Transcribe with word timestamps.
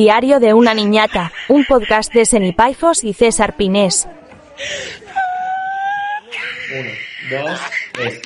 Diario 0.00 0.40
de 0.40 0.52
una 0.52 0.74
niñata, 0.74 1.32
un 1.48 1.64
podcast 1.64 2.12
de 2.12 2.26
Senipaifos 2.26 3.02
y 3.02 3.14
César 3.14 3.56
Pinés. 3.56 4.06
Uno, 6.78 6.90
dos, 7.30 7.60
tres. 7.92 8.20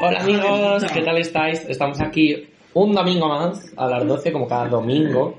Hola 0.00 0.18
amigos, 0.22 0.84
¿qué 0.92 1.02
tal 1.02 1.18
estáis? 1.18 1.60
Estamos 1.68 2.00
aquí 2.00 2.48
un 2.74 2.92
domingo 2.92 3.28
más 3.28 3.72
a 3.76 3.86
las 3.86 4.04
12 4.04 4.32
como 4.32 4.48
cada 4.48 4.66
domingo 4.66 5.38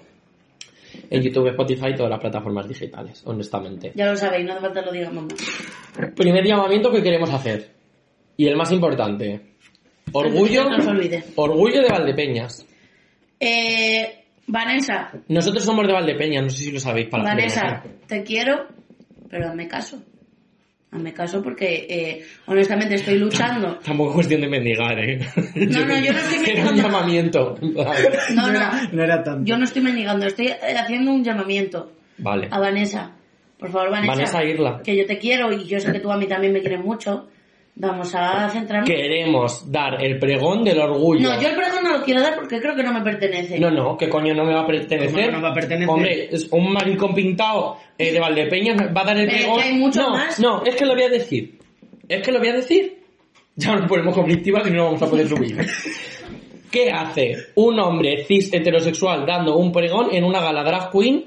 en 1.09 1.21
YouTube, 1.21 1.49
Spotify 1.49 1.87
y 1.89 1.95
todas 1.97 2.11
las 2.11 2.21
plataformas 2.21 2.65
digitales, 2.65 3.21
honestamente. 3.25 3.91
Ya 3.95 4.11
lo 4.11 4.15
sabéis, 4.15 4.45
no 4.45 4.53
hace 4.53 4.61
falta 4.61 4.79
que 4.79 4.85
lo 4.85 4.91
digamos 4.93 5.25
más. 5.25 6.11
Primer 6.15 6.45
llamamiento 6.47 6.89
que 6.89 7.03
queremos 7.03 7.29
hacer 7.33 7.69
y 8.37 8.47
el 8.47 8.55
más 8.55 8.71
importante. 8.71 9.41
Orgullo, 10.13 10.69
No 10.69 10.81
se 10.81 10.87
olvide. 10.89 11.23
orgullo 11.35 11.81
de 11.81 11.89
Valdepeñas. 11.89 12.65
Eh, 13.41 14.22
Vanessa, 14.47 15.11
Nosotros 15.29 15.63
somos 15.63 15.87
de 15.87 15.93
Valdepeñas, 15.93 16.43
no 16.43 16.49
sé 16.49 16.63
si 16.63 16.71
lo 16.71 16.79
sabéis 16.79 17.07
para 17.09 17.23
la 17.23 17.29
Vanessa, 17.29 17.81
gente. 17.81 17.97
te 18.07 18.23
quiero, 18.23 18.67
pero 19.29 19.47
hazme 19.49 19.67
caso. 19.67 20.03
Hazme 20.91 21.11
caso 21.13 21.41
porque, 21.41 21.87
eh, 21.89 22.23
honestamente, 22.45 22.95
estoy 22.95 23.17
luchando. 23.17 23.79
Tampoco 23.83 24.09
es 24.11 24.15
cuestión 24.15 24.41
de 24.41 24.47
mendigar, 24.49 24.99
¿eh? 24.99 25.17
No, 25.55 25.85
no, 25.85 25.99
yo 25.99 26.11
no 26.13 26.19
estoy 26.19 26.45
Era 26.51 26.61
un 26.61 26.65
mendigando. 26.67 26.81
llamamiento. 26.83 27.55
No, 27.61 28.51
no, 28.51 28.59
No 28.91 29.03
era 29.03 29.23
tanto. 29.23 29.43
yo 29.45 29.57
no 29.57 29.63
estoy 29.63 29.81
mendigando, 29.81 30.27
estoy 30.27 30.47
eh, 30.47 30.75
haciendo 30.77 31.11
un 31.11 31.23
llamamiento 31.23 31.93
Vale. 32.19 32.47
a 32.51 32.59
Vanessa. 32.59 33.11
Por 33.57 33.71
favor, 33.71 33.89
Vanessa. 33.91 34.13
Vanessa 34.13 34.43
Irla. 34.43 34.81
Que 34.83 34.95
yo 34.97 35.05
te 35.07 35.17
quiero 35.17 35.51
y 35.53 35.63
yo 35.65 35.79
sé 35.79 35.91
que 35.91 35.99
tú 35.99 36.11
a 36.11 36.17
mí 36.17 36.27
también 36.27 36.51
me 36.53 36.59
quieres 36.59 36.83
mucho. 36.83 37.29
Vamos 37.75 38.13
a 38.13 38.49
centrarnos. 38.49 38.87
Queremos 38.87 39.71
dar 39.71 40.03
el 40.03 40.19
pregón 40.19 40.63
del 40.63 40.79
orgullo. 40.79 41.27
No, 41.27 41.41
yo 41.41 41.49
el 41.49 41.55
perdón 41.55 41.83
no 41.83 41.97
lo 41.97 42.03
quiero 42.03 42.21
dar 42.21 42.35
porque 42.35 42.61
creo 42.61 42.75
que 42.75 42.83
no 42.83 42.93
me 42.93 43.01
pertenece. 43.01 43.59
No, 43.59 43.71
no, 43.71 43.97
que 43.97 44.07
coño 44.09 44.33
no 44.35 44.45
me 44.45 44.53
va 44.53 44.61
a 44.61 44.67
pertenecer. 44.67 45.25
¿Cómo 45.25 45.37
no 45.37 45.41
va 45.43 45.49
a 45.49 45.53
pertenecer? 45.55 45.89
Hombre, 45.89 46.29
es 46.31 46.47
un 46.51 46.71
maricón 46.71 47.15
pintado 47.15 47.77
eh, 47.97 48.11
de 48.11 48.19
Valdepeñas 48.19 48.77
va 48.95 49.01
a 49.01 49.05
dar 49.05 49.17
el 49.17 49.25
Pero 49.25 49.37
es 49.37 49.43
pregón. 49.43 49.57
que 49.61 49.67
hay 49.67 49.73
muchos 49.73 50.03
no, 50.03 50.11
más. 50.11 50.39
no, 50.39 50.63
es 50.63 50.75
que 50.75 50.85
lo 50.85 50.93
voy 50.93 51.03
a 51.03 51.09
decir. 51.09 51.59
Es 52.07 52.21
que 52.21 52.31
lo 52.31 52.39
voy 52.39 52.49
a 52.49 52.53
decir. 52.53 52.99
Ya 53.55 53.75
nos 53.75 53.87
ponemos 53.89 54.13
conflictivas 54.15 54.67
y 54.67 54.71
no 54.71 54.85
vamos 54.85 55.01
a 55.01 55.09
poder 55.09 55.27
subir. 55.27 55.57
¿Qué 56.71 56.91
hace 56.91 57.37
un 57.55 57.79
hombre 57.79 58.23
cis 58.25 58.53
heterosexual 58.53 59.25
dando 59.25 59.57
un 59.57 59.71
pregón 59.71 60.07
en 60.11 60.23
una 60.23 60.41
gala 60.41 60.63
drag 60.63 60.91
queen 60.91 61.25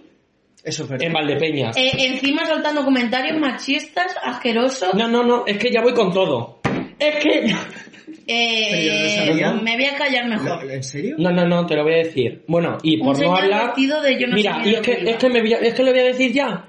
Eso 0.66 0.82
es 0.82 0.88
verdad. 0.88 1.06
en 1.06 1.12
Valdepeñas? 1.12 1.76
Eh, 1.76 1.92
encima 1.96 2.44
soltando 2.44 2.84
comentarios 2.84 3.38
machistas, 3.38 4.16
asquerosos. 4.20 4.94
No, 4.94 5.06
no, 5.06 5.22
no, 5.22 5.44
es 5.46 5.58
que 5.58 5.70
ya 5.70 5.80
voy 5.80 5.94
con 5.94 6.12
todo. 6.12 6.58
Es 6.98 7.16
que... 7.22 7.54
Eh, 8.28 9.36
no 9.40 9.62
me 9.62 9.76
voy 9.76 9.84
a 9.84 9.94
callar 9.94 10.26
mejor. 10.26 10.68
¿En 10.68 10.82
serio? 10.82 11.14
No, 11.16 11.30
no, 11.30 11.46
no, 11.46 11.64
te 11.64 11.76
lo 11.76 11.84
voy 11.84 11.92
a 11.92 11.98
decir. 11.98 12.42
Bueno, 12.48 12.76
y 12.82 12.98
Un 12.98 13.06
por 13.06 13.20
no 13.20 13.36
hablar... 13.36 13.72
de 13.76 14.20
yo 14.20 14.26
no 14.26 14.34
Mira, 14.34 14.62
y 14.64 14.74
es 14.74 14.80
que, 14.80 14.92
es, 14.94 15.16
que 15.16 15.28
me 15.28 15.42
voy 15.42 15.54
a, 15.54 15.58
es 15.58 15.74
que 15.74 15.84
lo 15.84 15.92
voy 15.92 16.00
a 16.00 16.04
decir 16.06 16.32
ya. 16.32 16.64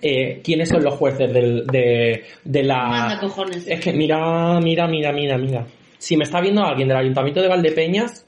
Eh, 0.00 0.40
¿Quiénes 0.42 0.70
son 0.70 0.82
los 0.82 0.94
jueces 0.94 1.30
del, 1.30 1.66
de, 1.66 2.24
de 2.44 2.62
la... 2.62 2.86
Manda 2.86 3.18
cojones. 3.20 3.66
Es 3.68 3.78
que 3.78 3.92
mira, 3.92 4.58
mira, 4.60 4.86
mira, 4.88 5.12
mira, 5.12 5.36
mira. 5.36 5.66
Si 5.98 6.16
me 6.16 6.24
está 6.24 6.40
viendo 6.40 6.62
alguien 6.64 6.88
del 6.88 6.96
Ayuntamiento 6.96 7.42
de 7.42 7.48
Valdepeñas, 7.48 8.26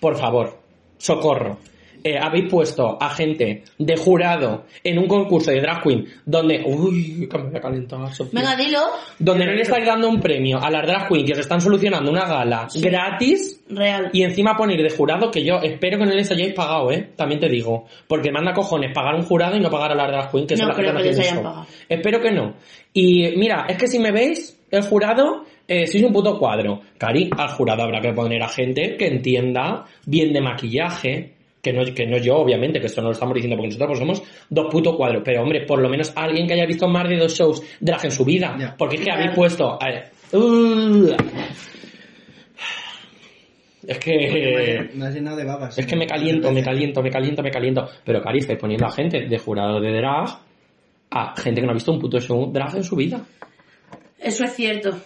por 0.00 0.16
favor, 0.16 0.58
socorro. 0.96 1.58
Eh, 2.06 2.16
habéis 2.16 2.48
puesto 2.48 2.96
a 3.00 3.10
gente 3.10 3.64
de 3.78 3.96
jurado 3.96 4.66
en 4.84 4.96
un 4.96 5.08
concurso 5.08 5.50
de 5.50 5.60
drag 5.60 5.82
queen 5.82 6.06
donde... 6.24 6.62
Uy, 6.64 7.28
que 7.28 7.36
me 7.36 7.48
voy 7.48 7.56
a 7.56 7.60
calentar, 7.60 8.14
Sofía. 8.14 8.42
Venga, 8.42 8.54
dilo. 8.54 8.78
Donde 9.18 9.44
no 9.44 9.50
le 9.50 9.62
estáis 9.62 9.84
dando 9.84 10.08
un 10.08 10.20
premio 10.20 10.62
a 10.62 10.70
las 10.70 10.86
drag 10.86 11.08
queen 11.08 11.26
que 11.26 11.32
os 11.32 11.40
están 11.40 11.60
solucionando 11.60 12.08
una 12.08 12.24
gala 12.24 12.68
gratis 12.76 13.60
Real. 13.68 14.10
y 14.12 14.22
encima 14.22 14.56
poner 14.56 14.80
de 14.80 14.90
jurado 14.90 15.32
que 15.32 15.42
yo 15.42 15.56
espero 15.56 15.98
que 15.98 16.06
no 16.06 16.12
les 16.12 16.30
hayáis 16.30 16.54
pagado, 16.54 16.92
¿eh? 16.92 17.10
También 17.16 17.40
te 17.40 17.48
digo. 17.48 17.86
Porque 18.06 18.30
manda 18.30 18.52
cojones 18.52 18.92
pagar 18.94 19.16
un 19.16 19.24
jurado 19.24 19.56
y 19.56 19.60
no 19.60 19.68
pagar 19.68 19.90
a 19.90 19.94
la 19.96 20.06
drag 20.06 20.30
queen, 20.30 20.46
que 20.46 20.54
No 20.54 20.58
son 20.58 20.68
las 20.68 20.76
creo 20.76 20.92
que 20.92 21.02
que 21.02 21.08
les 21.08 21.18
hayan 21.18 21.42
pagado. 21.42 21.66
Espero 21.88 22.20
que 22.20 22.30
no. 22.30 22.54
Y 22.92 23.32
mira, 23.36 23.66
es 23.68 23.78
que 23.78 23.88
si 23.88 23.98
me 23.98 24.12
veis, 24.12 24.60
el 24.70 24.82
jurado, 24.82 25.44
eh, 25.66 25.88
sois 25.88 26.04
un 26.04 26.12
puto 26.12 26.38
cuadro. 26.38 26.82
Cari, 26.98 27.30
al 27.36 27.48
jurado 27.48 27.82
habrá 27.82 28.00
que 28.00 28.12
poner 28.12 28.42
a 28.42 28.48
gente 28.48 28.96
que 28.96 29.08
entienda 29.08 29.86
bien 30.06 30.32
de 30.32 30.40
maquillaje. 30.40 31.35
Que 31.66 31.72
no, 31.72 31.82
que 31.92 32.06
no 32.06 32.16
yo, 32.18 32.36
obviamente, 32.36 32.78
que 32.78 32.86
esto 32.86 33.00
no 33.00 33.08
lo 33.08 33.14
estamos 33.14 33.34
diciendo 33.34 33.56
porque 33.56 33.74
nosotros 33.74 33.98
pues, 33.98 33.98
somos 33.98 34.22
dos 34.48 34.72
putos 34.72 34.94
cuadros. 34.94 35.22
Pero 35.24 35.42
hombre, 35.42 35.66
por 35.66 35.82
lo 35.82 35.88
menos 35.88 36.12
alguien 36.14 36.46
que 36.46 36.54
haya 36.54 36.64
visto 36.64 36.86
más 36.86 37.08
de 37.08 37.16
dos 37.16 37.36
shows 37.36 37.60
drag 37.80 38.04
en 38.04 38.12
su 38.12 38.24
vida. 38.24 38.76
Porque 38.78 38.94
es 38.94 39.02
que 39.02 39.10
habéis 39.10 39.32
puesto... 39.32 39.76
uh, 40.32 41.16
es 43.84 43.98
que... 43.98 44.90
Me 44.94 45.06
has 45.06 45.14
llenado 45.14 45.36
de 45.36 45.44
babas. 45.44 45.76
Es 45.76 45.86
que 45.86 45.96
me 45.96 46.06
caliento, 46.06 46.52
me 46.52 46.62
caliento, 46.70 47.02
me 47.02 47.10
caliento, 47.10 47.42
me 47.42 47.50
caliento. 47.50 47.88
Pero 48.04 48.22
Cari, 48.22 48.38
estáis 48.38 48.60
poniendo 48.60 48.86
a 48.86 48.92
gente 48.92 49.26
de 49.26 49.38
jurado 49.38 49.80
de 49.80 49.90
drag 49.90 50.38
a 51.10 51.34
gente 51.36 51.60
que 51.60 51.66
no 51.66 51.72
ha 51.72 51.74
visto 51.74 51.92
un 51.92 51.98
puto 51.98 52.20
show 52.20 52.52
drag 52.52 52.76
en 52.76 52.84
su 52.84 52.94
vida. 52.94 53.26
Eso 54.20 54.44
es 54.44 54.54
cierto. 54.54 54.96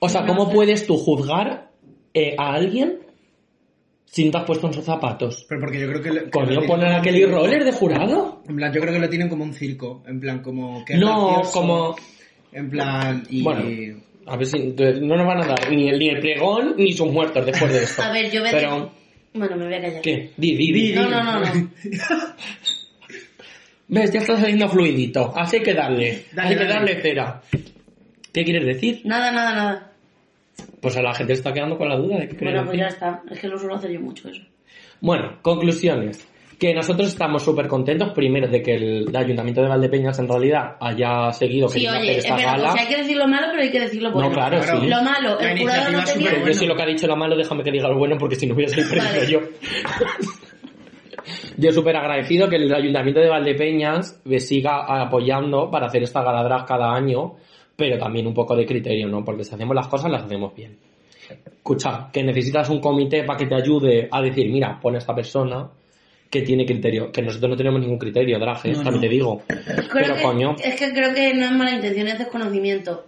O 0.00 0.08
sea, 0.08 0.26
¿cómo 0.26 0.50
puedes 0.50 0.84
tú 0.84 0.96
juzgar 0.96 1.68
eh, 2.12 2.34
a 2.36 2.54
alguien 2.54 2.98
si 4.12 4.26
no 4.26 4.30
te 4.30 4.38
has 4.38 4.44
puesto 4.44 4.66
en 4.66 4.74
sus 4.74 4.84
zapatos? 4.84 5.46
Pero 5.48 5.60
porque 5.62 5.80
yo 5.80 5.88
creo 5.88 6.02
que... 6.02 6.10
le- 6.10 6.24
que 6.24 6.30
¿Coño, 6.30 6.44
lo 6.44 6.60
tienen 6.60 6.68
poner 6.68 6.86
como 6.88 6.98
a 6.98 7.02
Kelly. 7.02 7.24
Roller 7.24 7.64
de 7.64 7.72
jurado? 7.72 8.42
En 8.48 8.56
plan, 8.56 8.72
yo 8.72 8.80
creo 8.82 8.92
que 8.92 9.00
lo 9.00 9.08
tienen 9.08 9.28
como 9.28 9.44
un 9.44 9.54
circo. 9.54 10.02
En 10.06 10.20
plan, 10.20 10.40
como... 10.42 10.84
Que 10.84 10.92
es 10.94 11.00
No, 11.00 11.28
gracioso, 11.28 11.52
como... 11.52 11.96
En 12.52 12.68
plan, 12.70 13.22
y... 13.30 13.42
Bueno. 13.42 14.00
A 14.26 14.36
ver 14.36 14.46
si 14.46 14.58
no 15.00 15.16
nos 15.16 15.26
van 15.26 15.42
a 15.42 15.46
dar 15.46 15.70
ni 15.72 15.88
el, 15.88 15.98
ni 15.98 16.08
el 16.10 16.20
pregón 16.20 16.74
ni 16.76 16.92
sus 16.92 17.10
muertos 17.10 17.44
después 17.46 17.72
de 17.72 17.82
esto. 17.84 18.02
A 18.02 18.12
ver, 18.12 18.30
yo 18.30 18.40
voy 18.40 18.50
a 18.50 18.52
Pero, 18.52 18.92
Bueno, 19.34 19.56
me 19.56 19.64
voy 19.64 19.74
a 19.74 19.80
callar. 19.80 20.00
¿qué? 20.02 20.30
Di, 20.36 20.54
di, 20.56 20.72
di. 20.72 20.92
No, 20.92 21.08
no, 21.08 21.22
no, 21.24 21.40
no. 21.40 21.46
¿Ves? 23.88 24.12
Ya 24.12 24.20
está 24.20 24.36
saliendo 24.36 24.68
fluidito. 24.68 25.32
Así 25.36 25.60
que 25.60 25.74
darle. 25.74 26.24
Dale, 26.32 26.48
hay 26.50 26.56
que 26.56 26.64
darle 26.64 27.02
cera. 27.02 27.42
¿Qué 28.32 28.44
quieres 28.44 28.64
decir? 28.64 29.02
Nada, 29.04 29.30
nada, 29.32 29.54
nada. 29.54 29.91
Pues 30.80 30.96
a 30.96 31.02
la 31.02 31.14
gente 31.14 31.32
está 31.32 31.52
quedando 31.52 31.78
con 31.78 31.88
la 31.88 31.96
duda 31.96 32.18
de 32.18 32.28
qué 32.28 32.36
quieres 32.36 32.54
Bueno, 32.54 32.66
pues 32.66 32.78
ya 32.78 32.86
está. 32.88 33.22
Es 33.30 33.38
que 33.40 33.48
lo 33.48 33.58
suelo 33.58 33.76
hacer 33.76 33.90
yo 33.92 34.00
mucho 34.00 34.28
eso. 34.28 34.42
Bueno, 35.00 35.38
conclusiones. 35.42 36.28
Que 36.58 36.72
nosotros 36.72 37.08
estamos 37.08 37.42
súper 37.42 37.66
contentos, 37.66 38.12
primero, 38.12 38.46
de 38.46 38.62
que 38.62 38.74
el 38.76 39.16
Ayuntamiento 39.16 39.62
de 39.62 39.68
Valdepeñas 39.68 40.16
en 40.20 40.28
realidad 40.28 40.76
haya 40.80 41.32
seguido 41.32 41.66
Sí, 41.68 41.80
queriendo 41.80 41.98
oye, 42.00 42.10
hacer 42.10 42.18
es 42.18 42.24
esta 42.24 42.36
gala. 42.52 42.68
o 42.68 42.72
sea, 42.72 42.82
hay 42.82 42.88
que 42.88 42.96
decir 43.02 43.16
lo 43.16 43.26
malo, 43.26 43.46
pero 43.50 43.62
hay 43.64 43.70
que 43.72 43.80
decir 43.80 44.00
lo 44.02 44.12
bueno. 44.12 44.28
No, 44.28 44.34
claro, 44.34 44.62
sí. 44.62 44.86
Lo 44.86 45.02
malo, 45.02 45.40
La 45.40 45.52
el 45.52 45.58
jurado 45.58 45.90
no 45.90 46.04
tenía... 46.04 46.30
súper 46.30 46.46
Yo 46.46 46.54
sí 46.54 46.66
lo 46.66 46.76
que 46.76 46.82
ha 46.82 46.86
dicho 46.86 47.06
lo 47.08 47.16
malo, 47.16 47.36
déjame 47.36 47.64
que 47.64 47.72
diga 47.72 47.88
lo 47.88 47.98
bueno, 47.98 48.16
porque 48.16 48.36
si 48.36 48.46
no 48.46 48.54
hubiera 48.54 48.72
sido 48.72 48.88
perdido 48.90 49.12
Vale. 49.12 49.32
yo. 49.32 49.40
yo 51.56 51.72
súper 51.72 51.96
agradecido 51.96 52.48
que 52.48 52.56
el 52.56 52.72
Ayuntamiento 52.72 53.20
de 53.20 53.28
Valdepeñas 53.28 54.20
me 54.24 54.38
siga 54.40 54.84
apoyando 55.02 55.68
para 55.70 55.86
hacer 55.86 56.02
esta 56.04 56.22
gala 56.22 56.42
drag 56.44 56.64
cada 56.66 56.94
año, 56.94 57.34
pero 57.82 57.98
también 57.98 58.28
un 58.28 58.34
poco 58.34 58.54
de 58.54 58.64
criterio, 58.64 59.08
¿no? 59.08 59.24
Porque 59.24 59.42
si 59.42 59.52
hacemos 59.54 59.74
las 59.74 59.88
cosas, 59.88 60.08
las 60.08 60.22
hacemos 60.22 60.54
bien. 60.54 60.76
Escucha, 61.46 62.08
que 62.12 62.22
necesitas 62.22 62.68
un 62.68 62.80
comité 62.80 63.24
para 63.24 63.36
que 63.38 63.46
te 63.46 63.54
ayude 63.56 64.08
a 64.08 64.22
decir, 64.22 64.48
mira, 64.52 64.78
pon 64.80 64.94
a 64.94 64.98
esta 64.98 65.12
persona 65.14 65.68
que 66.30 66.42
tiene 66.42 66.64
criterio, 66.64 67.10
que 67.10 67.22
nosotros 67.22 67.50
no 67.50 67.56
tenemos 67.56 67.80
ningún 67.80 67.98
criterio, 67.98 68.38
drag, 68.38 68.58
¿eh? 68.66 68.70
No, 68.72 68.74
también 68.84 68.94
no. 68.94 69.00
te 69.00 69.08
digo. 69.08 69.42
Creo 69.46 69.86
Pero 69.92 70.14
que- 70.14 70.22
coño, 70.22 70.54
Es 70.62 70.76
que 70.76 70.92
creo 70.92 71.12
que 71.12 71.34
no 71.34 71.44
es 71.46 71.50
mala 71.52 71.72
intención, 71.72 72.06
es 72.06 72.18
desconocimiento. 72.18 73.04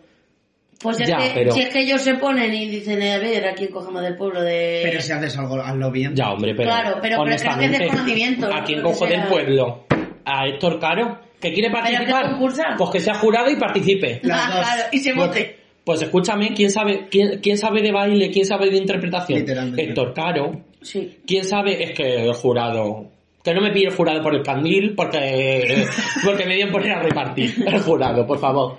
Pues 0.82 1.00
es 1.00 1.08
Ya, 1.08 1.18
que, 1.18 1.30
pero- 1.34 1.52
si 1.52 1.60
es 1.60 1.68
que 1.68 1.80
ellos 1.80 2.02
se 2.02 2.14
ponen 2.16 2.52
y 2.52 2.66
dicen, 2.68 3.00
a 3.00 3.18
ver, 3.18 3.46
¿a 3.46 3.54
quién 3.54 3.70
cogemos 3.70 4.02
del 4.02 4.16
pueblo 4.16 4.42
de...? 4.42 4.80
Pero 4.82 5.00
si 5.00 5.12
haces 5.12 5.38
algo, 5.38 5.54
hazlo 5.60 5.90
bien. 5.92 6.14
ya 6.16 6.32
hombre, 6.32 6.52
pero 6.54 6.68
Claro, 6.68 6.98
pero- 7.00 7.16
pero 7.24 7.38
creo 7.38 7.58
que 7.58 7.64
es 7.66 7.78
desconocimiento, 7.78 8.52
¿a 8.52 8.64
quién 8.64 8.82
cojo 8.82 9.06
del 9.06 9.22
pueblo? 9.24 9.84
¿A 10.24 10.46
Héctor 10.48 10.80
Caro? 10.80 11.18
¿Que 11.40 11.52
quiere 11.52 11.70
participar? 11.70 12.36
Pues 12.78 12.90
que 12.90 13.00
sea 13.00 13.14
jurado 13.14 13.50
y 13.50 13.56
participe. 13.56 14.20
Ah, 14.30 14.50
claro, 14.52 14.82
y 14.92 14.98
se 14.98 15.14
Pues- 15.14 15.26
vote. 15.28 15.58
Pues 15.84 16.00
escúchame, 16.00 16.54
¿quién 16.54 16.70
sabe, 16.70 17.08
quién, 17.10 17.40
quién 17.42 17.58
sabe 17.58 17.82
de 17.82 17.92
baile? 17.92 18.30
¿Quién 18.30 18.46
sabe 18.46 18.70
de 18.70 18.78
interpretación? 18.78 19.40
Literalmente. 19.40 19.82
Héctor 19.84 20.14
Caro. 20.14 20.52
Sí. 20.80 21.18
¿Quién 21.26 21.44
sabe? 21.44 21.82
Es 21.84 21.92
que 21.92 22.24
el 22.24 22.32
jurado... 22.32 23.10
Que 23.42 23.52
no 23.52 23.60
me 23.60 23.70
pille 23.70 23.88
el 23.88 23.94
jurado 23.94 24.22
por 24.22 24.34
el 24.34 24.42
candil 24.42 24.94
porque, 24.96 25.84
porque 26.24 26.46
me 26.46 26.56
dio 26.56 26.72
por 26.72 26.82
ir 26.86 26.92
a 26.92 27.02
repartir 27.02 27.62
el 27.66 27.82
jurado, 27.82 28.26
por 28.26 28.38
favor. 28.38 28.78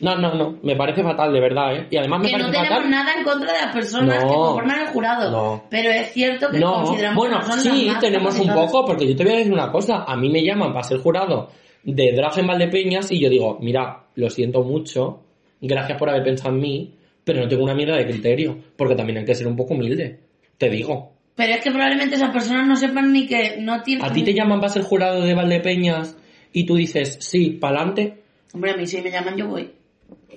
No, 0.00 0.16
no, 0.16 0.34
no. 0.34 0.58
Me 0.62 0.74
parece 0.74 1.02
fatal, 1.02 1.30
de 1.34 1.40
verdad, 1.40 1.76
¿eh? 1.76 1.86
Y 1.90 1.98
además 1.98 2.20
me 2.22 2.28
Que 2.30 2.38
no 2.38 2.44
parece 2.44 2.52
tenemos 2.58 2.76
fatal... 2.78 2.90
nada 2.90 3.12
en 3.18 3.24
contra 3.24 3.52
de 3.52 3.58
las 3.60 3.72
personas 3.74 4.22
No. 4.24 4.28
que 4.30 4.34
conforman 4.34 4.80
el 4.80 4.86
jurado. 4.88 5.30
No. 5.30 5.64
Pero 5.68 5.90
es 5.90 6.12
cierto 6.14 6.48
que 6.50 6.58
No, 6.58 6.72
consideramos 6.84 7.16
bueno, 7.18 7.40
que 7.40 7.52
sí, 7.60 7.92
tenemos 8.00 8.38
un 8.38 8.54
poco, 8.54 8.86
porque 8.86 9.06
yo 9.06 9.14
te 9.14 9.24
voy 9.24 9.34
a 9.34 9.36
decir 9.36 9.52
una 9.52 9.70
cosa. 9.70 10.04
A 10.08 10.16
mí 10.16 10.30
me 10.30 10.42
llaman 10.42 10.72
para 10.72 10.84
ser 10.84 10.96
jurado 11.00 11.50
de 11.86 12.12
drag 12.12 12.38
en 12.38 12.46
Valdepeñas 12.48 13.12
y 13.12 13.20
yo 13.20 13.30
digo, 13.30 13.58
mira, 13.60 14.06
lo 14.16 14.28
siento 14.28 14.62
mucho, 14.62 15.22
gracias 15.60 15.96
por 15.96 16.10
haber 16.10 16.24
pensado 16.24 16.54
en 16.54 16.60
mí, 16.60 16.94
pero 17.24 17.40
no 17.40 17.48
tengo 17.48 17.62
una 17.62 17.74
mierda 17.74 17.96
de 17.96 18.06
criterio, 18.06 18.58
porque 18.76 18.96
también 18.96 19.18
hay 19.18 19.24
que 19.24 19.34
ser 19.34 19.46
un 19.46 19.56
poco 19.56 19.74
humilde. 19.74 20.18
Te 20.58 20.68
digo. 20.68 21.12
Pero 21.36 21.52
es 21.54 21.60
que 21.60 21.70
probablemente 21.70 22.16
esas 22.16 22.30
personas 22.30 22.66
no 22.66 22.76
sepan 22.76 23.12
ni 23.12 23.26
que 23.26 23.58
no 23.60 23.82
tienen... 23.82 24.04
A 24.04 24.12
ti 24.12 24.24
te 24.24 24.34
llaman 24.34 24.60
para 24.60 24.72
ser 24.72 24.82
jurado 24.82 25.22
de 25.22 25.34
Valdepeñas 25.34 26.16
y 26.52 26.66
tú 26.66 26.74
dices, 26.76 27.18
sí, 27.20 27.50
pa'lante. 27.50 28.22
Hombre, 28.52 28.72
a 28.72 28.76
mí 28.76 28.86
si 28.86 29.00
me 29.00 29.10
llaman 29.10 29.36
yo 29.36 29.46
voy. 29.48 29.70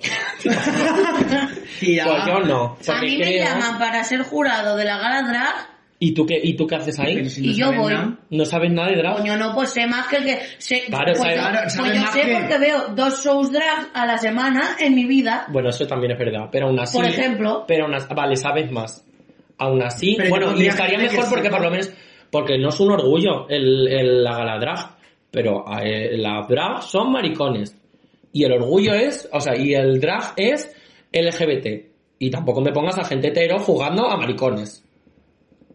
Pues 1.80 2.26
yo 2.26 2.40
no. 2.40 2.76
a 2.88 3.00
mí 3.00 3.16
me 3.16 3.38
llaman 3.38 3.78
para 3.78 4.04
ser 4.04 4.22
jurado 4.22 4.76
de 4.76 4.84
la 4.84 4.98
gala 4.98 5.22
drag 5.22 5.79
¿Y 6.02 6.14
tú 6.14 6.24
qué, 6.24 6.40
y 6.42 6.54
tú 6.56 6.66
qué 6.66 6.76
haces 6.76 6.98
ahí? 6.98 7.28
Y 7.36 7.52
yo 7.54 7.72
voy. 7.74 7.92
nada, 7.92 8.18
¿No 8.30 8.44
sabes 8.46 8.72
nada 8.72 8.88
de 8.88 8.96
drag? 8.96 9.18
Coño, 9.18 9.36
no, 9.36 9.54
pues 9.54 9.68
sé 9.70 9.86
más 9.86 10.06
que 10.08 10.16
el 10.16 10.24
que... 10.24 10.38
Sé, 10.56 10.84
Claro, 10.86 11.12
pues 11.14 11.18
sabes- 11.18 11.36
yo, 11.36 11.42
claro, 11.42 11.58
pues 11.76 11.94
yo 11.94 12.06
sé 12.12 12.20
que- 12.22 12.32
porque 12.32 12.58
veo 12.58 12.88
dos 12.94 13.22
shows 13.22 13.52
drag 13.52 13.90
a 13.92 14.06
la 14.06 14.16
semana 14.16 14.76
en 14.80 14.94
mi 14.94 15.04
vida. 15.04 15.46
Bueno, 15.52 15.68
eso 15.68 15.86
también 15.86 16.12
es 16.12 16.18
verdad, 16.18 16.48
pero 16.50 16.68
aún 16.68 16.80
así... 16.80 16.96
Por 16.96 17.06
ejemplo. 17.06 17.64
Pero 17.68 17.84
aún 17.84 17.94
así, 17.94 18.14
vale, 18.14 18.36
sabes 18.36 18.72
más. 18.72 19.04
Aún 19.58 19.82
así, 19.82 20.14
Pero 20.16 20.30
bueno, 20.30 20.56
y 20.58 20.66
estaría 20.68 20.98
mejor 20.98 21.26
porque 21.28 21.50
por 21.50 21.60
lo 21.62 21.70
menos... 21.70 21.90
Porque 22.30 22.56
no 22.56 22.70
es 22.70 22.80
un 22.80 22.92
orgullo 22.92 23.46
el, 23.50 23.86
el- 23.88 24.24
la 24.24 24.38
gala 24.38 24.58
drag, 24.58 24.96
pero 25.30 25.64
eh, 25.82 26.16
las 26.16 26.48
drag 26.48 26.82
son 26.82 27.12
maricones. 27.12 27.76
Y 28.32 28.44
el 28.44 28.52
orgullo 28.52 28.94
es, 28.94 29.28
o 29.32 29.40
sea, 29.40 29.54
y 29.54 29.74
el 29.74 30.00
drag 30.00 30.32
es 30.36 30.74
LGBT. 31.12 31.90
Y 32.20 32.30
tampoco 32.30 32.62
me 32.62 32.72
pongas 32.72 32.96
a 32.98 33.04
gente 33.04 33.28
hetero 33.28 33.58
jugando 33.58 34.08
a 34.08 34.16
maricones. 34.16 34.82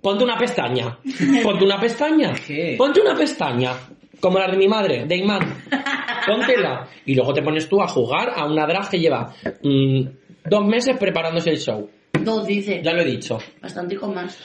Ponte 0.06 0.24
una 0.24 0.38
pestaña. 0.38 1.00
Ponte 1.42 1.66
una 1.66 1.80
pestaña. 1.80 2.32
¿Qué? 2.48 2.76
Ponte 2.78 3.02
una 3.02 3.16
pestaña. 3.16 3.72
Como 4.20 4.38
la 4.38 4.48
de 4.52 4.56
mi 4.58 4.68
madre, 4.68 5.06
de 5.08 5.18
Iman. 5.18 5.64
Póntela. 6.28 6.88
Y 7.08 7.16
luego 7.16 7.34
te 7.34 7.42
pones 7.42 7.68
tú 7.68 7.82
a 7.82 7.88
jugar 7.88 8.32
a 8.36 8.46
una 8.46 8.68
drag 8.68 8.88
que 8.88 9.00
lleva 9.00 9.34
mm, 9.64 10.02
dos 10.48 10.66
meses 10.68 10.96
preparándose 11.00 11.50
el 11.50 11.58
show. 11.58 11.90
Dos, 12.22 12.46
dice. 12.46 12.82
Ya 12.84 12.94
lo 12.94 13.02
he 13.02 13.06
dicho. 13.06 13.40
Bastante 13.60 13.96
con 13.96 14.14
más. 14.14 14.38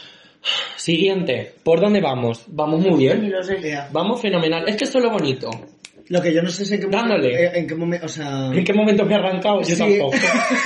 Siguiente. 0.76 1.54
¿Por 1.62 1.78
dónde 1.78 2.00
vamos? 2.00 2.44
Vamos 2.48 2.80
muy 2.80 2.92
Ni 2.92 2.98
bien. 3.00 3.30
lo 3.30 3.42
sé. 3.42 3.60
Vamos 3.92 4.20
fenomenal. 4.22 4.66
Es 4.66 4.76
que 4.76 4.84
esto 4.84 4.96
es 4.98 5.04
lo 5.04 5.10
bonito. 5.10 5.50
Lo 6.08 6.20
que 6.22 6.34
yo 6.34 6.42
no 6.42 6.48
sé 6.48 6.62
es 6.64 6.72
en 6.72 6.80
qué 6.80 6.86
momento... 6.86 7.08
Dándole. 7.08 7.44
eh, 7.44 7.50
En 7.54 7.66
qué 7.68 7.74
momento, 7.76 8.06
o 8.06 8.08
sea... 8.08 8.46
¿En 8.52 8.64
qué 8.64 8.72
momento 8.72 9.04
me 9.04 9.12
he 9.12 9.16
arrancado? 9.16 9.60
Yo 9.60 9.76
Sí. 9.76 9.78
tampoco. 9.78 10.16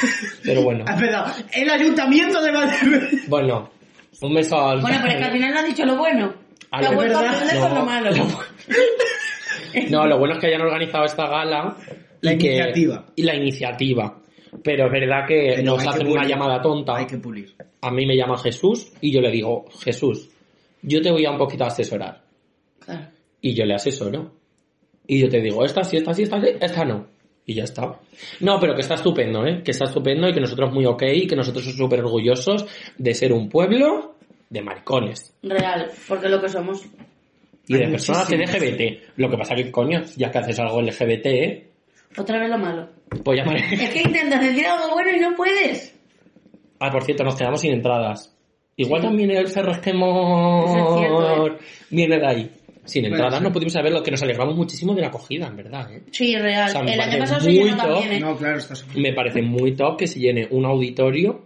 Pero 0.44 0.62
bueno. 0.62 0.84
Ah, 0.88 0.96
perdón, 0.98 1.24
el 1.52 1.68
ayuntamiento 1.70 2.40
de 2.40 2.52
Madrid. 2.52 3.18
Bueno. 3.28 3.70
Un 4.20 4.34
beso 4.34 4.56
al... 4.56 4.80
Bueno, 4.80 4.98
pero 5.02 5.12
es 5.12 5.18
que 5.18 5.24
al 5.24 5.32
final 5.32 5.52
no 5.52 5.58
has 5.60 5.66
dicho 5.66 5.84
lo 5.84 5.96
bueno. 5.96 6.26
Lo- 6.26 6.76
a 6.88 6.90
¿verdad? 6.96 7.26
aprender 7.26 7.56
No, 7.60 7.68
lo 7.74 7.84
malo. 7.84 8.10
No, 9.90 10.06
lo 10.06 10.18
bueno 10.18 10.34
es 10.34 10.40
que 10.40 10.46
hayan 10.48 10.60
organizado 10.62 11.04
esta 11.04 11.26
gala. 11.28 11.76
La 12.20 12.32
y 12.32 12.38
que- 12.38 12.46
iniciativa. 12.54 13.06
y 13.16 13.22
la 13.22 13.34
iniciativa. 13.34 14.20
Pero 14.62 14.86
es 14.86 14.92
verdad 14.92 15.26
que 15.26 15.52
Pero 15.56 15.62
nos 15.72 15.82
que 15.82 15.88
hacen 15.88 16.06
una 16.06 16.26
llamada 16.26 16.62
tonta. 16.62 16.96
Hay 16.96 17.06
que 17.06 17.18
pulir. 17.18 17.54
A 17.80 17.90
mí 17.90 18.06
me 18.06 18.16
llama 18.16 18.38
Jesús 18.38 18.92
y 19.00 19.12
yo 19.12 19.20
le 19.20 19.30
digo, 19.30 19.64
Jesús, 19.82 20.30
yo 20.82 21.02
te 21.02 21.10
voy 21.10 21.24
a 21.26 21.30
un 21.32 21.38
poquito 21.38 21.64
a 21.64 21.68
asesorar. 21.68 22.22
Claro. 22.84 23.08
Y 23.40 23.54
yo 23.54 23.64
le 23.64 23.74
asesoro. 23.74 24.32
Y 25.06 25.20
yo 25.20 25.28
te 25.28 25.40
digo, 25.40 25.64
esta 25.64 25.82
sí, 25.84 25.96
esta 25.98 26.14
sí, 26.14 26.22
esta 26.22 26.40
sí, 26.40 26.46
esta 26.60 26.84
no. 26.84 27.06
Y 27.46 27.54
ya 27.54 27.64
está. 27.64 28.00
No, 28.40 28.58
pero 28.58 28.74
que 28.74 28.80
está 28.80 28.94
estupendo, 28.94 29.46
¿eh? 29.46 29.62
Que 29.62 29.72
está 29.72 29.84
estupendo 29.84 30.28
y 30.28 30.32
que 30.32 30.40
nosotros 30.40 30.72
muy 30.72 30.86
ok 30.86 31.02
y 31.14 31.26
que 31.26 31.36
nosotros 31.36 31.64
somos 31.64 31.76
súper 31.78 32.00
orgullosos 32.00 32.64
de 32.96 33.14
ser 33.14 33.32
un 33.32 33.48
pueblo 33.48 34.14
de 34.48 34.62
maricones 34.62 35.34
Real, 35.42 35.90
porque 36.08 36.26
es 36.26 36.30
lo 36.32 36.40
que 36.40 36.48
somos. 36.48 36.84
y 37.66 37.74
de 37.76 37.88
personas. 37.88 38.30
LGBT. 38.30 39.16
Lo 39.16 39.28
que 39.30 39.36
pasa 39.36 39.54
que, 39.54 39.70
coño, 39.70 40.02
ya 40.16 40.30
que 40.30 40.38
haces 40.38 40.58
algo 40.60 40.80
LGBT, 40.80 41.26
¿eh? 41.26 41.68
Otra 42.16 42.38
vez 42.38 42.48
lo 42.48 42.58
malo. 42.58 42.88
Pues 43.24 43.38
llamar... 43.38 43.56
Es 43.56 43.90
que 43.90 44.02
intentas 44.02 44.40
decir 44.40 44.66
algo 44.66 44.92
bueno 44.94 45.10
y 45.14 45.20
no 45.20 45.34
puedes. 45.36 45.94
Ah, 46.78 46.90
por 46.90 47.04
cierto, 47.04 47.24
nos 47.24 47.36
quedamos 47.36 47.60
sin 47.60 47.72
entradas. 47.72 48.34
Igual 48.76 49.02
Sí. 49.02 49.06
también 49.08 49.30
el 49.30 49.48
Ferro 49.48 49.72
Eso 49.72 50.94
es 50.94 50.98
cierto, 51.00 51.46
¿eh? 51.46 51.58
viene 51.90 52.18
de 52.18 52.26
ahí. 52.26 52.50
Sin 52.84 53.04
entradas 53.06 53.34
ser. 53.34 53.42
no 53.42 53.52
pudimos 53.52 53.72
saber 53.72 53.92
lo 53.92 54.02
que 54.02 54.10
nos 54.10 54.22
alegramos 54.22 54.54
muchísimo 54.56 54.94
de 54.94 55.00
la 55.02 55.08
acogida, 55.08 55.46
en 55.46 55.56
verdad. 55.56 55.92
¿eh? 55.92 56.02
Sí, 56.10 56.36
real. 56.36 56.68
O 56.68 56.72
sea, 56.72 56.82
me 56.82 56.94
el 56.94 57.00
año 57.00 57.10
parece 57.10 57.20
pasado 57.20 57.40
se 57.40 57.46
muy 57.46 57.58
llenó 57.58 57.76
top. 57.76 57.86
también, 57.86 58.12
¿eh? 58.12 58.20
No, 58.20 58.36
claro, 58.36 58.58
está. 58.58 58.74
Me 58.96 59.12
parece 59.12 59.42
muy 59.42 59.72
top 59.74 59.98
que 59.98 60.06
se 60.06 60.18
llene 60.20 60.48
un 60.50 60.64
auditorio 60.66 61.44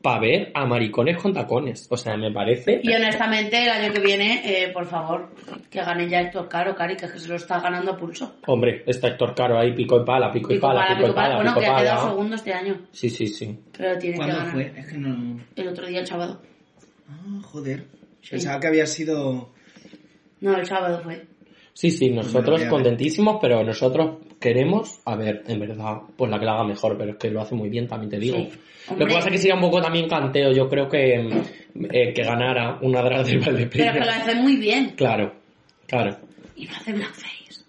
para 0.00 0.20
ver 0.20 0.52
a 0.54 0.64
maricones 0.64 1.16
con 1.18 1.32
tacones. 1.34 1.88
O 1.90 1.96
sea, 1.96 2.16
me 2.16 2.30
parece... 2.32 2.80
Y 2.84 2.92
honestamente, 2.94 3.64
el 3.64 3.68
año 3.68 3.92
que 3.92 3.98
viene, 4.00 4.42
eh, 4.44 4.68
por 4.68 4.86
favor, 4.86 5.30
que 5.68 5.80
ganen 5.80 6.08
ya 6.08 6.20
Héctor 6.20 6.48
Caro, 6.48 6.74
Cari, 6.76 6.96
que 6.96 7.06
es 7.06 7.12
que 7.12 7.18
se 7.18 7.28
lo 7.28 7.34
está 7.34 7.58
ganando 7.60 7.90
a 7.92 7.96
pulso. 7.96 8.36
Hombre, 8.46 8.84
está 8.86 9.08
Héctor 9.08 9.34
Caro 9.34 9.58
ahí, 9.58 9.74
pico 9.74 10.00
y 10.00 10.04
pala, 10.04 10.30
pico, 10.30 10.52
y 10.52 10.54
Pico 10.54 10.68
pala, 10.68 10.82
para, 10.86 10.96
pico 10.96 11.10
y 11.10 11.12
pala, 11.12 11.34
Bueno, 11.34 11.50
pico 11.50 11.60
que 11.60 11.66
y 11.66 11.68
ha 11.70 11.76
quedado 11.78 11.96
pala. 11.98 12.10
segundo 12.10 12.36
este 12.36 12.52
año. 12.52 12.80
Sí, 12.92 13.10
sí, 13.10 13.26
sí. 13.26 13.58
Pero 13.76 13.98
tiene 13.98 14.12
que 14.14 14.18
¿Cuándo 14.18 14.36
ganar. 14.36 14.52
fue? 14.52 14.72
Es 14.76 14.86
que 14.86 14.98
no... 14.98 15.40
El 15.56 15.68
otro 15.68 15.86
día, 15.88 15.98
el 16.00 16.06
sábado. 16.06 16.42
Ah, 17.08 17.40
joder. 17.42 17.84
Sí. 18.22 18.30
Pensaba 18.30 18.60
que 18.60 18.68
había 18.68 18.86
sido... 18.86 19.50
No, 20.40 20.56
el 20.56 20.66
sábado 20.66 21.00
fue. 21.02 21.26
Sí, 21.72 21.90
sí, 21.92 22.10
nosotros 22.10 22.64
contentísimos, 22.64 23.38
pero 23.40 23.62
nosotros 23.62 24.16
queremos, 24.40 25.00
a 25.04 25.14
ver, 25.14 25.44
en 25.46 25.60
verdad, 25.60 25.98
pues 26.16 26.28
la 26.28 26.38
que 26.38 26.44
la 26.44 26.54
haga 26.54 26.64
mejor, 26.64 26.98
pero 26.98 27.12
es 27.12 27.16
que 27.18 27.30
lo 27.30 27.40
hace 27.40 27.54
muy 27.54 27.68
bien, 27.68 27.86
también 27.86 28.10
te 28.10 28.18
digo. 28.18 28.36
Sí. 28.36 28.50
Lo 28.96 29.06
que 29.06 29.14
pasa 29.14 29.28
es 29.28 29.32
que 29.32 29.38
sería 29.38 29.54
un 29.54 29.60
poco 29.60 29.80
también 29.80 30.08
canteo, 30.08 30.50
yo 30.50 30.68
creo 30.68 30.88
que, 30.88 31.14
eh, 31.92 32.12
que 32.12 32.22
ganara 32.24 32.78
una 32.82 33.00
drag 33.02 33.24
del 33.24 33.38
Pero 33.38 33.52
Valdepeña. 33.52 33.92
que 33.92 34.00
lo 34.00 34.10
hace 34.10 34.34
muy 34.34 34.56
bien. 34.56 34.94
Claro, 34.96 35.32
claro. 35.86 36.16
Y 36.56 36.64
no 36.66 36.72
hace 36.74 36.92
blackface. 36.92 37.64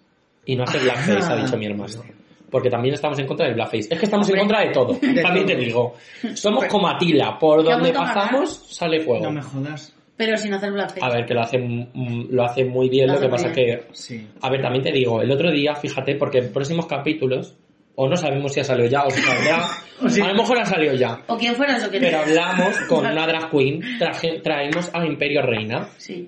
Y 0.45 0.55
no 0.55 0.63
hace 0.63 0.79
blackface, 0.79 1.31
ha 1.31 1.35
dicho 1.35 1.57
mi 1.59 1.65
hermano. 1.67 2.03
Porque 2.49 2.69
también 2.71 2.95
estamos 2.95 3.19
en 3.19 3.27
contra 3.27 3.45
del 3.45 3.53
blackface. 3.53 3.93
Es 3.93 3.99
que 3.99 4.05
estamos 4.05 4.27
en 4.29 4.39
contra 4.39 4.61
de 4.61 4.71
todo, 4.71 4.93
De 4.93 5.21
también 5.21 5.45
te 5.45 5.55
digo. 5.55 5.93
Somos 6.33 6.65
como 6.65 6.87
Atila, 6.87 7.37
por 7.37 7.63
donde 7.63 7.93
pasamos 7.93 8.49
sale 8.73 9.01
fuego. 9.01 9.25
No 9.25 9.31
me 9.31 9.41
jodas. 9.43 9.95
Pero 10.19 10.35
sin 10.35 10.53
hacer 10.53 10.73
blackface. 10.73 10.99
A 11.01 11.09
ver, 11.09 11.25
que 11.25 11.33
lo 11.33 11.39
hace, 11.39 11.57
mm, 11.57 12.27
lo 12.31 12.43
hace 12.43 12.65
muy 12.65 12.89
bien, 12.89 13.07
Lo 13.07 13.13
lo, 13.13 13.21
que 13.21 13.29
pasa 13.29 13.45
muy 13.47 13.55
que... 13.55 13.83
Sí. 13.93 14.27
A 14.41 14.49
ver, 14.49 14.61
también 14.61 14.83
te 14.83 14.91
digo, 14.91 15.21
el 15.21 15.31
otro 15.31 15.49
día, 15.49 15.75
fíjate, 15.75 16.15
porque 16.15 16.39
en 16.39 16.51
próximos 16.51 16.87
capítulos, 16.87 17.55
o 17.95 18.09
no 18.09 18.17
sabemos 18.17 18.53
si 18.53 18.59
ha 18.59 18.65
salido 18.65 18.89
ya 18.89 19.03
o 19.05 19.09
si 19.09 19.21
saldrá, 19.21 19.63
O 20.03 20.09
sí. 20.09 20.19
a 20.21 20.27
lo 20.27 20.35
mejor 20.35 20.59
ha 20.59 20.65
salido 20.65 20.93
ya. 20.93 21.21
O 21.27 21.37
quien 21.37 21.55
fuera 21.55 21.77
eso 21.77 21.89
que 21.89 21.99
Pero 22.01 22.19
hablamos 22.19 22.77
con 22.89 23.05
una 23.05 23.25
drag 23.25 23.49
queen, 23.51 23.81
traje- 23.97 24.41
traemos 24.43 24.89
a 24.93 25.05
Imperio 25.05 25.41
Reina, 25.41 25.87
Sí. 25.97 26.27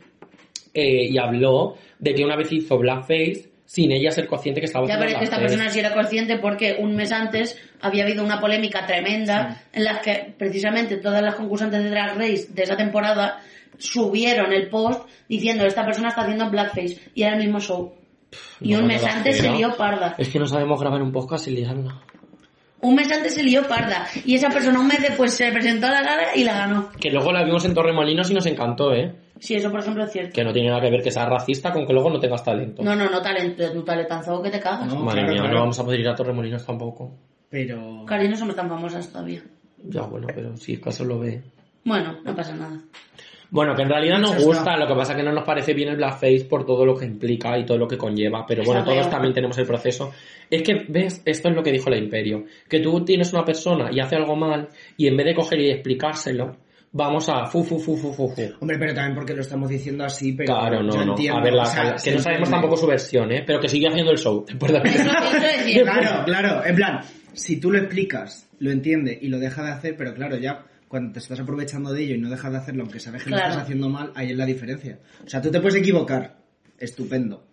eh, 0.73 1.07
y 1.09 1.17
habló 1.17 1.75
de 1.99 2.13
que 2.13 2.23
una 2.23 2.37
vez 2.37 2.49
hizo 2.53 2.77
blackface 2.77 3.49
sin 3.65 3.91
ella 3.91 4.11
ser 4.11 4.27
consciente 4.27 4.59
que 4.61 4.65
estaba 4.67 4.85
Ya 4.87 4.95
haciendo 4.95 5.05
veré 5.07 5.19
que 5.19 5.23
esta 5.25 5.39
persona 5.39 5.69
sí 5.69 5.79
era 5.79 5.93
consciente 5.93 6.37
porque 6.39 6.75
un 6.79 6.95
mes 6.95 7.11
antes 7.11 7.57
había 7.81 8.03
habido 8.03 8.23
una 8.23 8.39
polémica 8.41 8.85
tremenda 8.85 9.63
en 9.71 9.83
la 9.85 10.01
que 10.01 10.33
precisamente 10.37 10.97
todas 10.97 11.21
las 11.21 11.35
concursantes 11.35 11.81
de 11.83 11.89
Drag 11.89 12.17
Race 12.17 12.47
de 12.53 12.63
esa 12.63 12.75
temporada 12.75 13.39
subieron 13.77 14.53
el 14.53 14.69
post 14.69 15.07
diciendo 15.27 15.65
esta 15.65 15.85
persona 15.85 16.09
está 16.09 16.21
haciendo 16.21 16.49
blackface 16.49 16.99
y 17.13 17.23
era 17.23 17.35
el 17.35 17.43
mismo 17.43 17.59
show. 17.59 17.93
Y 18.59 18.73
No, 18.73 18.79
un 18.79 18.87
mes 18.87 19.03
antes 19.03 19.37
se 19.37 19.51
lió 19.51 19.75
parda. 19.75 20.15
Es 20.17 20.29
que 20.29 20.39
no 20.39 20.45
sabemos 20.45 20.79
grabar 20.79 21.01
un 21.01 21.11
podcast 21.11 21.47
y 21.47 21.51
liarla. 21.51 22.01
Un 22.81 22.95
mes 22.95 23.11
antes 23.11 23.35
se 23.35 23.43
lió 23.43 23.67
parda. 23.67 24.07
Y 24.25 24.35
esa 24.35 24.49
persona 24.49 24.79
un 24.79 24.87
mes 24.87 25.01
después 25.01 25.33
se 25.33 25.51
presentó 25.51 25.87
a 25.87 25.91
la 25.91 26.01
gala 26.01 26.35
y 26.35 26.43
la 26.43 26.53
ganó. 26.53 26.89
Que 26.99 27.11
luego 27.11 27.31
la 27.31 27.43
vimos 27.43 27.63
en 27.65 27.73
Torremolinos 27.73 28.31
y 28.31 28.33
nos 28.33 28.45
encantó, 28.45 28.93
¿eh? 28.93 29.13
Sí, 29.39 29.55
eso 29.55 29.71
por 29.71 29.79
ejemplo 29.79 30.03
es 30.03 30.11
cierto. 30.11 30.33
Que 30.33 30.43
no 30.43 30.53
tiene 30.53 30.69
nada 30.69 30.81
que 30.81 30.91
ver 30.91 31.01
que 31.01 31.11
seas 31.11 31.27
racista 31.27 31.71
con 31.73 31.85
que 31.85 31.93
luego 31.93 32.09
no 32.09 32.19
tengas 32.19 32.43
talento. 32.43 32.83
No, 32.83 32.95
no, 32.95 33.09
no 33.09 33.21
talento, 33.21 33.71
tu 33.71 33.83
talentazo 33.83 34.41
que 34.41 34.49
te 34.49 34.59
cagas. 34.59 34.87
No. 34.87 34.99
Madre 34.99 35.21
claro, 35.21 35.33
mía, 35.33 35.41
claro. 35.41 35.53
no 35.55 35.59
vamos 35.61 35.79
a 35.79 35.83
poder 35.83 35.99
ir 35.99 36.07
a 36.07 36.15
Torremolinos 36.15 36.65
tampoco. 36.65 37.11
Pero... 37.49 38.05
Cari, 38.05 38.29
no 38.29 38.37
somos 38.37 38.55
tan 38.55 38.69
famosas 38.69 39.09
todavía. 39.11 39.43
Ya, 39.83 40.03
bueno, 40.03 40.27
pero 40.33 40.55
si 40.57 40.77
caso 40.77 41.03
lo 41.03 41.19
ve. 41.19 41.41
Bueno, 41.83 42.17
no 42.23 42.35
pasa 42.35 42.55
nada. 42.55 42.79
Bueno, 43.53 43.75
que 43.75 43.81
en 43.81 43.89
realidad 43.89 44.17
nos 44.17 44.43
gusta, 44.43 44.77
lo 44.77 44.87
que 44.87 44.95
pasa 44.95 45.13
que 45.13 45.23
no 45.23 45.31
nos 45.33 45.43
parece 45.43 45.73
bien 45.73 45.89
el 45.89 45.97
blackface 45.97 46.45
por 46.49 46.65
todo 46.65 46.85
lo 46.85 46.95
que 46.95 47.05
implica 47.05 47.57
y 47.59 47.65
todo 47.65 47.77
lo 47.77 47.85
que 47.87 47.97
conlleva, 47.97 48.45
pero 48.47 48.63
bueno, 48.63 48.79
Está 48.79 48.91
todos 48.93 49.09
también 49.09 49.33
tenemos 49.33 49.57
el 49.57 49.65
proceso. 49.67 50.11
Es 50.49 50.63
que, 50.63 50.85
ves, 50.87 51.21
esto 51.25 51.49
es 51.49 51.55
lo 51.55 51.61
que 51.61 51.71
dijo 51.73 51.89
la 51.89 51.97
Imperio, 51.97 52.45
que 52.69 52.79
tú 52.79 53.03
tienes 53.03 53.33
una 53.33 53.43
persona 53.43 53.89
y 53.91 53.99
hace 53.99 54.15
algo 54.15 54.35
mal 54.37 54.69
y 54.95 55.07
en 55.07 55.17
vez 55.17 55.25
de 55.25 55.35
coger 55.35 55.59
y 55.59 55.69
explicárselo, 55.69 56.55
vamos 56.93 57.27
a 57.27 57.45
fu 57.45 57.61
fu 57.63 57.77
fu 57.77 57.97
fu 57.97 58.13
fu 58.13 58.29
fu. 58.29 58.41
Hombre, 58.61 58.77
pero 58.79 58.93
también 58.93 59.15
porque 59.15 59.33
lo 59.33 59.41
estamos 59.41 59.69
diciendo 59.69 60.05
así, 60.05 60.31
pero 60.31 60.53
Claro, 60.55 60.81
no, 60.83 60.93
yo 60.93 61.03
no. 61.05 61.11
entiendo. 61.11 61.39
a 61.39 61.43
ver, 61.43 61.53
la- 61.53 61.63
o 61.63 61.65
sea, 61.65 61.91
que 61.93 61.99
se 61.99 62.11
no 62.13 62.19
sabemos 62.19 62.47
entiende. 62.47 62.51
tampoco 62.51 62.77
su 62.77 62.87
versión, 62.87 63.31
¿eh? 63.33 63.43
Pero 63.45 63.59
que 63.59 63.67
sigue 63.67 63.87
haciendo 63.89 64.11
el 64.13 64.17
show. 64.17 64.45
es. 64.47 64.55
Claro, 65.83 66.23
claro, 66.25 66.65
en 66.65 66.75
plan, 66.75 67.01
si 67.33 67.59
tú 67.59 67.71
lo 67.71 67.79
explicas, 67.79 68.49
lo 68.59 68.71
entiende 68.71 69.17
y 69.21 69.27
lo 69.27 69.39
deja 69.39 69.63
de 69.63 69.71
hacer, 69.71 69.95
pero 69.97 70.13
claro, 70.13 70.37
ya 70.37 70.63
cuando 70.91 71.13
te 71.13 71.19
estás 71.19 71.39
aprovechando 71.39 71.93
de 71.93 72.03
ello 72.03 72.15
y 72.15 72.17
no 72.19 72.29
dejas 72.29 72.51
de 72.51 72.57
hacerlo 72.57 72.83
aunque 72.83 72.99
sabes 72.99 73.23
que 73.23 73.29
lo 73.29 73.37
Claro. 73.37 73.51
estás 73.51 73.63
haciendo 73.63 73.87
mal, 73.87 74.11
ahí 74.13 74.31
es 74.31 74.37
la 74.37 74.45
diferencia. 74.45 74.99
O 75.25 75.29
sea, 75.29 75.41
tú 75.41 75.49
te 75.49 75.61
puedes 75.61 75.75
equivocar, 75.79 76.35
estupendo, 76.77 77.47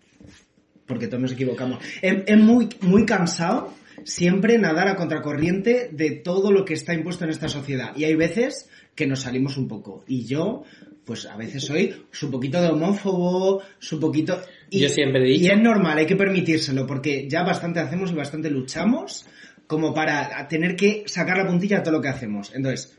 porque 0.85 1.07
todos 1.07 1.21
nos 1.21 1.31
equivocamos. 1.31 1.81
Es, 2.01 2.23
es 2.27 2.37
muy, 2.37 2.67
muy 2.81 3.05
cansado 3.05 3.73
siempre 4.03 4.57
nadar 4.57 4.89
a 4.89 4.95
contracorriente 4.97 5.89
de 5.93 6.11
todo 6.11 6.51
lo 6.51 6.65
que 6.65 6.73
está 6.73 6.93
impuesto 6.93 7.23
en 7.23 7.29
esta 7.29 7.47
sociedad. 7.47 7.95
Y 7.95 8.03
hay 8.03 8.15
veces 8.15 8.69
que 8.93 9.07
nos 9.07 9.21
salimos 9.21 9.55
un 9.55 9.69
poco. 9.69 10.03
Y 10.05 10.25
yo, 10.25 10.63
pues 11.05 11.25
a 11.25 11.37
veces 11.37 11.63
soy 11.63 11.95
un 12.21 12.31
poquito 12.31 12.61
de 12.61 12.67
homófobo, 12.67 13.61
un 13.93 13.99
poquito... 14.01 14.37
Y, 14.69 14.81
Yo 14.81 14.89
siempre 14.89 15.21
he 15.21 15.27
dicho- 15.29 15.45
Y 15.45 15.47
es 15.49 15.61
normal, 15.61 15.97
hay 15.97 16.05
que 16.05 16.17
permitírselo, 16.17 16.85
porque 16.85 17.27
ya 17.29 17.43
bastante 17.43 17.79
hacemos 17.79 18.11
y 18.11 18.15
bastante 18.15 18.49
luchamos 18.49 19.25
como 19.65 19.93
para 19.93 20.47
tener 20.47 20.75
que 20.75 21.03
sacar 21.07 21.37
la 21.37 21.47
puntilla 21.47 21.77
a 21.79 21.83
todo 21.83 21.93
lo 21.95 22.01
que 22.01 22.07
hacemos. 22.09 22.51
Entonces, 22.55 22.97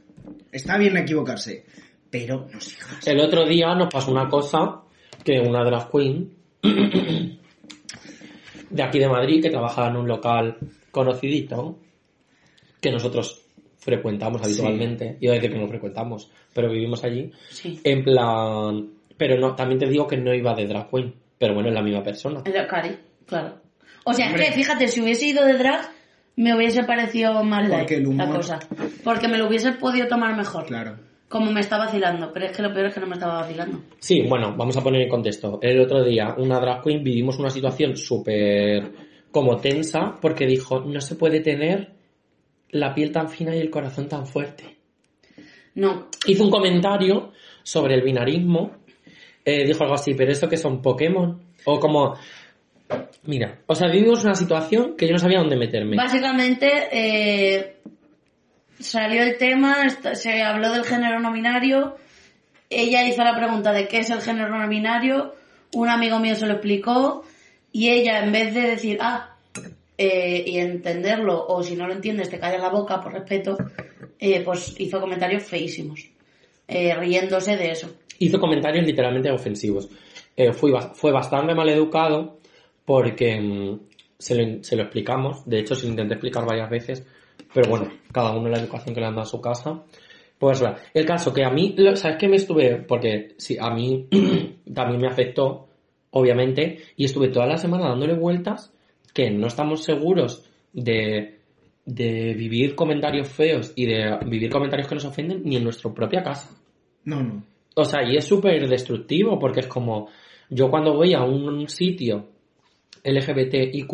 está 0.52 0.78
bien 0.78 0.96
equivocarse, 0.96 1.64
pero 2.10 2.46
no 2.52 2.60
sigas. 2.60 3.06
El 3.06 3.20
otro 3.20 3.46
día 3.46 3.74
nos 3.74 3.92
pasó 3.92 4.10
una 4.10 4.28
cosa 4.28 4.82
que 5.24 5.40
una 5.40 5.64
drag 5.64 5.90
queen 5.90 6.30
de 8.70 8.82
aquí 8.82 8.98
de 8.98 9.08
Madrid 9.08 9.42
que 9.42 9.50
trabajaba 9.50 9.88
en 9.88 9.96
un 9.96 10.08
local 10.08 10.56
conocidito 10.90 11.78
que 12.80 12.90
nosotros 12.90 13.42
frecuentamos 13.78 14.42
habitualmente, 14.42 15.16
iba 15.20 15.32
a 15.32 15.36
decir 15.36 15.52
que 15.52 15.58
no 15.58 15.66
frecuentamos, 15.68 16.30
pero 16.54 16.70
vivimos 16.70 17.02
allí, 17.04 17.30
Sí. 17.50 17.80
en 17.84 18.04
plan, 18.04 18.90
pero 19.16 19.38
no, 19.38 19.54
también 19.54 19.78
te 19.80 19.86
digo 19.88 20.06
que 20.06 20.16
no 20.18 20.34
iba 20.34 20.54
de 20.54 20.66
drag 20.66 20.90
queen, 20.90 21.14
pero 21.38 21.54
bueno, 21.54 21.68
es 21.70 21.74
la 21.74 21.82
misma 21.82 22.02
persona. 22.02 22.42
Cari, 22.42 22.96
claro. 23.26 23.56
O 24.04 24.12
sea, 24.12 24.28
Hombre. 24.28 24.42
es 24.44 24.48
que 24.50 24.54
fíjate, 24.56 24.88
si 24.88 25.00
hubiese 25.00 25.26
ido 25.26 25.44
de 25.44 25.54
drag, 25.54 25.88
me 26.42 26.54
hubiese 26.56 26.84
parecido 26.84 27.42
más 27.44 27.68
light 27.68 27.80
Porque 27.80 27.96
el 27.96 28.06
humor- 28.06 28.28
la 28.28 28.34
cosa. 28.34 28.58
Porque 29.04 29.28
me 29.28 29.38
lo 29.38 29.46
hubiese 29.48 29.72
podido 29.72 30.08
tomar 30.08 30.36
mejor. 30.36 30.66
Claro. 30.66 30.96
Como 31.28 31.50
me 31.52 31.60
está 31.60 31.78
vacilando. 31.78 32.32
Pero 32.32 32.46
es 32.46 32.56
que 32.56 32.62
lo 32.62 32.72
peor 32.72 32.86
es 32.86 32.94
que 32.94 33.00
no 33.00 33.06
me 33.06 33.14
estaba 33.14 33.40
vacilando. 33.42 33.80
Sí, 33.98 34.22
bueno, 34.28 34.54
vamos 34.56 34.76
a 34.76 34.82
poner 34.82 35.02
en 35.02 35.08
contexto. 35.08 35.58
El 35.62 35.80
otro 35.80 36.02
día, 36.04 36.34
una 36.38 36.58
drag 36.60 36.82
queen, 36.82 37.04
vivimos 37.04 37.38
una 37.38 37.50
situación 37.50 37.96
súper 37.96 38.90
como 39.30 39.56
tensa 39.58 40.16
porque 40.20 40.44
dijo, 40.46 40.80
no 40.80 41.00
se 41.00 41.14
puede 41.14 41.40
tener 41.40 41.92
la 42.70 42.94
piel 42.94 43.12
tan 43.12 43.28
fina 43.28 43.54
y 43.54 43.60
el 43.60 43.70
corazón 43.70 44.08
tan 44.08 44.26
fuerte. 44.26 44.76
No. 45.74 46.08
Hizo 46.26 46.44
un 46.44 46.50
comentario 46.50 47.32
sobre 47.62 47.94
el 47.94 48.02
binarismo, 48.02 48.72
eh, 49.44 49.64
dijo 49.64 49.82
algo 49.84 49.94
así, 49.94 50.14
pero 50.14 50.32
¿esto 50.32 50.48
que 50.48 50.56
son 50.56 50.82
Pokémon? 50.82 51.40
O 51.64 51.78
como, 51.78 52.16
mira, 53.24 53.58
o 53.66 53.74
sea, 53.74 53.88
vivimos 53.88 54.24
una 54.24 54.34
situación 54.34 54.96
que 54.96 55.06
yo 55.06 55.12
no 55.12 55.18
sabía 55.18 55.38
dónde 55.38 55.56
meterme. 55.56 55.96
Básicamente, 55.96 56.88
eh, 56.92 57.76
salió 58.78 59.22
el 59.22 59.36
tema, 59.38 59.88
se 60.14 60.42
habló 60.42 60.72
del 60.72 60.84
género 60.84 61.20
no 61.20 61.32
binario. 61.32 61.96
Ella 62.68 63.06
hizo 63.06 63.22
la 63.22 63.36
pregunta 63.36 63.72
de 63.72 63.88
qué 63.88 63.98
es 63.98 64.10
el 64.10 64.20
género 64.20 64.56
no 64.56 64.68
binario. 64.68 65.34
Un 65.74 65.88
amigo 65.88 66.18
mío 66.18 66.34
se 66.34 66.46
lo 66.46 66.54
explicó. 66.54 67.24
Y 67.72 67.90
ella, 67.90 68.24
en 68.24 68.32
vez 68.32 68.54
de 68.54 68.62
decir, 68.62 68.98
ah, 69.00 69.36
eh, 69.96 70.42
y 70.46 70.58
entenderlo, 70.58 71.46
o 71.46 71.62
si 71.62 71.76
no 71.76 71.86
lo 71.86 71.92
entiendes, 71.92 72.30
te 72.30 72.40
callas 72.40 72.60
la 72.60 72.70
boca 72.70 73.00
por 73.00 73.12
respeto, 73.12 73.56
eh, 74.18 74.40
pues 74.40 74.74
hizo 74.78 75.00
comentarios 75.00 75.44
feísimos. 75.44 76.08
riéndose 76.68 77.56
de 77.56 77.72
eso. 77.72 77.90
hizo 78.18 78.38
comentarios 78.38 78.86
literalmente 78.86 79.30
ofensivos. 79.30 79.88
Fui 80.52 80.72
fue 80.94 81.12
bastante 81.12 81.54
mal 81.54 81.68
educado 81.68 82.39
porque 82.84 83.40
mm, 83.40 83.80
se, 84.18 84.34
lo, 84.34 84.62
se 84.62 84.76
lo 84.76 84.82
explicamos, 84.82 85.48
de 85.48 85.60
hecho 85.60 85.74
se 85.74 85.86
lo 85.86 85.92
intenté 85.92 86.14
explicar 86.14 86.44
varias 86.46 86.70
veces, 86.70 87.06
pero 87.52 87.68
bueno, 87.68 87.88
cada 88.12 88.36
uno 88.36 88.48
la 88.48 88.58
educación 88.58 88.94
que 88.94 89.00
le 89.00 89.06
han 89.06 89.14
dado 89.14 89.22
a 89.22 89.30
su 89.30 89.40
casa. 89.40 89.82
Pues 90.38 90.62
va. 90.64 90.76
el 90.94 91.04
caso 91.04 91.34
que 91.34 91.44
a 91.44 91.50
mí, 91.50 91.76
¿sabes 91.94 92.16
qué 92.18 92.26
me 92.26 92.36
estuve? 92.36 92.76
Porque 92.76 93.34
sí, 93.36 93.58
a 93.60 93.70
mí 93.70 94.08
también 94.74 95.00
me 95.00 95.08
afectó, 95.08 95.68
obviamente, 96.12 96.78
y 96.96 97.04
estuve 97.04 97.28
toda 97.28 97.46
la 97.46 97.58
semana 97.58 97.88
dándole 97.88 98.14
vueltas 98.14 98.72
que 99.12 99.30
no 99.30 99.48
estamos 99.48 99.84
seguros 99.84 100.48
de, 100.72 101.40
de 101.84 102.34
vivir 102.34 102.74
comentarios 102.74 103.28
feos 103.28 103.72
y 103.76 103.84
de 103.84 104.18
vivir 104.26 104.50
comentarios 104.50 104.88
que 104.88 104.94
nos 104.94 105.04
ofenden 105.04 105.42
ni 105.44 105.56
en 105.56 105.64
nuestra 105.64 105.92
propia 105.92 106.22
casa. 106.22 106.56
No, 107.04 107.22
no. 107.22 107.44
O 107.76 107.84
sea, 107.84 108.02
y 108.08 108.16
es 108.16 108.24
súper 108.24 108.66
destructivo 108.66 109.38
porque 109.38 109.60
es 109.60 109.66
como, 109.66 110.08
yo 110.48 110.70
cuando 110.70 110.94
voy 110.94 111.12
a 111.12 111.22
un 111.22 111.68
sitio 111.68 112.28
LGBTIQ+, 113.04 113.88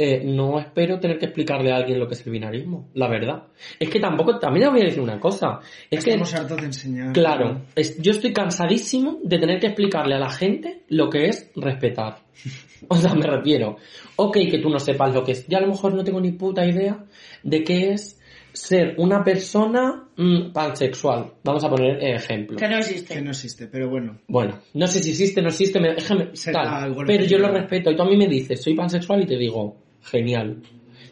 eh, 0.00 0.22
no 0.24 0.60
espero 0.60 1.00
tener 1.00 1.18
que 1.18 1.24
explicarle 1.26 1.72
a 1.72 1.76
alguien 1.76 1.98
lo 1.98 2.06
que 2.06 2.14
es 2.14 2.24
el 2.24 2.32
binarismo, 2.32 2.88
la 2.94 3.08
verdad. 3.08 3.44
Es 3.80 3.90
que 3.90 3.98
tampoco, 3.98 4.38
también 4.38 4.66
le 4.66 4.70
voy 4.70 4.80
a 4.82 4.84
decir 4.84 5.00
una 5.00 5.18
cosa, 5.18 5.58
es 5.90 6.04
que, 6.04 6.10
Estamos 6.10 6.34
hartos 6.34 6.56
de 6.58 6.66
enseñar. 6.66 7.12
claro, 7.12 7.62
es- 7.74 8.00
yo 8.00 8.12
estoy 8.12 8.32
cansadísimo 8.32 9.18
de 9.24 9.38
tener 9.38 9.58
que 9.58 9.66
explicarle 9.66 10.14
a 10.14 10.18
la 10.20 10.30
gente 10.30 10.82
lo 10.88 11.10
que 11.10 11.26
es 11.26 11.50
respetar. 11.56 12.18
O 12.90 12.94
sea, 12.94 13.12
me 13.12 13.26
refiero, 13.26 13.76
ok 14.14 14.34
que 14.48 14.60
tú 14.60 14.70
no 14.70 14.78
sepas 14.78 15.12
lo 15.12 15.24
que 15.24 15.32
es, 15.32 15.48
yo 15.48 15.58
a 15.58 15.60
lo 15.60 15.66
mejor 15.66 15.94
no 15.94 16.04
tengo 16.04 16.20
ni 16.20 16.30
puta 16.30 16.64
idea 16.64 17.04
de 17.42 17.64
qué 17.64 17.90
es 17.90 18.17
ser 18.60 18.94
una 18.98 19.22
persona 19.22 20.08
mm, 20.16 20.52
pansexual. 20.52 21.32
Vamos 21.44 21.64
a 21.64 21.70
poner 21.70 22.02
ejemplos. 22.02 22.60
Que 22.60 22.68
no 22.68 22.74
Que 22.74 22.80
existe. 22.80 23.20
no 23.22 23.30
existe, 23.30 23.66
pero 23.68 23.88
bueno. 23.88 24.18
Bueno, 24.28 24.60
no 24.74 24.86
sé 24.86 25.00
si 25.00 25.10
existe, 25.10 25.40
no 25.42 25.48
existe, 25.48 25.80
me, 25.80 25.94
déjame, 25.94 26.30
tal, 26.52 26.96
pero 27.06 27.24
yo 27.24 27.38
lo 27.38 27.48
que- 27.52 27.58
respeto. 27.60 27.90
Y 27.90 27.96
tú 27.96 28.02
a 28.02 28.06
mí 28.08 28.16
me 28.16 28.26
dices, 28.26 28.62
soy 28.62 28.74
pansexual 28.74 29.22
y 29.22 29.26
te 29.26 29.36
digo, 29.36 29.76
genial. 30.02 30.62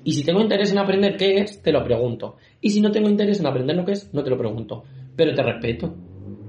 Y 0.05 0.13
si 0.13 0.25
tengo 0.25 0.41
interés 0.41 0.71
en 0.73 0.79
aprender 0.79 1.17
qué 1.17 1.39
es, 1.39 1.63
te 1.63 1.73
lo 1.73 1.83
pregunto. 1.85 2.37
Y 2.61 2.71
si 2.71 2.81
no 2.81 2.91
tengo 2.91 3.09
interés 3.09 3.41
en 3.41 3.47
aprender 3.47 3.77
lo 3.77 3.85
que 3.85 3.93
es, 3.93 4.13
no 4.13 4.23
te 4.23 4.31
lo 4.31 4.39
pregunto. 4.39 4.85
Pero 5.17 5.35
te 5.35 5.43
respeto. 5.43 5.95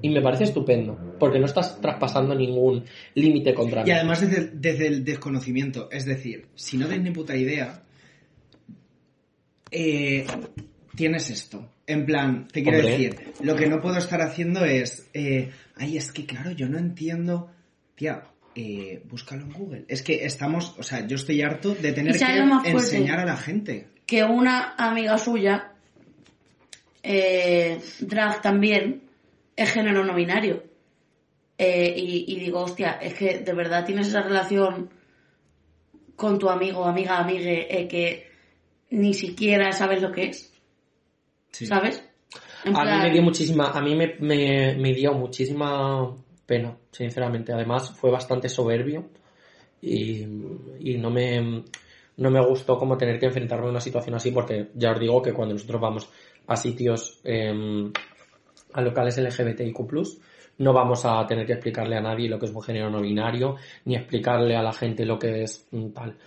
Y 0.01 0.09
me 0.09 0.21
parece 0.21 0.43
estupendo, 0.43 1.15
porque 1.19 1.39
no 1.39 1.45
estás 1.47 1.81
traspasando 1.81 2.35
ningún 2.35 2.83
límite 3.15 3.53
contra 3.55 3.83
mí. 3.83 3.89
Y 3.89 3.93
además 3.93 4.21
desde, 4.21 4.51
desde 4.53 4.87
el 4.87 5.03
desconocimiento. 5.03 5.89
Es 5.91 6.05
decir, 6.05 6.47
si 6.53 6.77
no 6.77 6.85
tienes 6.87 7.03
ni 7.05 7.11
puta 7.11 7.35
idea, 7.35 7.81
eh, 9.71 10.25
tienes 10.97 11.29
esto. 11.29 11.71
En 11.85 12.05
plan, 12.05 12.47
te 12.51 12.61
quiero 12.61 12.79
Hombre. 12.79 12.91
decir, 12.91 13.33
lo 13.41 13.55
que 13.55 13.67
no 13.67 13.79
puedo 13.79 13.97
estar 13.97 14.21
haciendo 14.21 14.65
es, 14.65 15.09
eh, 15.13 15.49
ay, 15.77 15.95
es 15.95 16.11
que 16.11 16.25
claro, 16.25 16.51
yo 16.51 16.67
no 16.67 16.77
entiendo, 16.77 17.49
tía, 17.95 18.23
eh, 18.55 19.01
búscalo 19.05 19.43
en 19.43 19.53
Google. 19.53 19.85
Es 19.87 20.01
que 20.01 20.25
estamos, 20.25 20.75
o 20.77 20.83
sea, 20.83 21.07
yo 21.07 21.15
estoy 21.15 21.41
harto 21.41 21.73
de 21.75 21.93
tener 21.93 22.15
¿Y 22.15 22.19
que 22.19 22.69
enseñar 22.71 23.19
a 23.19 23.25
la 23.25 23.37
gente. 23.37 23.87
que 24.05 24.23
una 24.23 24.73
amiga 24.77 25.17
suya, 25.17 25.71
eh, 27.03 27.79
drag 27.99 28.41
también, 28.41 29.03
es 29.55 29.71
género 29.71 30.03
no 30.03 30.13
binario. 30.13 30.63
Eh, 31.57 31.93
y, 31.95 32.25
y 32.27 32.39
digo, 32.39 32.61
hostia, 32.61 32.99
es 33.01 33.13
que 33.13 33.39
de 33.39 33.53
verdad 33.53 33.85
tienes 33.85 34.07
esa 34.07 34.21
relación 34.21 34.89
con 36.15 36.37
tu 36.37 36.49
amigo, 36.49 36.85
amiga, 36.85 37.17
amigue, 37.19 37.67
eh, 37.69 37.87
que 37.87 38.27
ni 38.89 39.13
siquiera 39.13 39.71
sabes 39.71 40.01
lo 40.01 40.11
que 40.11 40.25
es, 40.25 40.53
Sí. 41.57 41.65
¿sabes? 41.65 42.03
En 42.63 42.75
A 42.75 42.83
mí 42.83 43.03
me 43.03 43.11
dio 43.11 43.21
muchísima, 43.21 43.71
a 43.71 43.81
mí 43.81 43.95
me, 43.95 44.15
me, 44.19 44.75
me 44.75 44.93
dio 44.93 45.13
muchísima 45.13 46.13
pena, 46.45 46.77
sinceramente. 46.91 47.53
Además, 47.53 47.95
fue 47.95 48.11
bastante 48.11 48.49
soberbio 48.49 49.09
y, 49.81 50.23
y 50.79 50.97
no 50.97 51.09
me 51.09 51.63
no 52.17 52.31
me 52.31 52.43
gustó 52.43 52.77
como 52.77 52.97
tener 52.97 53.19
que 53.19 53.27
enfrentarme 53.27 53.67
a 53.67 53.69
una 53.69 53.79
situación 53.79 54.15
así 54.15 54.31
porque 54.31 54.69
ya 54.73 54.91
os 54.91 54.99
digo 54.99 55.21
que 55.21 55.33
cuando 55.33 55.53
nosotros 55.53 55.79
vamos 55.79 56.09
a 56.47 56.55
sitios 56.55 57.19
em, 57.23 57.91
a 58.73 58.81
locales 58.81 59.17
LGBTIQ+, 59.17 59.77
no 60.59 60.73
vamos 60.73 61.05
a 61.05 61.25
tener 61.27 61.45
que 61.45 61.53
explicarle 61.53 61.95
a 61.95 62.01
nadie 62.01 62.27
lo 62.27 62.39
que 62.39 62.47
es 62.47 62.51
un 62.51 62.63
género 62.63 62.89
no 62.89 63.01
binario, 63.01 63.55
ni 63.85 63.95
explicarle 63.95 64.55
a 64.55 64.63
la 64.63 64.73
gente 64.73 65.05
lo 65.05 65.19
que 65.19 65.43
es 65.43 65.67
mm, 65.71 65.89
tal. 65.89 66.17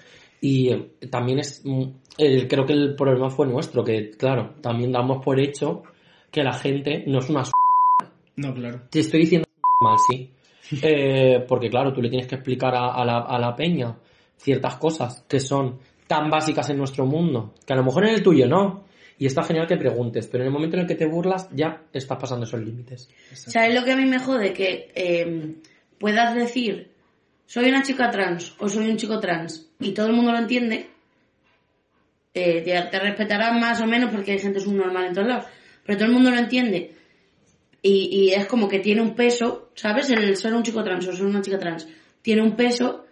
Y 0.40 0.72
eh, 0.72 0.90
también 1.10 1.38
es, 1.40 1.62
mm, 1.64 1.82
el- 2.18 2.48
creo 2.48 2.64
que 2.66 2.72
el 2.72 2.94
problema 2.94 3.30
fue 3.30 3.46
nuestro, 3.46 3.84
que 3.84 4.10
claro, 4.12 4.54
también 4.60 4.92
damos 4.92 5.22
por 5.24 5.38
hecho 5.38 5.82
que 6.30 6.42
la 6.42 6.52
gente 6.52 7.04
no 7.06 7.18
es 7.18 7.28
una 7.28 7.42
s- 7.42 7.52
No, 8.36 8.54
claro. 8.54 8.82
te 8.90 9.00
estoy 9.00 9.20
diciendo 9.20 9.46
mal, 9.80 9.96
sí. 10.10 10.30
Eh, 10.82 11.44
porque 11.48 11.68
claro, 11.68 11.92
tú 11.92 12.00
le 12.00 12.08
tienes 12.08 12.28
que 12.28 12.36
explicar 12.36 12.74
a, 12.76 12.92
a 12.94 13.04
la, 13.04 13.18
a 13.22 13.38
la 13.40 13.56
peña 13.56 13.96
ciertas 14.36 14.76
cosas 14.76 15.24
que 15.28 15.40
son 15.40 15.78
tan 16.06 16.30
básicas 16.30 16.70
en 16.70 16.78
nuestro 16.78 17.06
mundo, 17.06 17.54
que 17.66 17.72
a 17.72 17.76
lo 17.76 17.82
mejor 17.84 18.04
en 18.06 18.14
el 18.14 18.22
tuyo 18.22 18.46
no. 18.46 18.84
Y 19.18 19.26
está 19.26 19.42
genial 19.42 19.66
que 19.66 19.76
preguntes, 19.76 20.26
pero 20.28 20.44
en 20.44 20.46
el 20.48 20.52
momento 20.52 20.76
en 20.76 20.82
el 20.82 20.88
que 20.88 20.94
te 20.94 21.06
burlas 21.06 21.48
ya 21.54 21.82
estás 21.92 22.16
pasando 22.18 22.46
esos 22.46 22.60
límites. 22.60 23.10
¿Sabes 23.32 23.74
lo 23.74 23.84
que 23.84 23.92
a 23.92 23.96
mí 23.96 24.06
me 24.06 24.18
jode? 24.18 24.52
Que 24.54 24.90
eh, 24.94 25.56
puedas 25.98 26.34
decir, 26.34 26.88
soy 27.46 27.68
una 27.68 27.82
chica 27.82 28.10
trans 28.10 28.54
o 28.60 28.68
soy 28.68 28.88
un 28.88 28.96
chico 28.96 29.20
trans 29.20 29.69
y 29.80 29.92
todo 29.92 30.06
el 30.06 30.12
mundo 30.12 30.32
lo 30.32 30.38
entiende, 30.38 30.90
eh, 32.34 32.62
te, 32.62 32.80
te 32.90 33.00
respetarán 33.00 33.58
más 33.58 33.80
o 33.80 33.86
menos 33.86 34.10
porque 34.10 34.32
hay 34.32 34.38
gente 34.38 34.60
subnormal 34.60 35.06
en 35.06 35.14
todos 35.14 35.28
lados, 35.28 35.46
pero 35.84 35.98
todo 35.98 36.08
el 36.08 36.14
mundo 36.14 36.30
lo 36.30 36.38
entiende. 36.38 36.94
Y, 37.82 38.08
y 38.12 38.34
es 38.34 38.46
como 38.46 38.68
que 38.68 38.78
tiene 38.78 39.00
un 39.00 39.14
peso, 39.14 39.70
¿sabes? 39.74 40.10
El 40.10 40.36
ser 40.36 40.54
un 40.54 40.62
chico 40.62 40.84
trans 40.84 41.08
o 41.08 41.12
ser 41.12 41.24
una 41.24 41.40
chica 41.40 41.58
trans 41.58 41.88
tiene 42.22 42.42
un 42.42 42.54
peso 42.54 43.06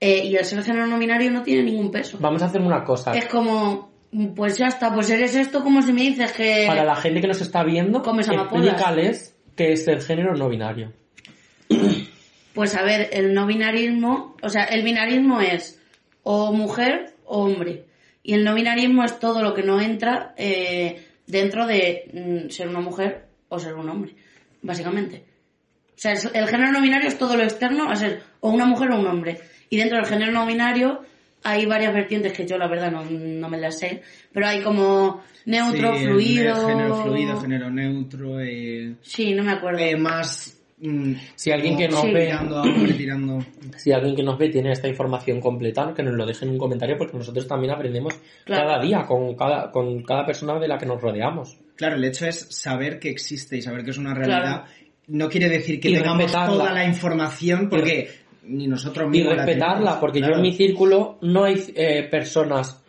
eh, 0.00 0.24
y 0.24 0.36
el 0.36 0.44
ser 0.44 0.62
género 0.62 0.86
no 0.86 0.98
binario 0.98 1.30
no 1.30 1.42
tiene 1.42 1.62
ningún 1.62 1.90
peso. 1.90 2.18
Vamos 2.20 2.42
a 2.42 2.46
hacer 2.46 2.60
una 2.60 2.84
cosa. 2.84 3.12
Es 3.12 3.26
como, 3.26 3.90
pues 4.34 4.56
ya 4.56 4.68
está, 4.68 4.94
pues 4.94 5.10
eres 5.10 5.34
esto 5.34 5.62
como 5.62 5.82
si 5.82 5.92
me 5.92 6.02
dices 6.02 6.32
que... 6.32 6.64
Para 6.66 6.84
la 6.84 6.96
gente 6.96 7.20
que 7.20 7.26
nos 7.26 7.40
está 7.40 7.62
viendo, 7.64 8.02
explícales 8.02 9.36
qué 9.56 9.72
es 9.72 9.86
el 9.88 10.00
género 10.00 10.34
no 10.34 10.48
binario. 10.48 10.92
Pues 12.54 12.74
a 12.76 12.82
ver, 12.82 13.10
el 13.12 13.34
no 13.34 13.46
binarismo, 13.46 14.36
o 14.42 14.48
sea, 14.48 14.64
el 14.64 14.82
binarismo 14.82 15.40
es 15.40 15.77
o 16.22 16.52
mujer 16.52 17.14
o 17.24 17.44
hombre. 17.44 17.84
Y 18.22 18.34
el 18.34 18.44
no 18.44 18.54
binarismo 18.54 19.04
es 19.04 19.18
todo 19.18 19.42
lo 19.42 19.54
que 19.54 19.62
no 19.62 19.80
entra 19.80 20.34
eh, 20.36 21.02
dentro 21.26 21.66
de 21.66 22.10
mm, 22.46 22.50
ser 22.50 22.68
una 22.68 22.80
mujer 22.80 23.26
o 23.48 23.58
ser 23.58 23.74
un 23.74 23.88
hombre, 23.88 24.14
básicamente. 24.62 25.24
O 25.90 26.00
sea, 26.00 26.12
el 26.12 26.46
género 26.46 26.72
no 26.72 26.80
binario 26.80 27.08
es 27.08 27.18
todo 27.18 27.36
lo 27.36 27.42
externo 27.42 27.90
a 27.90 27.96
ser 27.96 28.22
o 28.40 28.50
una 28.50 28.66
mujer 28.66 28.90
o 28.92 29.00
un 29.00 29.06
hombre. 29.06 29.38
Y 29.70 29.76
dentro 29.78 29.96
del 29.98 30.06
género 30.06 30.32
no 30.32 30.46
binario 30.46 31.00
hay 31.42 31.66
varias 31.66 31.94
vertientes 31.94 32.32
que 32.32 32.46
yo 32.46 32.58
la 32.58 32.68
verdad 32.68 32.90
no, 32.90 33.04
no 33.04 33.48
me 33.48 33.58
las 33.58 33.78
sé, 33.78 34.02
pero 34.32 34.46
hay 34.46 34.62
como 34.62 35.22
neutro, 35.46 35.96
Sí, 35.96 36.04
fluido. 36.04 36.66
Género 36.66 37.02
fluido, 37.02 37.40
género 37.40 37.70
neutro, 37.70 38.40
eh, 38.40 38.96
Sí, 39.02 39.32
no 39.34 39.44
me 39.44 39.52
acuerdo. 39.52 39.78
eh, 39.80 39.96
más 39.96 40.57
mm, 40.80 41.12
Si 41.34 41.50
alguien 41.50 41.76
que 41.76 41.88
nos 41.88 42.00
Sí. 42.02 42.12
ve, 42.12 42.26
tirando 42.26 42.62
tirando... 42.96 43.38
si 43.76 43.92
alguien 43.92 44.14
que 44.16 44.22
nos 44.22 44.38
ve 44.38 44.48
tiene 44.48 44.72
esta 44.72 44.88
información 44.88 45.40
completa, 45.40 45.92
que 45.94 46.02
nos 46.02 46.14
lo 46.14 46.24
deje 46.26 46.44
en 46.44 46.52
un 46.52 46.58
comentario 46.58 46.96
porque 46.96 47.16
nosotros 47.16 47.46
también 47.46 47.72
aprendemos 47.72 48.14
Claro. 48.44 48.66
cada 48.68 48.82
día 48.82 49.04
con 49.06 49.34
cada, 49.34 49.70
con 49.70 50.02
cada 50.02 50.24
persona 50.26 50.58
de 50.58 50.68
la 50.68 50.78
que 50.78 50.86
nos 50.86 51.00
rodeamos. 51.00 51.58
Claro, 51.76 51.96
el 51.96 52.04
hecho 52.04 52.26
es 52.26 52.46
saber 52.50 52.98
que 52.98 53.08
existe 53.10 53.56
y 53.56 53.62
saber 53.62 53.84
que 53.84 53.90
es 53.90 53.98
una 53.98 54.14
realidad. 54.14 54.64
Claro. 54.64 54.64
No 55.08 55.28
quiere 55.28 55.48
decir 55.48 55.80
que 55.80 55.88
Y 55.90 55.94
tengamos 55.94 56.24
respetarla. 56.24 56.54
toda 56.54 56.72
la 56.74 56.84
información 56.84 57.68
porque 57.70 58.08
ni 58.44 58.66
nosotros 58.66 59.06
Y 59.08 59.10
mismos 59.10 59.36
la 59.36 59.44
respetarla, 59.44 60.00
porque 60.00 60.20
yo 60.20 60.28
en 60.28 60.42
mi 60.42 60.52
círculo 60.54 61.18
no 61.22 61.44
hay 61.44 61.62
eh, 61.74 62.08
personas, 62.10 62.82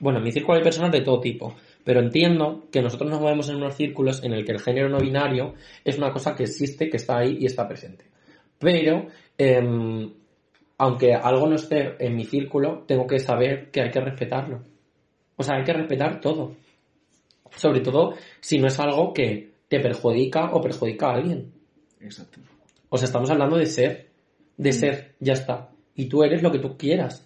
bueno, 0.00 0.18
en 0.18 0.24
mi 0.24 0.32
círculo 0.32 0.58
hay 0.58 0.62
personas 0.64 0.92
de 0.92 1.00
todo 1.00 1.20
tipo, 1.20 1.54
pero 1.84 2.00
entiendo 2.00 2.64
que 2.72 2.80
nosotros 2.80 3.10
nos 3.10 3.20
movemos 3.20 3.48
en 3.50 3.56
unos 3.56 3.76
círculos 3.76 4.24
en 4.24 4.32
el 4.32 4.44
que 4.44 4.52
el 4.52 4.60
género 4.60 4.88
no 4.88 4.98
binario 4.98 5.54
es 5.84 5.98
una 5.98 6.10
cosa 6.10 6.34
que 6.34 6.44
existe, 6.44 6.88
que 6.88 6.96
está 6.96 7.18
ahí 7.18 7.36
y 7.40 7.46
está 7.46 7.68
presente. 7.68 8.06
Pero, 8.58 9.08
em, 9.36 10.10
aunque 10.78 11.14
algo 11.14 11.46
no 11.46 11.56
esté 11.56 11.96
en 11.98 12.16
mi 12.16 12.24
círculo, 12.24 12.84
tengo 12.86 13.06
que 13.06 13.18
saber 13.18 13.70
que 13.70 13.82
hay 13.82 13.90
que 13.90 14.00
respetarlo. 14.00 14.62
O 15.36 15.42
sea, 15.42 15.56
hay 15.56 15.64
que 15.64 15.72
respetar 15.74 16.20
todo. 16.20 16.56
Sobre 17.54 17.80
todo 17.80 18.14
si 18.40 18.58
no 18.58 18.68
es 18.68 18.78
algo 18.80 19.12
que 19.12 19.52
te 19.68 19.80
perjudica 19.80 20.52
o 20.52 20.60
perjudica 20.60 21.08
a 21.08 21.14
alguien. 21.14 21.52
Exacto. 22.00 22.40
O 22.88 22.96
sea, 22.96 23.06
estamos 23.06 23.30
hablando 23.30 23.56
de 23.56 23.66
ser. 23.66 24.08
De 24.56 24.72
ser, 24.72 25.14
ya 25.20 25.34
está. 25.34 25.70
Y 25.94 26.06
tú 26.06 26.22
eres 26.22 26.42
lo 26.42 26.50
que 26.50 26.58
tú 26.58 26.76
quieras. 26.76 27.23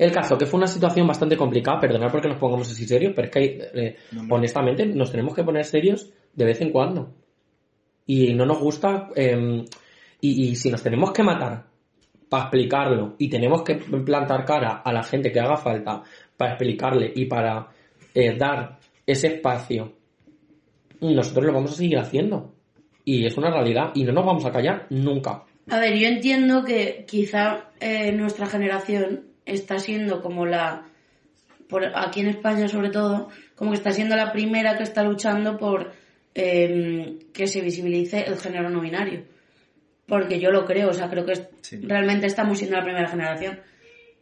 El 0.00 0.12
caso, 0.12 0.38
que 0.38 0.46
fue 0.46 0.56
una 0.56 0.66
situación 0.66 1.06
bastante 1.06 1.36
complicada, 1.36 1.78
perdonad 1.78 2.10
porque 2.10 2.26
nos 2.26 2.38
pongamos 2.38 2.70
así 2.70 2.86
serios, 2.86 3.12
pero 3.14 3.26
es 3.26 3.30
que, 3.30 3.70
eh, 3.74 3.96
No, 4.12 4.34
honestamente, 4.34 4.86
nos 4.86 5.10
tenemos 5.10 5.34
que 5.34 5.44
poner 5.44 5.66
serios 5.66 6.10
de 6.32 6.46
vez 6.46 6.58
en 6.62 6.70
cuando. 6.70 7.12
Y 8.06 8.32
no 8.32 8.46
nos 8.46 8.60
gusta, 8.60 9.10
eh, 9.14 9.62
y, 10.22 10.44
y 10.44 10.56
si 10.56 10.70
nos 10.70 10.82
tenemos 10.82 11.12
que 11.12 11.22
matar 11.22 11.66
para 12.30 12.44
explicarlo 12.44 13.16
y 13.18 13.28
tenemos 13.28 13.62
que 13.62 13.74
plantar 13.74 14.46
cara 14.46 14.80
a 14.82 14.90
la 14.90 15.02
gente 15.02 15.30
que 15.30 15.38
haga 15.38 15.58
falta 15.58 16.02
para 16.34 16.52
explicarle 16.52 17.12
y 17.14 17.26
para 17.26 17.68
eh, 18.14 18.38
dar 18.38 18.78
ese 19.04 19.26
espacio, 19.26 19.92
nosotros 21.02 21.44
lo 21.44 21.52
vamos 21.52 21.72
a 21.72 21.74
seguir 21.74 21.98
haciendo. 21.98 22.54
Y 23.04 23.26
es 23.26 23.36
una 23.36 23.50
realidad 23.50 23.90
y 23.94 24.04
no 24.04 24.12
nos 24.12 24.24
vamos 24.24 24.46
a 24.46 24.50
callar 24.50 24.86
nunca. 24.88 25.44
A 25.68 25.78
ver, 25.78 25.98
yo 25.98 26.08
entiendo 26.08 26.64
que 26.64 27.04
quizá 27.06 27.68
eh, 27.80 28.12
nuestra 28.12 28.46
generación 28.46 29.29
está 29.54 29.78
siendo 29.78 30.22
como 30.22 30.46
la, 30.46 30.86
por, 31.68 31.84
aquí 31.94 32.20
en 32.20 32.28
España 32.28 32.68
sobre 32.68 32.90
todo, 32.90 33.28
como 33.54 33.70
que 33.70 33.76
está 33.76 33.92
siendo 33.92 34.16
la 34.16 34.32
primera 34.32 34.76
que 34.76 34.82
está 34.82 35.02
luchando 35.02 35.56
por 35.58 35.92
eh, 36.34 37.18
que 37.32 37.46
se 37.46 37.60
visibilice 37.60 38.24
el 38.26 38.38
género 38.38 38.70
no 38.70 38.80
binario. 38.80 39.24
Porque 40.06 40.40
yo 40.40 40.50
lo 40.50 40.64
creo, 40.64 40.88
o 40.90 40.92
sea, 40.92 41.08
creo 41.08 41.24
que 41.24 41.34
Sí. 41.60 41.78
realmente 41.82 42.26
estamos 42.26 42.58
siendo 42.58 42.76
la 42.76 42.84
primera 42.84 43.08
generación. 43.08 43.60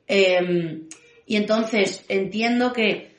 Eh, 0.06 0.80
y 1.26 1.36
entonces 1.36 2.04
entiendo 2.08 2.72
que 2.72 3.10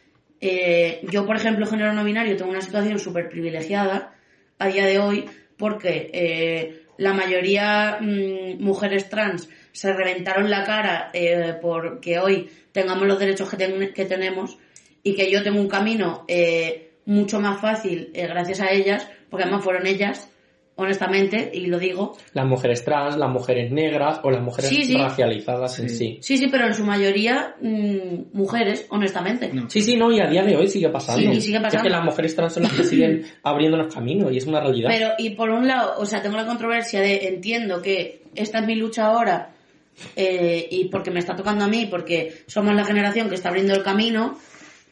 eh, 0.41 1.01
yo, 1.11 1.25
por 1.25 1.35
ejemplo, 1.35 1.65
género 1.65 1.93
no 1.93 2.03
binario, 2.03 2.35
tengo 2.37 2.51
una 2.51 2.61
situación 2.61 2.99
súper 2.99 3.29
privilegiada 3.29 4.13
a 4.57 4.67
día 4.67 4.85
de 4.85 4.99
hoy 4.99 5.25
porque 5.57 6.09
eh, 6.13 6.83
la 6.97 7.13
mayoría 7.13 7.97
mm, 7.99 8.61
mujeres 8.63 9.09
trans 9.09 9.49
se 9.71 9.93
reventaron 9.93 10.49
la 10.49 10.63
cara 10.63 11.09
eh, 11.13 11.55
porque 11.61 12.19
hoy 12.19 12.49
tengamos 12.71 13.07
los 13.07 13.19
derechos 13.19 13.49
que, 13.49 13.57
ten- 13.57 13.93
que 13.93 14.05
tenemos 14.05 14.57
y 15.03 15.15
que 15.15 15.31
yo 15.31 15.41
tengo 15.43 15.59
un 15.59 15.69
camino 15.69 16.25
eh, 16.27 16.91
mucho 17.05 17.39
más 17.39 17.59
fácil 17.61 18.11
eh, 18.13 18.27
gracias 18.27 18.61
a 18.61 18.71
ellas, 18.71 19.07
porque 19.29 19.43
además 19.43 19.63
fueron 19.63 19.87
ellas, 19.87 20.29
honestamente, 20.75 21.51
y 21.53 21.65
lo 21.67 21.77
digo, 21.77 22.15
Las 22.33 22.45
mujeres 22.45 22.85
trans, 22.85 23.17
las 23.17 23.29
mujeres 23.29 23.69
negras 23.71 24.21
o 24.23 24.31
las 24.31 24.41
mujeres 24.41 24.69
Sí, 24.69 24.83
sí. 24.83 24.95
racializadas 24.97 25.77
en 25.79 25.89
Sí. 25.89 25.95
sí. 25.97 26.17
Sí, 26.21 26.37
sí, 26.37 26.47
pero 26.49 26.67
en 26.67 26.73
su 26.73 26.85
mayoría 26.85 27.55
mm, 27.61 28.31
mujeres, 28.37 28.85
honestamente. 28.89 29.49
No. 29.53 29.69
Sí, 29.69 29.81
sí, 29.81 29.97
no, 29.97 30.11
y 30.11 30.21
a 30.21 30.27
día 30.27 30.43
de 30.43 30.55
hoy 30.55 30.67
sigue 30.67 30.87
pasando. 30.89 31.31
Sí, 31.31 31.37
y 31.37 31.41
sigue 31.41 31.59
pasando. 31.59 31.77
Es 31.77 31.83
que 31.83 31.89
las 31.89 32.03
mujeres 32.05 32.35
trans 32.35 32.53
son 32.53 32.63
las 32.63 32.71
que 32.73 32.83
siguen 32.83 33.25
abriéndonos 33.43 33.93
camino 33.93 34.31
y 34.31 34.37
es 34.37 34.45
una 34.45 34.61
realidad. 34.61 34.89
Pero, 34.89 35.09
y 35.17 35.31
por 35.31 35.49
un 35.49 35.67
lado, 35.67 35.95
o 35.97 36.05
sea, 36.05 36.21
tengo 36.21 36.37
la 36.37 36.45
controversia 36.45 37.01
de 37.01 37.27
entiendo 37.27 37.81
que 37.81 38.23
esta 38.35 38.59
es 38.59 38.65
mi 38.65 38.75
lucha 38.75 39.07
ahora 39.07 39.53
eh, 40.15 40.67
y 40.69 40.85
porque 40.89 41.11
me 41.11 41.19
está 41.19 41.35
tocando 41.35 41.65
a 41.65 41.67
mí, 41.67 41.87
porque 41.87 42.43
somos 42.47 42.75
la 42.75 42.85
generación 42.85 43.29
que 43.29 43.35
está 43.35 43.49
abriendo 43.49 43.73
el 43.73 43.83
camino, 43.83 44.37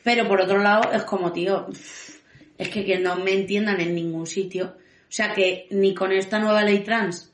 pero 0.04 0.28
por 0.28 0.41
otro 0.41 0.60
lado 0.60 0.91
es 0.91 1.04
como, 1.04 1.32
tío, 1.32 1.67
es 2.58 2.70
que, 2.70 2.86
que 2.86 3.00
no 3.00 3.17
me 3.17 3.34
entiendan 3.34 3.82
en 3.82 3.93
ningún 3.93 4.26
sitio. 4.26 4.76
O 4.78 5.12
sea, 5.12 5.34
que 5.34 5.67
ni 5.72 5.93
con 5.93 6.12
esta 6.12 6.39
nueva 6.39 6.63
ley 6.63 6.80
trans 6.80 7.32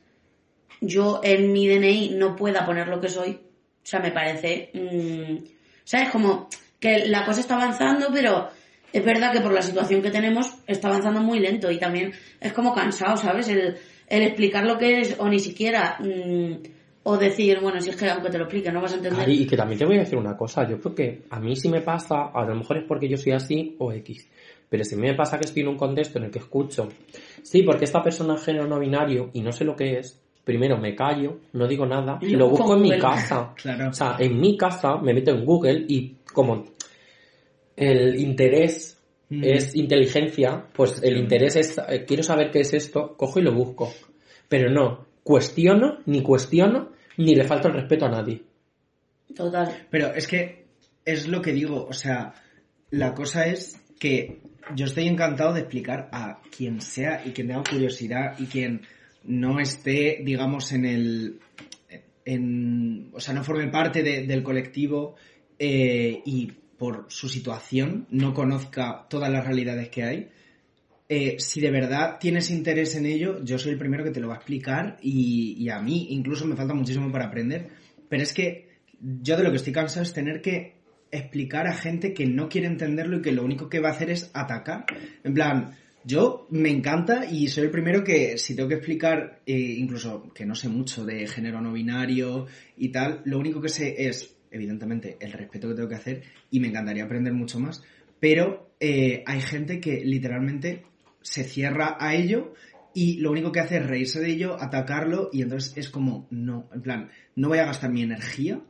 yo 0.81 1.21
en 1.23 1.51
mi 1.51 1.67
DNI 1.67 2.09
no 2.15 2.35
pueda 2.35 2.65
poner 2.65 2.87
lo 2.87 2.99
que 2.99 3.09
soy. 3.09 3.31
O 3.31 3.85
sea, 3.85 3.99
me 3.99 4.11
parece... 4.11 4.69
mm, 4.73 5.45
¿Sabes? 5.85 6.09
Como 6.09 6.49
que 6.79 7.05
la 7.07 7.25
cosa 7.25 7.41
está 7.41 7.55
avanzando, 7.55 8.09
pero 8.11 8.49
es 8.91 9.03
verdad 9.03 9.31
que 9.31 9.41
por 9.41 9.53
la 9.53 9.61
situación 9.61 10.01
que 10.01 10.11
tenemos 10.11 10.53
está 10.67 10.87
avanzando 10.87 11.21
muy 11.21 11.39
lento 11.39 11.71
y 11.71 11.77
también 11.77 12.13
es 12.39 12.53
como 12.53 12.73
cansado, 12.73 13.17
¿sabes? 13.17 13.47
El, 13.49 13.77
el 14.07 14.23
explicar 14.23 14.65
lo 14.65 14.77
que 14.77 15.01
es 15.01 15.15
o 15.19 15.27
ni 15.27 15.39
siquiera... 15.39 15.97
mm, 15.99 16.82
o 17.03 17.17
decir, 17.17 17.59
bueno, 17.59 17.79
si 17.81 17.89
es 17.89 17.95
que 17.95 18.09
aunque 18.09 18.29
te 18.29 18.37
lo 18.37 18.45
explique 18.45 18.71
no 18.71 18.81
vas 18.81 18.93
a 18.93 18.95
entender. 18.97 19.27
Y 19.29 19.45
que 19.45 19.57
también 19.57 19.79
te 19.79 19.85
voy 19.85 19.97
a 19.97 19.99
decir 19.99 20.17
una 20.17 20.37
cosa, 20.37 20.67
yo 20.67 20.79
creo 20.79 20.95
que 20.95 21.21
a 21.29 21.39
mí 21.39 21.55
sí 21.55 21.69
me 21.69 21.81
pasa, 21.81 22.31
a 22.33 22.45
lo 22.45 22.55
mejor 22.55 22.77
es 22.77 22.83
porque 22.85 23.09
yo 23.09 23.17
soy 23.17 23.33
así 23.33 23.75
o 23.79 23.91
X, 23.91 24.29
pero 24.69 24.83
si 24.83 24.95
me 24.95 25.13
pasa 25.13 25.37
que 25.37 25.45
estoy 25.45 25.63
en 25.63 25.69
un 25.69 25.77
contexto 25.77 26.19
en 26.19 26.25
el 26.25 26.31
que 26.31 26.39
escucho, 26.39 26.87
sí, 27.41 27.63
porque 27.63 27.85
esta 27.85 28.01
persona 28.01 28.35
es 28.35 28.43
género 28.43 28.67
no 28.67 28.79
binario 28.79 29.29
y 29.33 29.41
no 29.41 29.51
sé 29.51 29.65
lo 29.65 29.75
que 29.75 29.99
es, 29.99 30.19
primero 30.43 30.77
me 30.77 30.95
callo, 30.95 31.39
no 31.53 31.67
digo 31.67 31.85
nada, 31.85 32.19
Y 32.21 32.35
lo 32.35 32.49
busco 32.49 32.75
en 32.75 32.81
mi 32.81 32.97
casa. 32.97 33.53
Claro. 33.61 33.89
O 33.89 33.93
sea, 33.93 34.15
en 34.19 34.39
mi 34.39 34.57
casa 34.57 34.97
me 34.97 35.13
meto 35.13 35.31
en 35.31 35.45
Google 35.45 35.85
y 35.87 36.15
como 36.33 36.63
el 37.75 38.19
interés 38.19 38.93
Mm. 39.33 39.43
es 39.43 39.75
inteligencia, 39.75 40.63
pues 40.73 41.01
el 41.01 41.17
interés 41.17 41.55
es, 41.55 41.77
eh, 41.89 42.05
quiero 42.05 42.21
saber 42.21 42.51
qué 42.51 42.59
es 42.59 42.73
esto, 42.73 43.15
cojo 43.17 43.39
y 43.39 43.43
lo 43.43 43.51
busco. 43.51 43.91
Pero 44.47 44.69
no, 44.69 45.05
cuestiono, 45.23 45.99
ni 46.05 46.21
cuestiono, 46.21 46.89
ni 47.17 47.35
le 47.35 47.43
falta 47.45 47.67
el 47.67 47.75
respeto 47.75 48.05
a 48.05 48.09
nadie. 48.09 48.43
Total. 49.35 49.87
Pero 49.89 50.13
es 50.13 50.27
que 50.27 50.65
es 51.05 51.27
lo 51.27 51.41
que 51.41 51.53
digo, 51.53 51.85
o 51.85 51.93
sea, 51.93 52.33
la 52.91 53.13
cosa 53.13 53.47
es 53.47 53.79
que 53.99 54.41
yo 54.75 54.85
estoy 54.85 55.07
encantado 55.07 55.53
de 55.53 55.61
explicar 55.61 56.09
a 56.11 56.41
quien 56.55 56.81
sea 56.81 57.21
y 57.25 57.31
quien 57.31 57.47
tenga 57.47 57.63
curiosidad 57.63 58.37
y 58.39 58.45
quien 58.45 58.81
no 59.23 59.59
esté, 59.59 60.21
digamos, 60.23 60.71
en 60.71 60.85
el... 60.85 61.39
En, 62.25 63.09
o 63.13 63.19
sea, 63.19 63.33
no 63.33 63.43
forme 63.43 63.67
parte 63.67 64.01
de- 64.01 64.25
del 64.25 64.43
colectivo 64.43 65.15
eh, 65.59 66.21
y 66.25 66.47
por 66.77 67.05
su 67.09 67.27
situación 67.27 68.07
no 68.11 68.33
conozca 68.33 69.05
todas 69.09 69.29
las 69.29 69.45
realidades 69.45 69.89
que 69.89 70.03
hay. 70.03 70.29
Eh, 71.09 71.35
si 71.37 71.59
de 71.59 71.69
verdad 71.69 72.17
tienes 72.19 72.49
interés 72.49 72.95
en 72.95 73.05
ello, 73.05 73.43
yo 73.43 73.59
soy 73.59 73.73
el 73.73 73.77
primero 73.77 74.03
que 74.03 74.11
te 74.11 74.19
lo 74.19 74.29
va 74.29 74.35
a 74.35 74.37
explicar 74.37 74.97
y, 75.01 75.69
a 75.69 75.81
mí 75.81 76.07
incluso 76.11 76.45
me 76.45 76.55
falta 76.55 76.73
muchísimo 76.73 77.11
para 77.11 77.25
aprender. 77.25 77.69
Pero 78.09 78.23
es 78.23 78.33
que 78.33 78.69
yo 78.99 79.37
de 79.37 79.43
lo 79.43 79.51
que 79.51 79.57
estoy 79.57 79.73
cansado 79.73 80.03
es 80.03 80.13
tener 80.13 80.41
que 80.41 80.75
explicar 81.11 81.67
a 81.67 81.75
gente 81.75 82.13
que 82.13 82.25
no 82.25 82.49
quiere 82.49 82.67
entenderlo 82.67 83.17
y 83.17 83.21
que 83.21 83.31
lo 83.31 83.43
único 83.43 83.69
que 83.69 83.79
va 83.79 83.89
a 83.89 83.91
hacer 83.91 84.09
es 84.09 84.31
atacar. 84.33 84.85
En 85.23 85.33
plan, 85.33 85.75
yo 86.05 86.47
me 86.49 86.69
encanta 86.69 87.25
y 87.25 87.47
soy 87.47 87.65
el 87.65 87.71
primero 87.71 88.03
que 88.03 88.37
si 88.37 88.55
tengo 88.55 88.69
que 88.69 88.75
explicar, 88.75 89.41
eh, 89.45 89.55
incluso 89.55 90.31
que 90.33 90.45
no 90.45 90.55
sé 90.55 90.69
mucho 90.69 91.05
de 91.05 91.27
género 91.27 91.61
no 91.61 91.73
binario 91.73 92.47
y 92.77 92.89
tal, 92.89 93.21
lo 93.25 93.39
único 93.39 93.61
que 93.61 93.69
sé 93.69 94.07
es, 94.07 94.35
evidentemente, 94.51 95.17
el 95.19 95.31
respeto 95.31 95.67
que 95.67 95.75
tengo 95.75 95.89
que 95.89 95.95
hacer 95.95 96.23
y 96.49 96.59
me 96.59 96.69
encantaría 96.69 97.03
aprender 97.03 97.33
mucho 97.33 97.59
más. 97.59 97.83
Pero 98.19 98.73
eh, 98.79 99.23
hay 99.25 99.41
gente 99.41 99.79
que 99.79 100.03
literalmente 100.03 100.83
se 101.23 101.43
cierra 101.43 101.97
a 101.99 102.13
ello 102.13 102.53
y 102.93 103.17
lo 103.17 103.31
único 103.31 103.51
que 103.51 103.59
hace 103.59 103.77
es 103.77 103.87
reírse 103.87 104.19
de 104.19 104.31
ello, 104.31 104.61
atacarlo 104.61 105.29
y 105.33 105.41
entonces 105.41 105.73
es 105.75 105.89
como, 105.89 106.27
no, 106.29 106.69
en 106.73 106.81
plan, 106.81 107.09
no 107.35 107.49
voy 107.49 107.57
a 107.57 107.65
gastar 107.65 107.91
mi 107.91 108.03
energía 108.03 108.61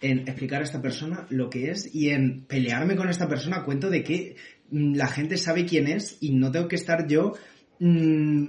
en 0.00 0.20
explicar 0.20 0.60
a 0.60 0.64
esta 0.64 0.80
persona 0.80 1.26
lo 1.30 1.50
que 1.50 1.70
es 1.70 1.92
y 1.94 2.10
en 2.10 2.44
pelearme 2.44 2.96
con 2.96 3.08
esta 3.08 3.28
persona 3.28 3.64
cuento 3.64 3.90
de 3.90 4.02
que 4.02 4.36
mm, 4.70 4.94
la 4.94 5.08
gente 5.08 5.36
sabe 5.36 5.64
quién 5.64 5.88
es 5.88 6.18
y 6.20 6.32
no 6.32 6.50
tengo 6.52 6.68
que 6.68 6.76
estar 6.76 7.06
yo 7.08 7.34
mm, 7.80 8.44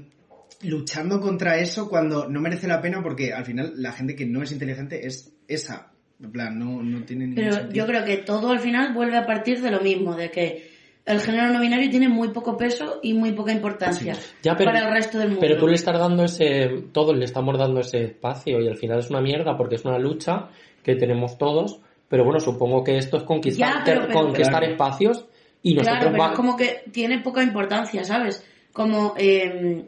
luchando 0.64 1.20
contra 1.20 1.58
eso 1.58 1.90
cuando 1.90 2.28
no 2.30 2.42
merece 2.42 2.68
la 2.68 2.82
pena 2.82 3.02
porque 3.02 3.34
al 3.34 3.46
final 3.46 3.74
la 3.76 3.92
gente 3.92 4.16
que 4.16 4.26
no 4.26 4.44
es 4.44 4.52
inteligente 4.52 5.06
es 5.06 5.34
esa. 5.48 5.92
En 6.22 6.32
plan, 6.32 6.58
no, 6.58 6.82
no 6.82 7.04
tiene 7.04 7.34
Pero 7.36 7.54
sentido. 7.54 7.74
yo 7.74 7.86
creo 7.86 8.06
que 8.06 8.18
todo 8.18 8.52
al 8.52 8.60
final 8.60 8.94
vuelve 8.94 9.18
a 9.18 9.26
partir 9.26 9.62
de 9.62 9.72
lo 9.72 9.82
mismo, 9.82 10.16
de 10.16 10.32
que 10.32 10.73
el 11.06 11.20
género 11.20 11.52
no 11.52 11.60
binario 11.60 11.90
tiene 11.90 12.08
muy 12.08 12.30
poco 12.30 12.56
peso 12.58 13.00
y 13.04 13.14
muy 13.14 13.34
poca 13.34 13.52
importancia 13.52 14.16
Ya, 14.42 14.56
pero, 14.56 14.72
para 14.72 14.88
el 14.88 14.94
resto 14.94 15.18
del 15.20 15.30
mundo. 15.30 15.42
pero 15.42 15.58
tú 15.58 15.68
le 15.68 15.76
estás 15.76 16.00
dando 16.00 16.24
ese, 16.24 16.86
todos 16.94 17.16
le 17.18 17.26
estamos 17.26 17.58
dando 17.58 17.82
ese 17.82 18.04
espacio 18.06 18.62
y 18.62 18.68
al 18.68 18.78
final 18.78 19.00
es 19.00 19.10
una 19.10 19.20
mierda 19.22 19.58
porque 19.58 19.76
es 19.76 19.84
una 19.86 20.00
lucha 20.00 20.48
que 20.82 20.96
tenemos 20.96 21.38
todos, 21.38 21.80
pero 22.08 22.24
bueno, 22.24 22.40
supongo 22.40 22.84
que 22.84 22.98
esto 22.98 23.18
es 23.18 23.24
conquistar, 23.24 23.80
Ya, 23.80 23.82
pero- 23.84 24.02
pero- 24.08 24.14
conquistar 24.14 24.60
Claro. 24.60 24.72
espacios 24.72 25.26
y 25.62 25.74
nosotros 25.74 25.98
Claro, 26.00 26.12
pero 26.12 26.24
va- 26.24 26.30
es 26.32 26.36
como 26.38 26.56
que 26.58 26.84
tiene 26.92 27.20
poca 27.20 27.44
importancia, 27.44 28.04
¿sabes? 28.06 28.46
Como, 28.72 29.14
eh, 29.18 29.86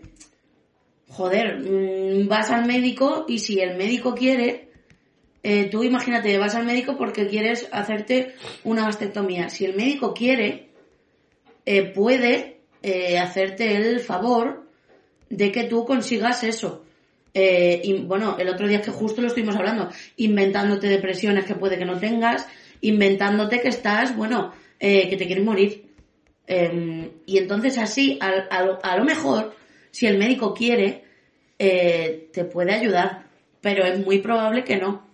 joder, 1.09 1.59
mm, 1.59 2.27
vas 2.27 2.51
al 2.51 2.65
médico 2.65 3.25
y 3.27 3.39
si 3.39 3.59
el 3.59 3.77
médico 3.77 4.13
quiere, 4.15 4.69
eh, 5.43 5.69
tú 5.69 5.83
imagínate, 5.83 6.37
vas 6.37 6.55
al 6.55 6.65
médico 6.65 6.97
porque 6.97 7.27
quieres 7.27 7.67
hacerte 7.71 8.35
una 8.63 8.83
mastectomía. 8.83 9.49
Si 9.49 9.65
el 9.65 9.75
médico 9.75 10.13
quiere, 10.13 10.64
eh, 11.65 11.91
puede 11.91 12.61
eh, 12.83 13.17
hacerte 13.17 13.75
el 13.75 13.99
favor 13.99 14.69
de 15.29 15.51
que 15.51 15.63
tú 15.63 15.85
consigas 15.85 16.43
eso. 16.43 16.83
Eh, 17.33 17.81
y, 17.83 17.93
bueno, 18.03 18.37
el 18.37 18.47
otro 18.47 18.67
día 18.67 18.77
es 18.77 18.85
que 18.85 18.91
justo 18.91 19.21
lo 19.21 19.27
estuvimos 19.27 19.55
hablando, 19.55 19.89
inventándote 20.17 20.87
depresiones 20.87 21.45
que 21.45 21.55
puede 21.55 21.77
que 21.77 21.85
no 21.85 21.97
tengas, 21.99 22.47
inventándote 22.81 23.59
que 23.59 23.69
estás, 23.69 24.15
bueno, 24.15 24.53
que 24.79 25.15
te 25.17 25.25
quieres 25.25 25.43
morir. 25.43 25.85
Eh, 26.47 27.11
y 27.25 27.39
entonces 27.39 27.79
así, 27.79 28.19
a, 28.21 28.95
lo, 28.97 29.03
mejor, 29.03 29.55
si 29.89 30.05
el 30.05 30.19
médico 30.19 30.53
quiere, 30.53 31.03
te 31.57 32.45
puede 32.45 32.73
ayudar, 32.73 33.25
pero 33.61 33.83
es 33.83 33.99
muy 34.05 34.19
probable 34.19 34.63
que 34.63 34.77
no. 34.77 35.07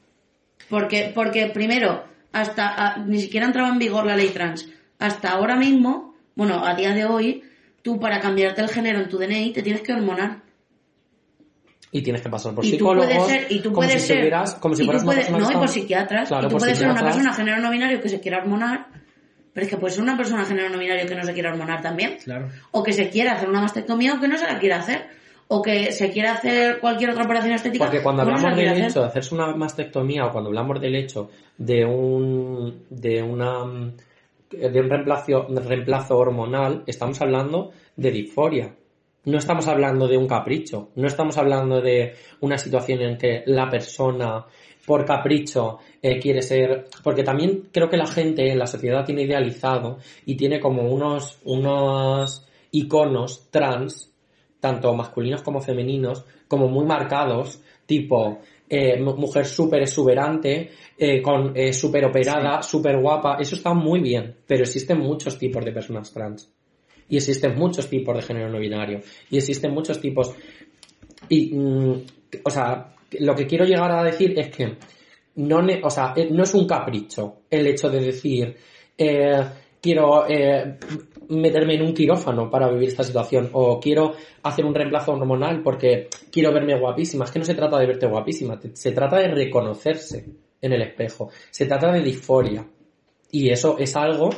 Porque, 0.69 1.11
porque 1.15 1.47
primero, 1.47 2.03
hasta 2.33 2.97
ni 2.97 3.21
siquiera 3.21 3.45
entraba 3.45 3.69
en 3.69 3.79
vigor 3.79 4.05
la 4.05 4.17
ley 4.17 4.29
trans. 4.29 4.67
Hasta 4.99 5.31
ahora 5.31 5.55
mismo, 5.55 6.10
bueno, 6.45 6.65
a 6.65 6.73
día 6.75 6.91
de 6.93 7.05
hoy, 7.05 7.43
tú 7.81 7.99
para 7.99 8.19
cambiarte 8.19 8.61
el 8.61 8.69
género 8.69 8.99
en 8.99 9.09
tu 9.09 9.17
DNI 9.17 9.53
te 9.53 9.61
tienes 9.61 9.81
que 9.81 9.93
hormonar. 9.93 10.41
Y 11.91 12.01
tienes 12.01 12.21
que 12.21 12.29
pasar 12.29 12.55
por 12.55 12.63
y 12.63 12.69
tú 12.71 12.75
psicólogos. 12.77 13.05
puedes 13.13 13.27
ser, 13.27 13.51
y 13.51 13.59
tú 13.59 13.63
como 13.73 13.85
puedes 13.87 14.01
si 14.01 14.07
ser, 14.07 14.17
estuvieras- 14.17 14.55
como 14.55 14.75
si 14.75 14.83
tú 14.85 14.89
una 14.91 15.03
puedes- 15.03 15.25
persona 15.27 15.45
no, 15.45 15.51
y 15.51 15.55
por 15.55 15.67
psiquiatras, 15.67 16.27
Claro, 16.29 16.43
y 16.43 16.47
tú 16.47 16.51
por 16.53 16.61
puedes 16.61 16.77
ser 16.77 16.89
una 16.89 17.03
persona 17.03 17.33
género 17.33 17.57
no 17.61 17.69
binario 17.71 18.01
que 18.01 18.09
se 18.09 18.19
quiera 18.21 18.37
hormonar, 18.37 18.87
pero 19.53 19.65
es 19.65 19.69
que 19.69 19.77
puedes 19.77 19.95
ser 19.95 20.03
una 20.03 20.15
persona 20.15 20.45
género 20.45 20.69
no 20.69 20.77
binario 20.79 21.05
que 21.05 21.15
no 21.15 21.23
se 21.25 21.33
quiera 21.33 21.51
hormonar 21.51 21.81
también. 21.81 22.17
Claro. 22.23 22.47
O 22.71 22.81
que 22.81 22.93
se 22.93 23.09
quiera 23.09 23.33
hacer 23.33 23.49
una 23.49 23.59
mastectomía 23.61 24.13
o 24.13 24.19
que 24.21 24.27
no 24.29 24.37
se 24.37 24.45
la 24.45 24.57
quiera 24.57 24.77
hacer. 24.79 25.07
O 25.53 25.61
que 25.61 25.91
se 25.91 26.09
quiera 26.11 26.31
hacer 26.31 26.79
cualquier 26.79 27.09
otra 27.09 27.25
operación 27.25 27.51
estética. 27.55 27.83
Porque 27.83 28.01
cuando 28.01 28.23
no 28.23 28.29
hablamos 28.37 28.55
del 28.55 28.69
hacer. 28.69 28.85
hecho 28.85 29.01
de 29.01 29.07
hacerse 29.07 29.35
una 29.35 29.53
mastectomía 29.53 30.25
o 30.27 30.31
cuando 30.31 30.49
hablamos 30.49 30.79
del 30.79 30.95
hecho 30.95 31.29
de 31.57 31.83
un 31.83 32.85
de 32.89 33.21
una 33.21 33.91
de 34.51 34.79
un 34.79 34.89
reemplazo, 34.89 35.47
reemplazo 35.47 36.17
hormonal, 36.17 36.83
estamos 36.87 37.21
hablando 37.21 37.71
de 37.95 38.11
disforia. 38.11 38.75
No 39.23 39.37
estamos 39.37 39.67
hablando 39.67 40.07
de 40.07 40.17
un 40.17 40.27
capricho, 40.27 40.89
no 40.95 41.07
estamos 41.07 41.37
hablando 41.37 41.79
de 41.79 42.15
una 42.39 42.57
situación 42.57 43.01
en 43.01 43.17
que 43.17 43.43
la 43.45 43.69
persona 43.69 44.45
por 44.85 45.05
capricho 45.05 45.77
eh, 46.01 46.19
quiere 46.19 46.41
ser, 46.41 46.87
porque 47.03 47.23
también 47.23 47.69
creo 47.71 47.87
que 47.87 47.97
la 47.97 48.07
gente 48.07 48.49
en 48.49 48.57
la 48.57 48.65
sociedad 48.65 49.05
tiene 49.05 49.21
idealizado 49.21 49.99
y 50.25 50.35
tiene 50.35 50.59
como 50.59 50.91
unos 50.91 51.39
unos 51.43 52.47
iconos 52.71 53.51
trans 53.51 54.11
tanto 54.61 54.93
masculinos 54.93 55.41
como 55.41 55.59
femeninos, 55.59 56.23
como 56.47 56.67
muy 56.67 56.85
marcados, 56.85 57.61
tipo 57.85 58.39
eh, 58.73 58.97
mu- 58.99 59.17
mujer 59.17 59.45
súper 59.45 59.81
exuberante, 59.81 60.71
eh, 60.97 61.21
con 61.21 61.51
eh, 61.55 61.73
súper 61.73 62.05
operada, 62.05 62.61
súper 62.63 62.97
guapa, 63.01 63.37
eso 63.39 63.55
está 63.55 63.73
muy 63.73 63.99
bien, 63.99 64.33
pero 64.47 64.63
existen 64.63 64.99
muchos 64.99 65.37
tipos 65.37 65.63
de 65.65 65.73
personas 65.73 66.11
trans. 66.13 66.49
Y 67.09 67.17
existen 67.17 67.55
muchos 67.55 67.89
tipos 67.89 68.15
de 68.15 68.21
género 68.21 68.49
no 68.49 68.59
binario. 68.59 69.01
Y 69.29 69.37
existen 69.37 69.73
muchos 69.73 69.99
tipos. 69.99 70.33
Y, 71.27 71.53
mm, 71.53 71.93
o 72.45 72.49
sea, 72.49 72.95
lo 73.19 73.35
que 73.35 73.45
quiero 73.45 73.65
llegar 73.65 73.91
a 73.91 74.03
decir 74.03 74.33
es 74.39 74.49
que 74.55 74.77
no, 75.35 75.59
o 75.83 75.89
sea, 75.89 76.13
eh, 76.15 76.29
no 76.31 76.43
es 76.43 76.53
un 76.53 76.65
capricho 76.65 77.41
el 77.49 77.67
hecho 77.67 77.89
de 77.89 77.99
decir, 77.99 78.55
eh, 78.97 79.41
quiero 79.81 80.25
eh, 80.29 80.77
meterme 81.29 81.75
en 81.75 81.81
un 81.81 81.93
quirófano 81.93 82.49
para 82.49 82.69
vivir 82.69 82.89
esta 82.89 83.03
situación 83.03 83.49
o 83.53 83.79
quiero 83.79 84.13
hacer 84.43 84.65
un 84.65 84.75
reemplazo 84.75 85.13
hormonal 85.13 85.61
porque 85.63 86.07
quiero 86.31 86.53
verme 86.53 86.79
guapísima. 86.79 87.25
Es 87.25 87.31
que 87.31 87.39
no 87.39 87.45
se 87.45 87.55
trata 87.55 87.79
de 87.79 87.87
verte 87.87 88.05
guapísima, 88.05 88.59
se 88.73 88.91
trata 88.91 89.17
de 89.17 89.29
reconocerse 89.29 90.25
en 90.61 90.73
el 90.73 90.81
espejo, 90.83 91.29
se 91.49 91.65
trata 91.65 91.91
de 91.91 92.01
disforia. 92.01 92.65
Y 93.31 93.49
eso 93.49 93.77
es 93.79 93.95
algo 93.95 94.29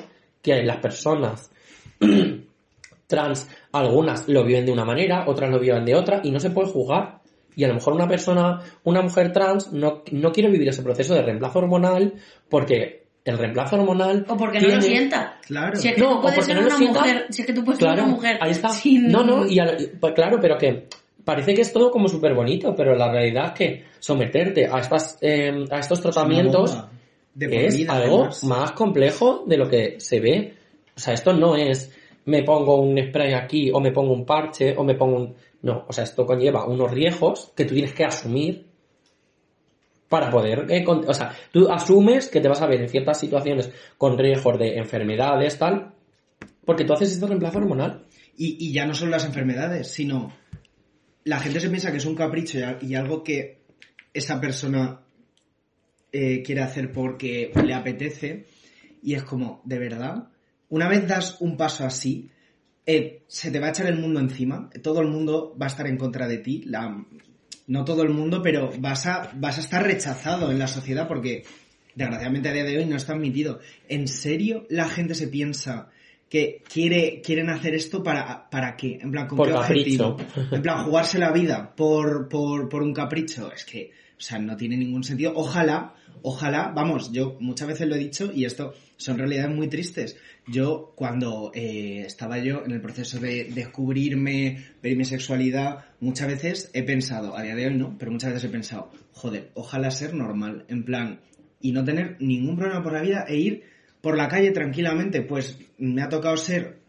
que 0.42 0.64
las 0.64 0.78
personas 0.78 1.52
trans, 3.08 3.50
algunas 3.72 4.28
lo 4.30 4.44
viven 4.44 4.66
de 4.66 4.72
una 4.72 4.86
manera, 4.86 5.26
otras 5.28 5.50
lo 5.50 5.60
viven 5.60 5.86
de 5.86 5.96
otra 5.96 6.22
y 6.24 6.32
no 6.32 6.40
se 6.40 6.52
puede 6.52 6.70
juzgar. 6.70 7.22
Y 7.56 7.64
a 7.64 7.68
lo 7.68 7.76
mejor 7.76 7.94
una 7.94 8.08
persona, 8.08 8.62
una 8.84 9.02
mujer 9.02 9.32
trans 9.32 9.72
no, 9.74 10.04
no 10.12 10.32
quiere 10.32 10.50
vivir 10.50 10.70
ese 10.70 10.82
proceso 10.82 11.14
de 11.14 11.22
reemplazo 11.22 11.60
hormonal 11.60 12.14
porque 12.50 13.03
el 13.26 13.38
reemplazo 13.38 13.78
hormonal 13.78 14.26
O 14.28 14.36
porque 14.38 14.60
no 14.60 14.66
tiene- 14.68 14.76
lo 14.76 14.82
sienta. 14.82 15.40
Claro. 15.48 15.76
Si 15.78 15.88
es 15.88 15.96
que 15.96 16.02
No, 16.02 16.16
tú 16.16 16.22
puedes 16.24 16.46
ser 16.46 16.56
no 16.56 16.62
lo 16.62 16.68
una 16.68 16.78
sienta. 16.78 17.00
mujer, 17.00 17.26
si 17.30 17.42
es 17.42 17.48
que 17.48 17.54
tú 17.54 17.64
puedes 17.64 17.80
ser 17.80 17.90
una 17.92 18.06
mujer 18.06 18.38
ahí 18.42 18.52
está. 18.52 18.70
sin... 18.70 19.08
No, 19.08 19.24
no, 19.24 19.46
y 19.48 19.60
a 19.60 19.66
lo- 19.66 19.78
pues 20.00 20.14
claro, 20.14 20.40
pero 20.42 20.58
que 20.58 20.88
parece 21.24 21.54
que 21.54 21.62
es 21.62 21.72
todo 21.72 21.90
como 21.92 22.08
súper 22.10 22.34
bonito, 22.34 22.76
pero 22.76 22.96
la 22.96 23.10
realidad 23.12 23.46
es 23.48 23.52
que 23.54 23.84
someterte 24.00 24.68
a 24.68 24.80
estas 24.80 25.18
eh, 25.22 25.66
a 25.72 25.80
estos 25.80 26.02
tratamientos 26.02 26.72
Es. 26.74 26.82
De 27.36 27.48
vida, 27.48 27.94
algo 27.94 28.16
además. 28.20 28.44
más 28.44 28.72
complejo 28.74 29.44
de 29.48 29.58
lo 29.58 29.68
que 29.68 29.96
se 30.00 30.20
ve. 30.20 30.54
O 30.96 31.00
sea, 31.00 31.14
esto 31.16 31.34
no 31.34 31.56
es 31.56 31.92
me 32.26 32.44
pongo 32.44 32.80
un 32.80 32.98
spray 33.08 33.34
aquí 33.34 33.72
o 33.74 33.80
me 33.80 33.92
pongo 33.92 34.14
un 34.14 34.26
parche 34.26 34.76
o 34.78 34.84
me 34.84 34.94
pongo 34.96 35.16
un... 35.18 35.36
No, 35.64 35.86
o 35.88 35.92
sea, 35.94 36.04
esto 36.04 36.26
conlleva 36.26 36.66
unos 36.66 36.92
riesgos 36.92 37.52
que 37.56 37.66
tú 37.66 37.74
tienes 37.74 37.94
que 37.94 38.04
asumir 38.06 38.66
para 40.14 40.30
poder... 40.30 40.68
eh, 40.70 40.86
O 40.86 41.14
sea, 41.16 41.36
tú 41.52 41.72
asumes 41.72 42.30
que 42.30 42.40
te 42.40 42.48
vas 42.48 42.62
a 42.62 42.68
ver 42.68 42.80
en 42.80 42.88
ciertas 42.88 43.20
situaciones 43.20 43.72
con 43.98 44.16
riesgos 44.16 44.60
de 44.60 44.78
enfermedades, 44.78 45.58
tal, 45.58 45.96
porque 46.64 46.86
tú 46.86 46.94
haces 46.94 47.14
este 47.14 47.26
reemplazo 47.26 47.58
hormonal. 47.58 48.06
Y, 48.38 48.72
ya 48.72 48.86
no 48.86 48.94
son 48.94 49.10
las 49.10 49.26
enfermedades, 49.26 49.88
sino 49.88 50.32
la 51.24 51.40
gente 51.40 51.60
se 51.60 51.70
piensa 51.70 51.90
que 51.90 51.98
es 51.98 52.06
un 52.06 52.14
capricho 52.14 52.60
y 52.80 52.94
algo 52.94 53.24
que 53.24 53.64
esa 54.14 54.40
persona 54.40 55.02
eh, 56.12 56.44
quiere 56.44 56.62
hacer 56.62 56.92
porque 56.92 57.52
le 57.66 57.74
apetece. 57.74 58.46
Y 59.02 59.16
es 59.16 59.24
como, 59.24 59.64
de 59.66 59.80
verdad, 59.80 60.28
una 60.70 60.90
vez 60.90 61.08
das 61.08 61.42
un 61.42 61.58
paso 61.58 61.86
así, 61.86 62.30
eh, 62.86 63.24
se 63.26 63.50
te 63.50 63.60
va 63.60 63.66
a 63.66 63.70
echar 63.72 63.88
el 63.88 63.98
mundo 63.98 64.20
encima, 64.20 64.70
todo 64.84 65.02
el 65.02 65.08
mundo 65.08 65.58
va 65.60 65.66
a 65.66 65.70
estar 65.70 65.88
en 65.88 65.98
contra 65.98 66.28
de 66.28 66.38
ti, 66.38 66.62
la, 66.68 67.04
no 67.68 67.86
todo 67.86 68.04
el 68.04 68.10
mundo, 68.10 68.42
pero 68.42 68.72
vas 68.80 69.06
a, 69.06 69.32
vas 69.36 69.58
a 69.58 69.62
estar 69.62 69.84
rechazado 69.84 70.52
en 70.52 70.60
la 70.60 70.68
sociedad 70.68 71.08
porque 71.08 71.44
desgraciadamente 71.96 72.50
a 72.50 72.54
día 72.54 72.64
de 72.64 72.78
hoy 72.78 72.86
no 72.86 72.96
está 72.96 73.14
admitido. 73.14 73.60
¿En 73.88 74.08
serio 74.08 74.66
la 74.70 74.90
gente 74.90 75.16
se 75.16 75.28
piensa 75.28 75.90
que 76.30 76.64
quiere, 76.68 77.22
quieren 77.22 77.50
hacer 77.50 77.76
esto 77.76 78.04
para, 78.04 78.50
para 78.50 78.76
qué? 78.76 78.98
En 79.02 79.12
plan, 79.12 79.28
¿con 79.28 79.38
Por 79.38 79.48
qué 79.48 79.54
objetivo? 79.54 80.18
En 80.52 80.62
plan, 80.62 80.84
jugarse 80.84 81.20
la 81.20 81.32
vida 81.32 81.76
por, 81.76 82.28
por, 82.28 82.70
por 82.70 82.82
un 82.82 82.94
capricho. 82.94 83.52
Es 83.52 83.64
que, 83.66 83.92
o 84.18 84.22
sea, 84.22 84.40
no 84.40 84.58
tiene 84.58 84.76
ningún 84.76 85.04
sentido. 85.04 85.34
Ojalá, 85.36 85.94
ojalá, 86.24 86.72
vamos, 86.76 87.12
yo 87.12 87.38
muchas 87.40 87.68
veces 87.68 87.88
lo 87.88 87.96
he 87.96 88.00
dicho 88.00 88.32
y 88.34 88.46
esto 88.46 88.74
son 88.98 89.18
realidades 89.18 89.56
muy 89.56 89.68
tristes. 89.68 90.18
Yo, 90.48 90.94
cuando 90.96 91.52
eh, 91.54 92.04
estaba 92.06 92.40
yo 92.40 92.64
en 92.66 92.72
el 92.72 92.82
proceso 92.82 93.20
de 93.20 93.46
descubrirme, 93.46 94.64
ver 94.82 94.96
mi 94.96 95.06
sexualidad, 95.06 95.86
muchas 96.00 96.28
veces 96.28 96.72
he 96.74 96.84
pensado, 96.84 97.38
a 97.38 97.44
día 97.44 97.56
de 97.56 97.68
hoy 97.68 97.76
no, 97.76 97.98
pero 97.98 98.12
muchas 98.12 98.34
veces 98.34 98.50
he 98.50 98.52
pensado, 98.52 98.92
joder, 99.12 99.52
ojalá 99.54 99.92
ser 99.92 100.14
normal, 100.14 100.66
en 100.68 100.84
plan, 100.84 101.22
y 101.62 101.72
no 101.72 101.84
tener 101.84 102.18
ningún 102.20 102.58
problema 102.58 102.84
por 102.84 102.94
la 102.94 103.02
vida 103.02 103.26
e 103.28 103.38
ir 103.38 103.64
por 104.02 104.18
la 104.18 104.28
calle 104.28 104.52
tranquilamente. 104.52 105.22
Pues 105.22 105.58
me 105.78 106.02
ha 106.02 106.10
tocado 106.10 106.36
ser 106.36 106.84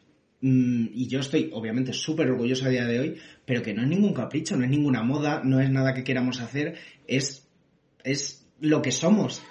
Mm, 0.46 0.88
y 0.92 1.06
yo 1.06 1.20
estoy 1.20 1.48
obviamente 1.54 1.94
súper 1.94 2.30
orgulloso 2.30 2.66
a 2.66 2.68
día 2.68 2.84
de 2.84 3.00
hoy, 3.00 3.16
pero 3.46 3.62
que 3.62 3.72
no 3.72 3.80
es 3.80 3.88
ningún 3.88 4.12
capricho, 4.12 4.58
no 4.58 4.64
es 4.64 4.70
ninguna 4.70 5.02
moda, 5.02 5.40
no 5.42 5.58
es 5.58 5.70
nada 5.70 5.94
que 5.94 6.04
queramos 6.04 6.38
hacer, 6.38 6.74
es, 7.06 7.48
es 8.02 8.46
lo 8.60 8.82
que 8.82 8.92
somos. 8.92 9.42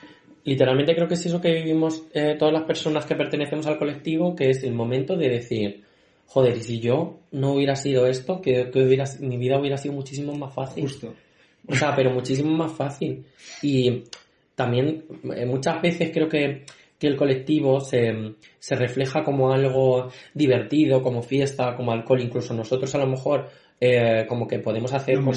Literalmente 0.46 0.94
creo 0.94 1.08
que 1.08 1.14
es 1.14 1.26
eso 1.26 1.40
que 1.40 1.54
vivimos 1.54 2.04
eh, 2.14 2.36
todas 2.38 2.54
las 2.54 2.64
personas 2.64 3.06
que 3.06 3.16
pertenecemos 3.16 3.66
al 3.66 3.78
colectivo, 3.78 4.36
que 4.36 4.50
es 4.50 4.64
el 4.64 4.74
momento 4.74 5.16
de 5.16 5.30
decir, 5.30 5.84
joder, 6.28 6.58
y 6.58 6.62
si 6.62 6.80
yo 6.80 7.20
no 7.32 7.54
hubiera 7.54 7.76
sido 7.76 8.08
esto, 8.08 8.42
que, 8.42 8.70
que 8.70 8.84
hubiera, 8.84 9.06
mi 9.22 9.38
vida 9.38 9.60
hubiera 9.60 9.78
sido 9.78 9.94
muchísimo 9.94 10.34
más 10.36 10.54
fácil. 10.54 10.84
Justo. 10.84 11.14
O 11.68 11.76
sea, 11.76 11.96
pero 11.96 12.12
muchísimo 12.12 12.52
más 12.52 12.74
fácil. 12.74 13.26
Y 13.62 14.04
también 14.56 15.06
eh, 15.36 15.46
muchas 15.46 15.82
veces 15.82 16.12
creo 16.14 16.28
que, 16.28 16.66
que 17.00 17.08
el 17.08 17.16
colectivo 17.16 17.80
se, 17.80 18.36
se 18.60 18.76
refleja 18.76 19.24
como 19.24 19.54
algo 19.54 20.10
divertido, 20.34 21.02
como 21.02 21.22
fiesta, 21.22 21.76
como 21.76 21.92
alcohol. 21.92 22.22
Incluso 22.22 22.54
nosotros 22.54 22.94
a 22.96 22.98
lo 22.98 23.08
mejor 23.08 23.50
eh, 23.80 24.26
como 24.28 24.48
que 24.48 24.60
podemos 24.60 24.94
hacer 24.94 25.16
como 25.16 25.32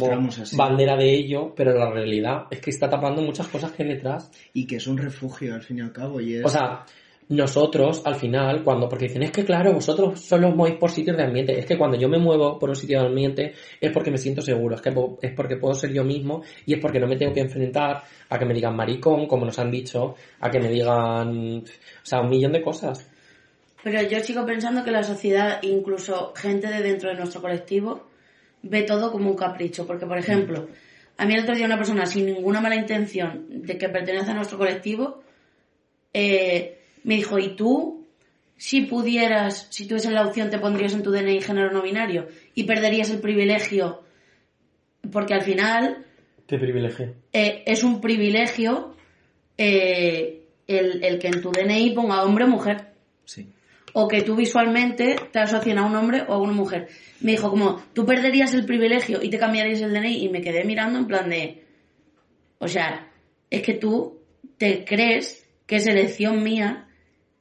bandera 0.52 0.96
de 0.96 1.12
ello, 1.12 1.52
pero 1.54 1.72
la 1.72 1.90
realidad 1.90 2.46
es 2.50 2.60
que 2.60 2.70
está 2.70 2.88
tapando 2.88 3.22
muchas 3.22 3.48
cosas 3.48 3.72
que 3.72 3.82
hay 3.82 3.90
detrás. 3.90 4.30
Y 4.52 4.66
que 4.66 4.76
es 4.76 4.86
un 4.86 4.98
refugio 4.98 5.54
al 5.54 5.62
fin 5.62 5.78
y 5.78 5.80
al 5.80 5.92
cabo. 5.92 6.20
Y 6.20 6.34
es... 6.34 6.44
O 6.44 6.48
sea, 6.48 6.84
nosotros 7.28 8.02
al 8.04 8.14
final, 8.14 8.62
cuando, 8.62 8.88
porque 8.88 9.06
dicen, 9.06 9.24
es 9.24 9.32
que 9.32 9.44
claro, 9.44 9.72
vosotros 9.72 10.20
solo 10.20 10.48
os 10.48 10.54
movéis 10.54 10.76
por 10.76 10.90
sitios 10.90 11.16
de 11.16 11.24
ambiente, 11.24 11.58
es 11.58 11.66
que 11.66 11.76
cuando 11.76 11.96
yo 11.96 12.08
me 12.08 12.18
muevo 12.18 12.58
por 12.58 12.68
un 12.68 12.76
sitio 12.76 13.00
de 13.00 13.06
ambiente 13.06 13.52
es 13.80 13.90
porque 13.90 14.12
me 14.12 14.18
siento 14.18 14.42
seguro, 14.42 14.76
es 14.76 14.80
que 14.80 14.94
es 15.22 15.32
porque 15.32 15.56
puedo 15.56 15.74
ser 15.74 15.92
yo 15.92 16.04
mismo 16.04 16.42
y 16.64 16.74
es 16.74 16.80
porque 16.80 17.00
no 17.00 17.08
me 17.08 17.16
tengo 17.16 17.32
que 17.32 17.40
enfrentar 17.40 18.04
a 18.28 18.38
que 18.38 18.44
me 18.44 18.54
digan 18.54 18.76
maricón, 18.76 19.26
como 19.26 19.44
nos 19.44 19.58
han 19.58 19.72
dicho, 19.72 20.14
a 20.40 20.50
que 20.50 20.60
me 20.60 20.68
digan, 20.68 21.58
o 21.58 22.04
sea, 22.04 22.20
un 22.20 22.30
millón 22.30 22.52
de 22.52 22.62
cosas. 22.62 23.10
Pero 23.82 24.02
yo 24.02 24.20
sigo 24.20 24.44
pensando 24.46 24.84
que 24.84 24.90
la 24.90 25.02
sociedad, 25.02 25.58
incluso 25.62 26.32
gente 26.36 26.68
de 26.68 26.82
dentro 26.82 27.10
de 27.10 27.16
nuestro 27.16 27.40
colectivo, 27.40 28.06
ve 28.68 28.82
todo 28.82 29.10
como 29.12 29.30
un 29.30 29.36
capricho. 29.36 29.86
Porque, 29.86 30.06
por 30.06 30.18
ejemplo, 30.18 30.68
a 31.16 31.24
mí 31.26 31.34
el 31.34 31.40
otro 31.42 31.54
día 31.54 31.66
una 31.66 31.76
persona 31.78 32.06
sin 32.06 32.26
ninguna 32.26 32.60
mala 32.60 32.76
intención 32.76 33.46
de 33.48 33.78
que 33.78 33.88
pertenece 33.88 34.30
a 34.30 34.34
nuestro 34.34 34.58
colectivo 34.58 35.22
eh, 36.12 36.78
me 37.04 37.14
dijo, 37.16 37.38
¿y 37.38 37.56
tú 37.56 38.06
si 38.56 38.82
pudieras, 38.82 39.66
si 39.70 39.86
tuvieses 39.86 40.12
la 40.12 40.26
opción, 40.26 40.50
te 40.50 40.58
pondrías 40.58 40.94
en 40.94 41.02
tu 41.02 41.10
DNI 41.10 41.40
género 41.42 41.70
no 41.72 41.82
binario 41.82 42.28
y 42.54 42.64
perderías 42.64 43.10
el 43.10 43.20
privilegio? 43.20 44.02
Porque 45.12 45.34
al 45.34 45.42
final 45.42 46.04
Qué 46.46 46.58
privilegio. 46.58 47.14
eh, 47.32 47.62
es 47.66 47.84
un 47.84 48.00
privilegio 48.00 48.94
eh, 49.58 50.42
el, 50.66 51.04
el 51.04 51.18
que 51.18 51.28
en 51.28 51.40
tu 51.42 51.52
DNI 51.52 51.90
ponga 51.90 52.22
hombre 52.24 52.44
o 52.44 52.48
mujer. 52.48 52.88
Sí. 53.24 53.48
O 53.98 54.08
que 54.08 54.20
tú 54.20 54.36
visualmente 54.36 55.16
te 55.32 55.38
asocien 55.38 55.78
a 55.78 55.86
un 55.86 55.96
hombre 55.96 56.24
o 56.28 56.34
a 56.34 56.38
una 56.38 56.52
mujer. 56.52 56.88
Me 57.20 57.30
dijo 57.32 57.48
como, 57.48 57.82
tú 57.94 58.04
perderías 58.04 58.52
el 58.52 58.66
privilegio 58.66 59.22
y 59.22 59.30
te 59.30 59.38
cambiarías 59.38 59.80
el 59.80 59.94
DNI 59.94 60.22
y 60.22 60.28
me 60.28 60.42
quedé 60.42 60.64
mirando 60.64 60.98
en 60.98 61.06
plan 61.06 61.30
de... 61.30 61.64
O 62.58 62.68
sea, 62.68 63.08
es 63.48 63.62
que 63.62 63.72
tú 63.72 64.20
te 64.58 64.84
crees 64.84 65.48
que 65.66 65.76
es 65.76 65.86
elección 65.86 66.42
mía 66.42 66.88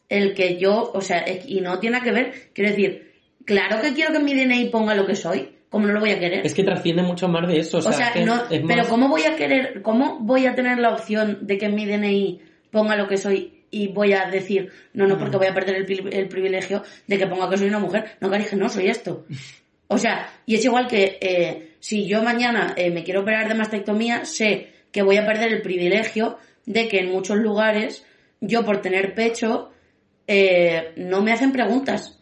el 0.08 0.34
que 0.34 0.58
yo, 0.58 0.92
o 0.94 1.02
sea, 1.02 1.26
y 1.46 1.60
no 1.60 1.80
tiene 1.80 2.00
que 2.02 2.12
ver. 2.14 2.32
Quiero 2.54 2.70
decir, 2.70 3.12
claro 3.44 3.82
que 3.82 3.94
quiero 3.94 4.14
que 4.14 4.20
mi 4.20 4.34
DNI 4.34 4.70
ponga 4.70 4.96
lo 4.96 5.06
que 5.06 5.16
soy, 5.16 5.50
como 5.70 5.88
no 5.88 5.94
lo 5.94 6.00
voy 6.00 6.12
a 6.12 6.20
querer. 6.20 6.46
Es 6.46 6.54
que 6.54 6.64
trasciende 6.64 7.04
mucho 7.04 7.28
más 7.28 7.48
de 7.50 7.60
eso. 7.60 7.80
O 7.80 7.80
O 7.80 7.92
sea, 7.92 8.14
que 8.14 8.24
no, 8.24 8.36
es 8.50 8.64
más- 8.64 8.74
pero 8.74 8.88
¿cómo 8.88 9.10
voy 9.10 9.24
a 9.24 9.36
querer, 9.36 9.82
cómo 9.82 10.20
voy 10.22 10.46
a 10.46 10.56
tener 10.56 10.78
la 10.80 10.94
opción 10.94 11.40
de 11.42 11.58
que 11.58 11.66
en 11.66 11.76
mi 11.76 11.86
DNI 11.86 12.40
ponga 12.72 12.96
lo 12.96 13.10
que 13.10 13.18
soy 13.18 13.55
y 13.76 13.90
voy 13.90 14.14
a 14.14 14.30
decir, 14.30 14.72
no, 14.94 15.06
no, 15.06 15.18
porque 15.20 15.36
voy 15.36 15.48
a 15.48 15.54
perder 15.54 15.76
el, 15.76 16.14
el 16.14 16.30
privilegio 16.30 16.82
de 17.08 17.18
que 17.18 17.28
ponga 17.28 17.50
que 17.50 17.58
soy 17.58 17.68
una 17.68 17.80
mujer? 17.80 18.12
No, 18.22 18.30
cariño, 18.30 18.52
no, 18.54 18.70
soy 18.70 18.88
esto. 18.88 19.26
O 19.88 20.00
sea, 20.00 20.28
y 20.48 20.56
es 20.56 20.66
igual 20.66 20.88
que 20.88 21.20
eh, 21.22 21.76
si 21.80 22.08
yo 22.08 22.24
mañana 22.24 22.74
eh, 22.76 22.90
me 22.90 23.04
quiero 23.04 23.22
operar 23.22 23.48
de 23.48 23.54
mastectomía, 23.54 24.26
sé 24.26 24.70
que 24.92 25.04
voy 25.04 25.18
a 25.18 25.28
perder 25.28 25.54
el 25.54 25.62
privilegio 25.62 26.40
de 26.66 26.88
que 26.88 27.02
en 27.02 27.12
muchos 27.12 27.38
lugares 27.38 28.04
yo 28.42 28.66
por 28.66 28.82
tener 28.82 29.14
pecho 29.14 29.70
eh, 30.26 30.94
no 30.96 31.22
me 31.22 31.34
hacen 31.34 31.52
preguntas. 31.52 32.20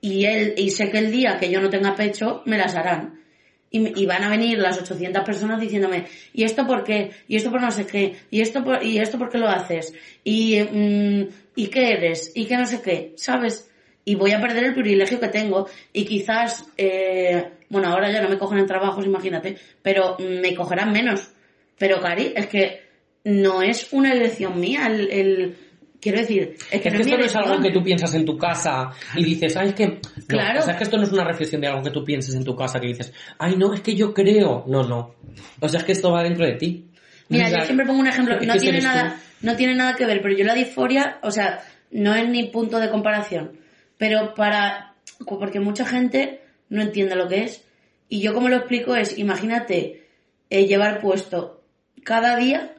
Y, 0.00 0.24
él, 0.24 0.54
y 0.56 0.70
sé 0.70 0.90
que 0.90 0.98
el 0.98 1.12
día 1.12 1.36
que 1.38 1.52
yo 1.52 1.60
no 1.60 1.70
tenga 1.70 1.94
pecho 1.94 2.42
me 2.46 2.58
las 2.58 2.74
harán. 2.74 3.20
Y, 3.70 4.00
y 4.00 4.06
van 4.06 4.22
a 4.22 4.30
venir 4.30 4.58
las 4.58 4.78
800 4.80 5.24
personas 5.24 5.60
diciéndome, 5.60 6.06
¿y 6.32 6.44
esto 6.44 6.66
por 6.66 6.84
qué? 6.84 7.10
¿Y 7.28 7.36
esto 7.36 7.50
por 7.50 7.60
no 7.60 7.70
sé 7.70 7.86
qué? 7.86 8.16
¿Y 8.30 8.40
esto 8.40 8.62
por, 8.64 8.82
y 8.82 8.98
esto 8.98 9.18
por 9.18 9.28
qué 9.28 9.38
lo 9.38 9.48
haces? 9.48 9.92
¿Y, 10.24 10.60
mm, 10.60 11.28
¿Y 11.56 11.66
qué 11.66 11.92
eres? 11.92 12.32
¿Y 12.34 12.46
qué 12.46 12.56
no 12.56 12.64
sé 12.66 12.80
qué? 12.80 13.12
¿Sabes? 13.16 13.70
Y 14.04 14.14
voy 14.14 14.30
a 14.32 14.40
perder 14.40 14.64
el 14.64 14.74
privilegio 14.74 15.18
que 15.18 15.28
tengo. 15.28 15.66
Y 15.92 16.04
quizás, 16.04 16.64
eh, 16.76 17.44
bueno, 17.68 17.88
ahora 17.88 18.10
ya 18.12 18.22
no 18.22 18.28
me 18.28 18.38
cogen 18.38 18.58
en 18.58 18.66
trabajos, 18.66 19.04
imagínate, 19.04 19.56
pero 19.82 20.16
me 20.20 20.54
cogerán 20.54 20.92
menos. 20.92 21.28
Pero, 21.76 22.00
Cari, 22.00 22.32
es 22.36 22.46
que 22.46 22.82
no 23.24 23.62
es 23.62 23.92
una 23.92 24.12
elección 24.12 24.58
mía 24.60 24.86
el... 24.86 25.10
el- 25.10 25.56
quiero 26.00 26.18
decir, 26.18 26.56
es 26.70 26.80
que 26.80 26.88
Es 26.88 26.94
no 26.94 26.98
que 26.98 27.02
esto 27.02 27.18
no 27.18 27.24
es 27.24 27.36
algo 27.36 27.60
que 27.60 27.70
tú 27.70 27.82
piensas 27.82 28.14
en 28.14 28.24
tu 28.24 28.36
casa 28.36 28.90
y 29.14 29.24
dices, 29.24 29.56
ay, 29.56 29.68
es 29.68 29.74
que... 29.74 29.86
No, 29.86 30.00
Claro. 30.26 30.60
O 30.60 30.62
sea, 30.62 30.72
es 30.72 30.78
que 30.78 30.84
esto 30.84 30.96
no 30.96 31.04
es 31.04 31.12
una 31.12 31.24
reflexión 31.24 31.60
de 31.60 31.68
algo 31.68 31.82
que 31.82 31.90
tú 31.90 32.04
pienses 32.04 32.34
en 32.34 32.44
tu 32.44 32.54
casa 32.56 32.80
que 32.80 32.88
dices, 32.88 33.12
ay, 33.38 33.56
no, 33.56 33.72
es 33.74 33.80
que 33.80 33.94
yo 33.94 34.12
creo. 34.12 34.64
No, 34.66 34.82
no. 34.82 35.14
O 35.60 35.68
sea, 35.68 35.80
es 35.80 35.86
que 35.86 35.92
esto 35.92 36.10
va 36.12 36.22
dentro 36.22 36.44
de 36.44 36.54
ti. 36.54 36.86
Mira, 37.28 37.46
O 37.46 37.48
sea, 37.48 37.58
yo 37.60 37.64
siempre 37.64 37.86
pongo 37.86 38.00
un 38.00 38.06
ejemplo, 38.06 38.38
es 38.38 38.46
no 38.46 38.54
que 38.54 38.60
tiene 38.60 38.78
tú. 38.78 38.84
nada, 38.84 39.20
no 39.40 39.56
tiene 39.56 39.74
nada 39.74 39.94
que 39.94 40.06
ver, 40.06 40.22
pero 40.22 40.36
yo 40.36 40.44
la 40.44 40.54
disforia, 40.54 41.18
o 41.22 41.30
sea, 41.30 41.62
no 41.90 42.14
es 42.14 42.28
ni 42.28 42.44
punto 42.44 42.78
de 42.78 42.88
comparación, 42.90 43.58
pero 43.98 44.34
para, 44.34 44.94
porque 45.26 45.60
mucha 45.60 45.84
gente 45.84 46.40
no 46.68 46.82
entiende 46.82 47.16
lo 47.16 47.28
que 47.28 47.42
es, 47.44 47.64
y 48.08 48.20
yo 48.20 48.32
como 48.32 48.48
lo 48.48 48.56
explico 48.56 48.94
es, 48.94 49.18
imagínate 49.18 50.06
eh, 50.50 50.66
llevar 50.66 51.00
puesto 51.00 51.64
cada 52.04 52.36
día, 52.36 52.74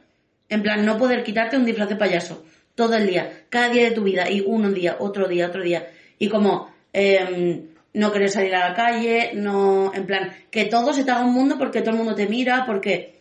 en 0.48 0.62
plan, 0.62 0.86
no 0.86 0.96
poder 0.96 1.24
quitarte 1.24 1.58
un 1.58 1.66
disfraz 1.66 1.90
de 1.90 1.96
payaso, 1.96 2.44
todo 2.78 2.94
el 2.94 3.08
día, 3.08 3.42
cada 3.48 3.70
día 3.70 3.88
de 3.88 3.90
tu 3.90 4.04
vida, 4.04 4.30
y 4.30 4.40
un 4.40 4.72
día, 4.72 4.98
otro 5.00 5.26
día, 5.26 5.48
otro 5.48 5.64
día, 5.64 5.90
y 6.16 6.28
como, 6.28 6.72
em, 6.92 7.70
no 7.92 8.12
querer 8.12 8.30
salir 8.30 8.54
a 8.54 8.68
la 8.68 8.74
calle, 8.76 9.32
no, 9.34 9.92
en 9.92 10.06
plan, 10.06 10.32
que 10.48 10.66
todo 10.66 10.92
se 10.92 11.02
te 11.02 11.10
haga 11.10 11.24
un 11.24 11.34
mundo 11.34 11.58
porque 11.58 11.80
todo 11.80 11.90
el 11.90 11.96
mundo 11.96 12.14
te 12.14 12.28
mira, 12.28 12.64
porque 12.66 13.18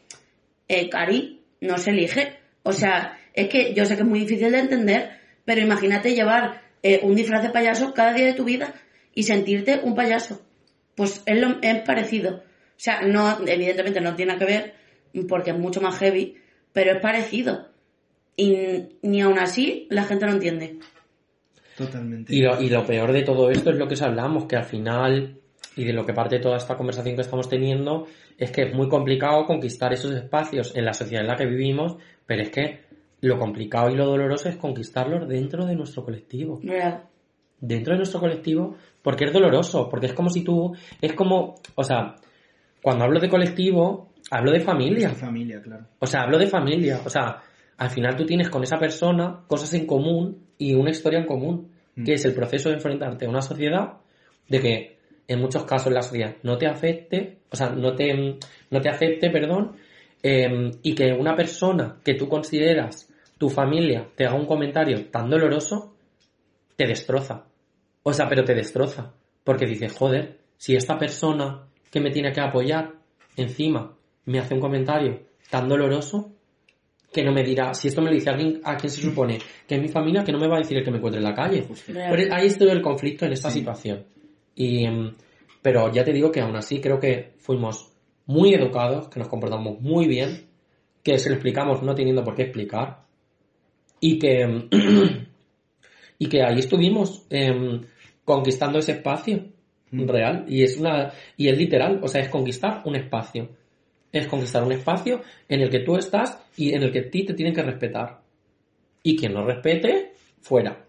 eh, 0.68 0.88
Cari 0.90 1.42
no 1.62 1.80
se 1.80 1.90
elige. 1.90 2.38
O 2.62 2.72
sea, 2.72 3.18
es 3.34 3.50
que 3.50 3.74
yo 3.74 3.84
sé 3.86 3.96
que 3.96 4.04
es 4.04 4.08
muy 4.08 4.20
difícil 4.20 4.52
de 4.52 4.60
entender, 4.60 5.10
pero 5.44 5.60
imagínate 5.60 6.14
llevar 6.14 6.62
eh, 6.84 7.00
un 7.02 7.16
disfraz 7.16 7.42
de 7.42 7.50
payaso 7.50 7.96
cada 7.96 8.14
día 8.14 8.28
de 8.28 8.34
tu 8.34 8.44
vida 8.44 8.76
y 9.16 9.24
sentirte 9.24 9.80
un 9.82 9.96
payaso. 9.96 10.40
Pues 10.94 11.24
es, 11.26 11.42
lo, 11.42 11.58
es 11.64 11.82
parecido. 11.82 12.36
O 12.36 12.80
sea, 12.80 13.02
no, 13.02 13.40
evidentemente 13.48 14.02
no 14.02 14.16
tiene 14.16 14.38
que 14.38 14.46
ver, 14.46 14.74
porque 15.28 15.50
es 15.50 15.58
mucho 15.58 15.82
más 15.82 15.98
heavy, 15.98 16.38
pero 16.74 16.92
es 16.92 17.02
parecido. 17.02 17.70
Y 18.38 18.56
ni 19.02 19.22
aún 19.22 19.40
así 19.40 19.88
la 19.90 20.04
gente 20.04 20.26
no 20.28 20.34
entiende. 20.34 20.78
Totalmente. 21.76 22.34
Y 22.34 22.42
lo, 22.42 22.62
y 22.62 22.70
lo 22.70 22.86
peor 22.86 23.12
de 23.12 23.24
todo 23.24 23.50
esto 23.50 23.72
es 23.72 23.78
lo 23.78 23.88
que 23.88 23.96
os 23.96 24.02
hablamos, 24.02 24.46
que 24.46 24.56
al 24.56 24.64
final, 24.64 25.40
y 25.76 25.84
de 25.84 25.94
lo 25.94 26.06
que 26.06 26.14
parte 26.14 26.40
toda 26.40 26.58
esta 26.58 26.78
conversación 26.78 27.16
que 27.16 27.22
estamos 27.22 27.50
teniendo, 27.50 28.06
es 28.38 28.52
que 28.52 28.64
es 28.64 28.74
muy 28.74 28.88
complicado 28.88 29.46
conquistar 29.46 29.92
esos 29.92 30.16
espacios 30.16 30.76
en 30.76 30.86
la 30.86 30.94
sociedad 30.94 31.24
en 31.24 31.28
la 31.28 31.36
que 31.36 31.46
vivimos, 31.48 31.98
pero 32.26 32.44
es 32.44 32.50
que 32.50 32.82
lo 33.22 33.40
complicado 33.40 33.90
y 33.90 33.96
lo 33.96 34.06
doloroso 34.06 34.50
es 34.50 34.58
conquistarlos 34.58 35.28
dentro 35.28 35.66
de 35.66 35.76
nuestro 35.76 36.06
colectivo. 36.06 36.60
Real. 36.64 37.04
Dentro 37.60 37.94
de 37.94 37.98
nuestro 37.98 38.20
colectivo, 38.20 38.76
porque 39.02 39.26
es 39.26 39.34
doloroso, 39.34 39.90
porque 39.90 40.08
es 40.08 40.14
como 40.14 40.30
si 40.30 40.44
tú, 40.44 40.76
es 41.02 41.14
como, 41.14 41.56
o 41.74 41.84
sea, 41.84 42.16
cuando 42.82 43.06
hablo 43.06 43.20
de 43.20 43.30
colectivo, 43.30 44.14
hablo 44.30 44.52
de 44.52 44.60
familia. 44.60 45.10
Tu 45.10 45.16
familia, 45.16 45.62
claro. 45.62 45.86
O 46.00 46.06
sea, 46.06 46.22
hablo 46.22 46.38
de 46.38 46.48
familia. 46.48 47.02
O 47.04 47.10
sea, 47.10 47.42
al 47.78 47.90
final 47.90 48.16
tú 48.16 48.26
tienes 48.26 48.50
con 48.50 48.64
esa 48.64 48.78
persona 48.80 49.44
cosas 49.48 49.74
en 49.74 49.86
común 49.86 50.48
y 50.58 50.74
una 50.74 50.92
historia 50.92 51.20
en 51.20 51.26
común, 51.26 51.72
que 52.04 52.14
es 52.14 52.26
el 52.26 52.34
proceso 52.34 52.70
de 52.70 52.76
enfrentarte 52.76 53.26
a 53.26 53.30
una 53.30 53.42
sociedad 53.42 53.94
de 54.48 54.60
que 54.60 54.98
en 55.28 55.40
muchos 55.40 55.66
casos 55.66 55.92
la 55.92 56.02
sociedad 56.02 56.36
no 56.44 56.58
te 56.58 56.68
afecte, 56.68 57.40
o 57.52 57.56
sea, 57.56 57.70
no 57.70 57.96
te, 57.96 58.38
no 58.70 58.82
te 58.82 58.90
acepte, 58.90 59.30
perdón, 59.30 59.76
eh, 60.24 60.72
y 60.84 60.96
que 60.96 61.14
una 61.14 61.36
persona 61.36 61.98
que 62.04 62.16
tú 62.16 62.28
consideras 62.28 63.10
tu 63.38 63.50
familia 63.50 64.10
te 64.16 64.26
haga 64.26 64.36
un 64.36 64.46
comentario 64.46 65.08
tan 65.10 65.30
doloroso, 65.30 65.96
te 66.76 66.88
destroza. 66.88 67.46
O 68.04 68.14
sea, 68.14 68.28
pero 68.28 68.44
te 68.44 68.56
destroza. 68.56 69.14
Porque 69.44 69.66
dices, 69.66 69.94
joder, 69.94 70.40
si 70.58 70.76
esta 70.76 70.98
persona 70.98 71.68
que 71.92 72.02
me 72.02 72.12
tiene 72.12 72.32
que 72.32 72.42
apoyar 72.42 72.94
encima 73.36 73.96
me 74.26 74.40
hace 74.40 74.56
un 74.56 74.60
comentario 74.60 75.22
tan 75.50 75.68
doloroso, 75.70 76.37
que 77.12 77.24
no 77.24 77.32
me 77.32 77.44
dirá, 77.44 77.74
si 77.74 77.88
esto 77.88 78.02
me 78.02 78.10
lo 78.10 78.16
dice 78.16 78.30
alguien 78.30 78.60
a 78.64 78.76
quien 78.76 78.92
se 78.92 79.02
supone 79.02 79.40
que 79.68 79.76
es 79.76 79.82
mi 79.82 79.88
familia, 79.88 80.24
que 80.24 80.32
no 80.32 80.40
me 80.40 80.48
va 80.48 80.58
a 80.58 80.60
decir 80.60 80.78
el 80.78 80.84
que 80.84 80.92
me 80.92 80.98
encuentre 80.98 81.20
en 81.20 81.26
la 81.26 81.34
calle. 81.34 81.66
Pero 81.86 82.36
ahí 82.36 82.48
está 82.48 82.66
el 82.66 82.82
conflicto 82.82 83.26
en 83.26 83.34
esta 83.34 83.50
situación. 83.50 84.06
Y, 84.56 84.88
mm, 84.88 85.16
pero 85.62 85.92
ya 85.92 86.04
te 86.04 86.12
digo 86.12 86.32
que 86.32 86.42
aún 86.42 86.56
así 86.56 86.80
creo 86.80 87.00
que 87.00 87.34
fuimos 87.38 87.92
muy 88.26 88.54
educados, 88.54 89.08
que 89.08 89.20
nos 89.20 89.30
comportamos 89.30 89.80
muy 89.80 90.08
bien, 90.08 90.48
que 91.02 91.18
se 91.18 91.30
lo 91.30 91.36
explicamos 91.36 91.82
no 91.82 91.96
teniendo 91.96 92.24
por 92.24 92.36
qué 92.36 92.44
explicar, 92.44 93.04
y 94.00 94.20
que, 94.20 94.46
mm, 94.46 94.70
y 96.20 96.28
que 96.28 96.44
ahí 96.44 96.60
estuvimos 96.60 97.26
em, 97.30 97.82
conquistando 98.26 98.80
ese 98.80 98.94
espacio 98.94 99.46
real. 99.92 100.46
Y 100.48 100.64
es 100.64 100.78
una, 100.78 101.14
y 101.38 101.48
es 101.48 101.58
literal, 101.58 102.00
o 102.04 102.08
sea, 102.08 102.22
es 102.22 102.30
conquistar 102.30 102.82
un 102.86 102.96
espacio. 102.96 103.50
Es 104.12 104.28
conquistar 104.28 104.64
un 104.64 104.72
espacio 104.72 105.22
en 105.48 105.62
el 105.62 105.70
que 105.70 105.80
tú 105.80 105.96
estás 105.96 106.40
y 106.56 106.74
en 106.74 106.84
el 106.84 106.92
que 106.92 107.00
a 107.00 107.10
ti 107.10 107.26
te 107.26 107.34
tienen 107.34 107.54
que 107.54 107.64
respetar. 107.64 108.22
Y 109.04 109.18
quien 109.18 109.34
no 109.34 109.46
respete, 109.46 110.14
fuera. 110.42 110.86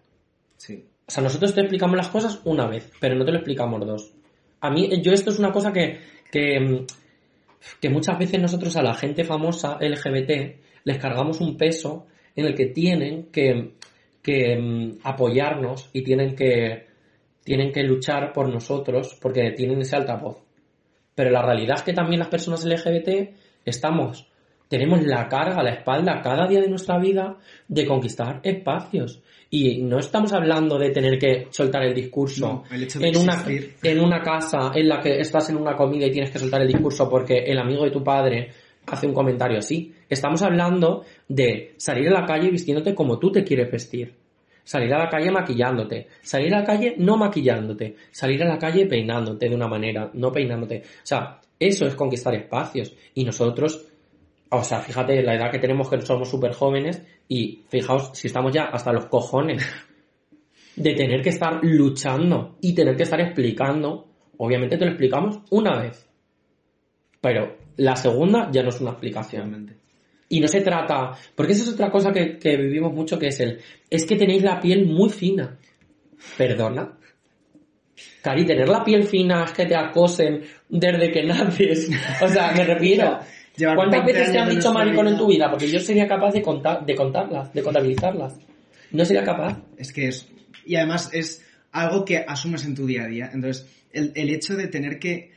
Sí. 0.57 0.85
O 1.07 1.11
sea, 1.11 1.23
nosotros 1.23 1.53
te 1.53 1.61
explicamos 1.61 1.97
las 1.97 2.09
cosas 2.09 2.39
una 2.45 2.67
vez, 2.67 2.91
pero 2.99 3.15
no 3.15 3.25
te 3.25 3.31
lo 3.31 3.37
explicamos 3.37 3.85
dos. 3.85 4.13
A 4.61 4.69
mí, 4.69 4.89
yo 5.01 5.11
esto 5.11 5.31
es 5.31 5.39
una 5.39 5.51
cosa 5.51 5.71
que, 5.73 5.99
que, 6.31 6.59
mm, 6.59 6.85
que 7.79 7.89
muchas 7.89 8.17
veces 8.19 8.39
nosotros 8.39 8.75
a 8.75 8.83
la 8.83 8.93
gente 8.93 9.23
famosa 9.23 9.77
LGBT 9.79 10.59
les 10.83 10.97
cargamos 10.97 11.41
un 11.41 11.57
peso 11.57 12.07
en 12.35 12.45
el 12.45 12.55
que 12.55 12.67
tienen 12.67 13.31
que, 13.31 13.73
que 14.21 14.57
mm, 14.57 14.99
apoyarnos 15.03 15.89
y 15.93 16.03
tienen 16.03 16.35
que, 16.35 16.87
tienen 17.43 17.71
que 17.71 17.83
luchar 17.83 18.31
por 18.31 18.47
nosotros 18.47 19.17
porque 19.21 19.51
tienen 19.51 19.81
ese 19.81 19.95
altavoz. 19.95 20.37
Pero 21.19 21.31
la 21.31 21.41
realidad 21.41 21.75
es 21.75 21.83
que 21.83 21.91
también 21.91 22.19
las 22.19 22.29
personas 22.29 22.63
LGBT 22.63 23.09
estamos, 23.65 24.25
tenemos 24.69 25.03
la 25.03 25.27
carga, 25.27 25.61
la 25.61 25.71
espalda 25.71 26.21
cada 26.21 26.47
día 26.47 26.61
de 26.61 26.69
nuestra 26.69 26.97
vida 26.97 27.35
de 27.67 27.85
conquistar 27.85 28.39
espacios. 28.41 29.21
Y 29.49 29.81
no 29.81 29.99
estamos 29.99 30.31
hablando 30.31 30.79
de 30.79 30.91
tener 30.91 31.19
que 31.19 31.47
soltar 31.49 31.83
el 31.83 31.93
discurso 31.93 32.63
No, 32.69 32.73
el 32.73 32.87
en, 33.01 33.17
una, 33.17 33.43
en 33.83 33.99
una 33.99 34.21
casa 34.21 34.71
en 34.73 34.87
la 34.87 35.01
que 35.01 35.19
estás 35.19 35.49
en 35.49 35.57
una 35.57 35.75
comida 35.75 36.05
y 36.05 36.11
tienes 36.11 36.31
que 36.31 36.39
soltar 36.39 36.61
el 36.61 36.69
discurso 36.69 37.09
porque 37.09 37.39
el 37.39 37.59
amigo 37.59 37.83
de 37.83 37.91
tu 37.91 38.01
padre 38.01 38.51
hace 38.87 39.05
un 39.05 39.13
comentario 39.13 39.57
así. 39.57 39.93
Estamos 40.07 40.41
hablando 40.41 41.03
de 41.27 41.73
salir 41.75 42.07
a 42.07 42.21
la 42.21 42.25
calle 42.25 42.49
vistiéndote 42.49 42.95
como 42.95 43.19
tú 43.19 43.29
te 43.29 43.43
quieres 43.43 43.69
vestir. 43.69 44.15
Salir 44.69 44.93
a 44.93 44.99
la 44.99 45.09
calle 45.09 45.31
maquillándote, 45.31 46.09
salir 46.21 46.53
a 46.53 46.59
la 46.59 46.63
calle 46.63 46.93
no 46.99 47.17
maquillándote, 47.17 47.95
salir 48.11 48.43
a 48.43 48.47
la 48.47 48.59
calle 48.59 48.85
peinándote 48.85 49.49
de 49.49 49.55
una 49.55 49.67
manera, 49.67 50.11
no 50.13 50.31
peinándote. 50.31 50.83
O 50.83 51.05
sea, 51.05 51.41
eso 51.57 51.87
es 51.87 51.95
conquistar 51.95 52.35
espacios. 52.35 52.95
Y 53.15 53.25
nosotros, 53.25 53.87
o 54.47 54.63
sea, 54.63 54.81
fíjate 54.81 55.23
la 55.23 55.33
edad 55.33 55.49
que 55.49 55.57
tenemos 55.57 55.89
que 55.89 55.99
somos 56.01 56.29
súper 56.29 56.53
jóvenes 56.53 57.03
y 57.27 57.63
fijaos 57.67 58.11
si 58.13 58.27
estamos 58.27 58.53
ya 58.53 58.65
hasta 58.65 58.93
los 58.93 59.07
cojones 59.07 59.65
de 60.75 60.93
tener 60.93 61.23
que 61.23 61.29
estar 61.29 61.61
luchando 61.63 62.57
y 62.61 62.75
tener 62.75 62.95
que 62.95 63.03
estar 63.03 63.19
explicando. 63.19 64.05
Obviamente 64.37 64.77
te 64.77 64.85
lo 64.85 64.91
explicamos 64.91 65.39
una 65.49 65.81
vez. 65.81 66.07
Pero 67.19 67.57
la 67.77 67.95
segunda 67.95 68.51
ya 68.51 68.61
no 68.61 68.69
es 68.69 68.79
una 68.79 68.91
explicación. 68.91 69.49
Realmente. 69.49 69.78
Y 70.29 70.39
no 70.39 70.47
se 70.47 70.61
trata, 70.61 71.17
porque 71.35 71.53
esa 71.53 71.63
es 71.63 71.69
otra 71.69 71.89
cosa 71.89 72.13
que, 72.13 72.37
que 72.37 72.55
vivimos 72.55 72.93
mucho, 72.93 73.17
que 73.17 73.27
es 73.27 73.39
el, 73.39 73.59
es 73.89 74.05
que 74.05 74.15
tenéis 74.15 74.43
la 74.43 74.61
piel 74.61 74.85
muy 74.85 75.09
fina. 75.09 75.57
Perdona. 76.37 76.97
Cari, 78.21 78.45
tener 78.45 78.67
la 78.67 78.83
piel 78.83 79.03
fina 79.05 79.45
es 79.45 79.51
que 79.51 79.65
te 79.65 79.75
acosen 79.75 80.43
desde 80.67 81.11
que 81.11 81.23
naces. 81.23 81.89
O 82.21 82.27
sea, 82.27 82.51
me 82.51 82.63
refiero. 82.63 83.19
¿Cuántas 83.57 84.05
20 84.05 84.13
veces 84.13 84.31
te 84.31 84.39
han 84.39 84.49
dicho 84.49 84.73
maricón 84.73 85.07
en 85.07 85.17
tu 85.17 85.27
vida? 85.27 85.49
Porque 85.49 85.69
yo 85.69 85.79
sería 85.79 86.07
capaz 86.07 86.31
de, 86.31 86.41
contar, 86.41 86.85
de 86.85 86.95
contarlas, 86.95 87.53
de 87.53 87.61
contabilizarlas. 87.61 88.37
No 88.91 89.03
sería 89.03 89.23
capaz. 89.23 89.57
Es 89.77 89.91
que 89.91 90.07
es. 90.07 90.29
Y 90.65 90.75
además 90.75 91.09
es 91.13 91.45
algo 91.71 92.05
que 92.05 92.17
asumes 92.17 92.65
en 92.65 92.75
tu 92.75 92.85
día 92.85 93.03
a 93.03 93.07
día. 93.07 93.29
Entonces, 93.33 93.67
el, 93.91 94.11
el 94.15 94.29
hecho 94.29 94.55
de 94.55 94.67
tener 94.67 94.99
que 94.99 95.31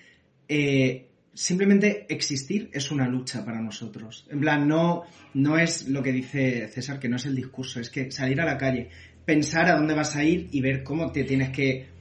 eh, 0.49 1.09
simplemente 1.35 2.07
existir 2.09 2.71
es 2.73 2.91
una 2.91 3.09
lucha 3.09 3.45
para 3.45 3.61
nosotros. 3.61 4.27
En 4.31 4.41
plan, 4.41 4.67
no, 4.69 5.05
no 5.35 5.59
es 5.59 5.89
lo 5.89 6.03
que 6.03 6.13
dice 6.13 6.69
César, 6.69 6.99
que 6.99 7.09
no 7.09 7.17
es 7.17 7.27
el 7.27 7.35
discurso, 7.35 7.81
es 7.81 7.91
que 7.91 8.11
salir 8.11 8.41
a 8.41 8.45
la 8.45 8.59
calle, 8.59 8.89
pensar 9.25 9.69
a 9.71 9.77
dónde 9.77 9.95
vas 9.95 10.17
a 10.17 10.25
ir 10.25 10.49
y 10.53 10.61
ver 10.61 10.83
cómo 10.83 11.11
te 11.13 11.25
tienes 11.25 11.51
que 11.51 11.93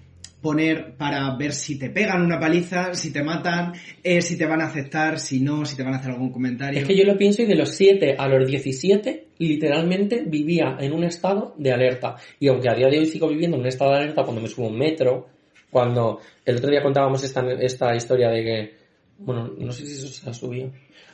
poner 0.41 0.95
para 0.97 1.35
ver 1.35 1.53
si 1.53 1.77
te 1.77 1.89
pegan 1.89 2.23
una 2.23 2.39
paliza, 2.39 2.95
si 2.95 3.13
te 3.13 3.23
matan, 3.23 3.73
eh, 4.03 4.21
si 4.21 4.37
te 4.37 4.45
van 4.45 4.61
a 4.61 4.65
aceptar, 4.65 5.19
si 5.19 5.39
no, 5.39 5.65
si 5.65 5.77
te 5.77 5.83
van 5.83 5.93
a 5.93 5.97
hacer 5.97 6.11
algún 6.11 6.31
comentario. 6.31 6.79
Es 6.79 6.87
que 6.87 6.97
yo 6.97 7.05
lo 7.05 7.17
pienso 7.17 7.43
y 7.43 7.45
de 7.45 7.55
los 7.55 7.69
7 7.69 8.15
a 8.17 8.27
los 8.27 8.47
17, 8.47 9.27
literalmente 9.37 10.23
vivía 10.25 10.77
en 10.79 10.93
un 10.93 11.03
estado 11.03 11.53
de 11.57 11.71
alerta. 11.71 12.15
Y 12.39 12.47
aunque 12.47 12.69
a 12.69 12.73
día 12.73 12.87
de 12.89 12.99
hoy 12.99 13.05
sigo 13.05 13.27
viviendo 13.27 13.55
en 13.57 13.61
un 13.61 13.67
estado 13.67 13.91
de 13.91 13.97
alerta 13.97 14.23
cuando 14.23 14.41
me 14.41 14.47
subo 14.47 14.67
un 14.67 14.77
metro, 14.79 15.27
cuando 15.69 16.19
el 16.43 16.57
otro 16.57 16.69
día 16.69 16.81
contábamos 16.81 17.23
esta, 17.23 17.41
esta 17.59 17.95
historia 17.95 18.29
de 18.29 18.43
que, 18.43 18.80
bueno, 19.17 19.51
no 19.57 19.71
sé 19.71 19.85
si 19.85 19.93
eso 19.93 20.07
se 20.07 20.29
ha 20.29 20.33
subido, 20.33 20.71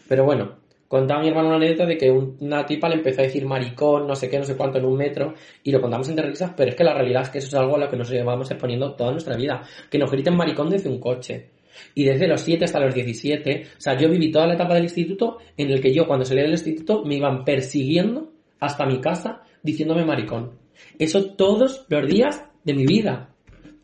pero 0.08 0.24
bueno, 0.24 0.56
contaba 0.88 1.22
mi 1.22 1.28
hermano 1.28 1.50
una 1.50 1.58
anécdota 1.58 1.86
de 1.86 1.98
que 1.98 2.10
un- 2.10 2.38
una 2.40 2.66
tipa 2.66 2.88
le 2.88 2.96
empezó 2.96 3.22
a 3.22 3.26
decir 3.26 3.46
maricón, 3.46 4.08
no 4.08 4.16
sé 4.16 4.30
qué, 4.30 4.38
no 4.40 4.46
sé 4.46 4.56
cuánto 4.56 4.78
en 4.78 4.86
un 4.86 4.96
metro, 4.98 5.34
y 5.64 5.72
lo 5.72 5.82
contamos 5.82 6.08
entre 6.10 6.28
risas, 6.30 6.54
pero 6.56 6.70
es 6.70 6.76
que 6.76 6.84
la 6.84 6.94
realidad 6.94 7.24
es 7.24 7.30
que 7.30 7.38
eso 7.40 7.48
es 7.48 7.54
algo 7.56 7.76
a 7.76 7.80
lo 7.80 7.90
que 7.90 7.98
nos 7.98 8.10
llevamos 8.10 8.50
exponiendo 8.50 8.94
toda 8.94 9.12
nuestra 9.12 9.36
vida. 9.36 9.64
Que 9.90 9.98
nos 9.98 10.10
griten 10.10 10.36
maricón 10.38 10.70
desde 10.70 10.90
un 10.90 11.00
coche. 11.00 11.50
Y 11.94 12.06
desde 12.06 12.28
los 12.28 12.42
7 12.42 12.66
hasta 12.66 12.80
los 12.80 12.96
17, 12.96 13.64
o 13.78 13.82
sea, 13.82 13.98
yo 13.98 14.10
viví 14.10 14.32
toda 14.32 14.48
la 14.48 14.54
etapa 14.56 14.74
del 14.74 14.84
instituto 14.86 15.38
en 15.58 15.70
el 15.70 15.82
que 15.82 15.94
yo 15.94 16.08
cuando 16.08 16.26
salí 16.26 16.42
del 16.42 16.52
instituto 16.52 17.04
me 17.04 17.16
iban 17.16 17.44
persiguiendo 17.44 18.32
hasta 18.60 18.86
mi 18.86 19.00
casa 19.00 19.44
diciéndome 19.62 20.06
maricón. 20.06 20.54
Eso 20.98 21.26
todos 21.36 21.86
los 21.90 22.08
días 22.08 22.44
de 22.64 22.74
mi 22.74 22.86
vida. 22.86 23.30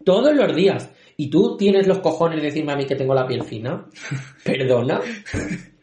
Todos 0.04 0.34
los 0.36 0.56
días. 0.56 0.92
¿Y 1.18 1.30
tú 1.30 1.56
tienes 1.58 1.88
los 1.88 2.00
cojones 2.00 2.40
de 2.42 2.48
decirme 2.48 2.74
a 2.74 2.76
mí 2.76 2.86
que 2.86 2.96
tengo 2.96 3.14
la 3.14 3.28
piel 3.28 3.44
fina? 3.44 3.86
Perdona. 4.44 5.00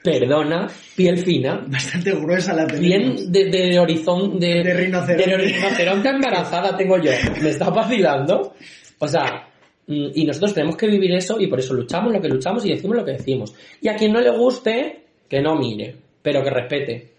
Perdona. 0.03 0.69
Piel 0.97 1.19
fina. 1.19 1.65
Bastante 1.69 2.13
gruesa 2.13 2.55
la 2.55 2.67
tenemos. 2.67 2.81
Bien 2.81 3.33
de, 3.33 3.45
de 3.51 3.79
horizonte 3.79 4.47
de, 4.47 4.65
De 4.65 4.75
rinoceronte. 4.75 5.31
de 5.31 5.37
rinoceronte 5.37 6.09
embarazada 6.09 6.77
tengo 6.77 6.99
yo. 6.99 7.11
¿Me 7.43 7.51
está 7.51 7.71
vacilando? 7.71 8.55
O 8.99 9.07
sea, 9.09 9.49
mm, 9.87 10.07
y 10.15 10.25
nosotros 10.25 10.55
tenemos 10.55 10.77
que 10.77 10.87
vivir 10.87 11.13
eso 11.13 11.39
y 11.41 11.47
por 11.47 11.61
eso 11.61 11.75
luchamos 11.75 12.13
lo 12.13 12.21
que 12.21 12.29
luchamos 12.29 12.65
y 12.65 12.71
decimos 12.71 12.97
lo 12.97 13.05
que 13.05 13.13
decimos. 13.13 13.55
Y 13.81 13.89
a 13.89 13.97
quien 13.97 14.13
no 14.13 14.21
le 14.21 14.31
guste, 14.31 15.05
que 15.29 15.41
no 15.41 15.55
mire, 15.57 15.97
pero 16.23 16.43
que 16.43 16.51
respete. 16.51 17.13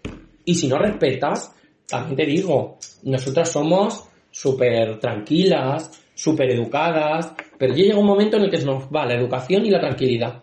Y 0.44 0.54
si 0.54 0.66
no 0.68 0.76
respetas, 0.78 1.54
también 1.86 2.16
te 2.16 2.26
digo, 2.26 2.78
nosotras 3.04 3.50
somos 3.50 4.04
súper 4.30 4.98
tranquilas, 4.98 6.02
súper 6.14 6.50
educadas, 6.50 7.32
pero 7.62 7.76
ya 7.76 7.84
llega 7.84 7.98
un 8.00 8.06
momento 8.06 8.38
en 8.38 8.42
el 8.42 8.50
que 8.50 8.56
se 8.58 8.66
nos 8.66 8.88
va 8.88 9.06
la 9.06 9.14
educación 9.14 9.64
y 9.64 9.70
la 9.70 9.78
tranquilidad. 9.78 10.42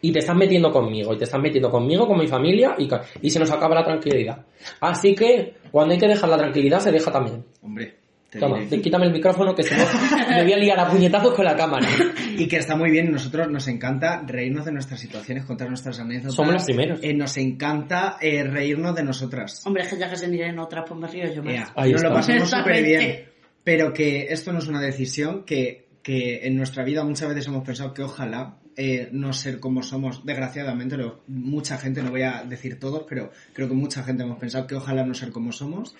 Y 0.00 0.10
te 0.10 0.20
estás 0.20 0.34
metiendo 0.34 0.72
conmigo, 0.72 1.12
y 1.12 1.18
te 1.18 1.24
estás 1.24 1.38
metiendo 1.38 1.70
conmigo, 1.70 2.06
con 2.06 2.18
mi 2.18 2.26
familia, 2.26 2.74
y, 2.78 2.88
y 3.20 3.28
se 3.28 3.38
nos 3.38 3.50
acaba 3.50 3.74
la 3.74 3.84
tranquilidad. 3.84 4.46
Así 4.80 5.14
que, 5.14 5.56
cuando 5.70 5.92
hay 5.92 6.00
que 6.00 6.08
dejar 6.08 6.30
la 6.30 6.38
tranquilidad, 6.38 6.80
se 6.80 6.90
deja 6.90 7.12
también. 7.12 7.44
Hombre, 7.60 7.96
te 8.30 8.38
Toma, 8.38 8.60
quítame 8.66 9.04
el 9.04 9.12
micrófono 9.12 9.54
que 9.54 9.62
si 9.62 9.74
no 9.74 9.84
me 10.30 10.42
voy 10.42 10.52
a 10.54 10.56
liar 10.56 10.80
a 10.80 10.88
puñetazos 10.88 11.34
con 11.34 11.44
la 11.44 11.54
cámara. 11.54 11.86
Y 12.34 12.48
que 12.48 12.56
está 12.56 12.74
muy 12.74 12.90
bien, 12.90 13.12
nosotros 13.12 13.50
nos 13.50 13.68
encanta 13.68 14.22
reírnos 14.26 14.64
de 14.64 14.72
nuestras 14.72 14.98
situaciones, 15.00 15.44
contar 15.44 15.68
nuestras 15.68 16.00
anécdotas. 16.00 16.34
Somos 16.34 16.54
los 16.54 16.64
primeros. 16.64 16.98
Eh, 17.02 17.12
nos 17.12 17.36
encanta 17.36 18.16
eh, 18.22 18.42
reírnos 18.42 18.94
de 18.94 19.04
nosotras. 19.04 19.66
Hombre, 19.66 19.82
es 19.82 19.90
que 19.90 19.98
ya 19.98 20.08
que 20.08 20.16
se 20.16 20.28
miren 20.28 20.58
otras, 20.58 20.86
pues 20.88 20.98
me 20.98 21.08
río 21.08 21.30
yo 21.30 21.42
más. 21.42 21.52
Ea, 21.52 21.72
Ahí 21.76 21.92
nos 21.92 22.02
lo 22.02 22.10
pasamos 22.14 22.48
súper 22.48 22.82
bien. 22.82 23.31
Pero 23.64 23.92
que 23.92 24.26
esto 24.30 24.52
no 24.52 24.58
es 24.58 24.66
una 24.66 24.80
decisión 24.80 25.44
que, 25.44 25.88
que 26.02 26.46
en 26.46 26.56
nuestra 26.56 26.84
vida 26.84 27.04
muchas 27.04 27.28
veces 27.28 27.46
hemos 27.46 27.64
pensado 27.64 27.94
que 27.94 28.02
ojalá 28.02 28.58
eh, 28.74 29.10
no 29.12 29.34
ser 29.34 29.60
como 29.60 29.82
somos, 29.82 30.24
desgraciadamente, 30.24 30.96
mucha 31.26 31.76
gente, 31.76 32.02
no 32.02 32.10
voy 32.10 32.22
a 32.22 32.42
decir 32.42 32.80
todos, 32.80 33.04
pero 33.06 33.30
creo 33.52 33.68
que 33.68 33.74
mucha 33.74 34.02
gente 34.02 34.22
hemos 34.22 34.38
pensado 34.38 34.66
que 34.66 34.74
ojalá 34.74 35.04
no 35.04 35.12
ser 35.12 35.30
como 35.30 35.52
somos, 35.52 35.94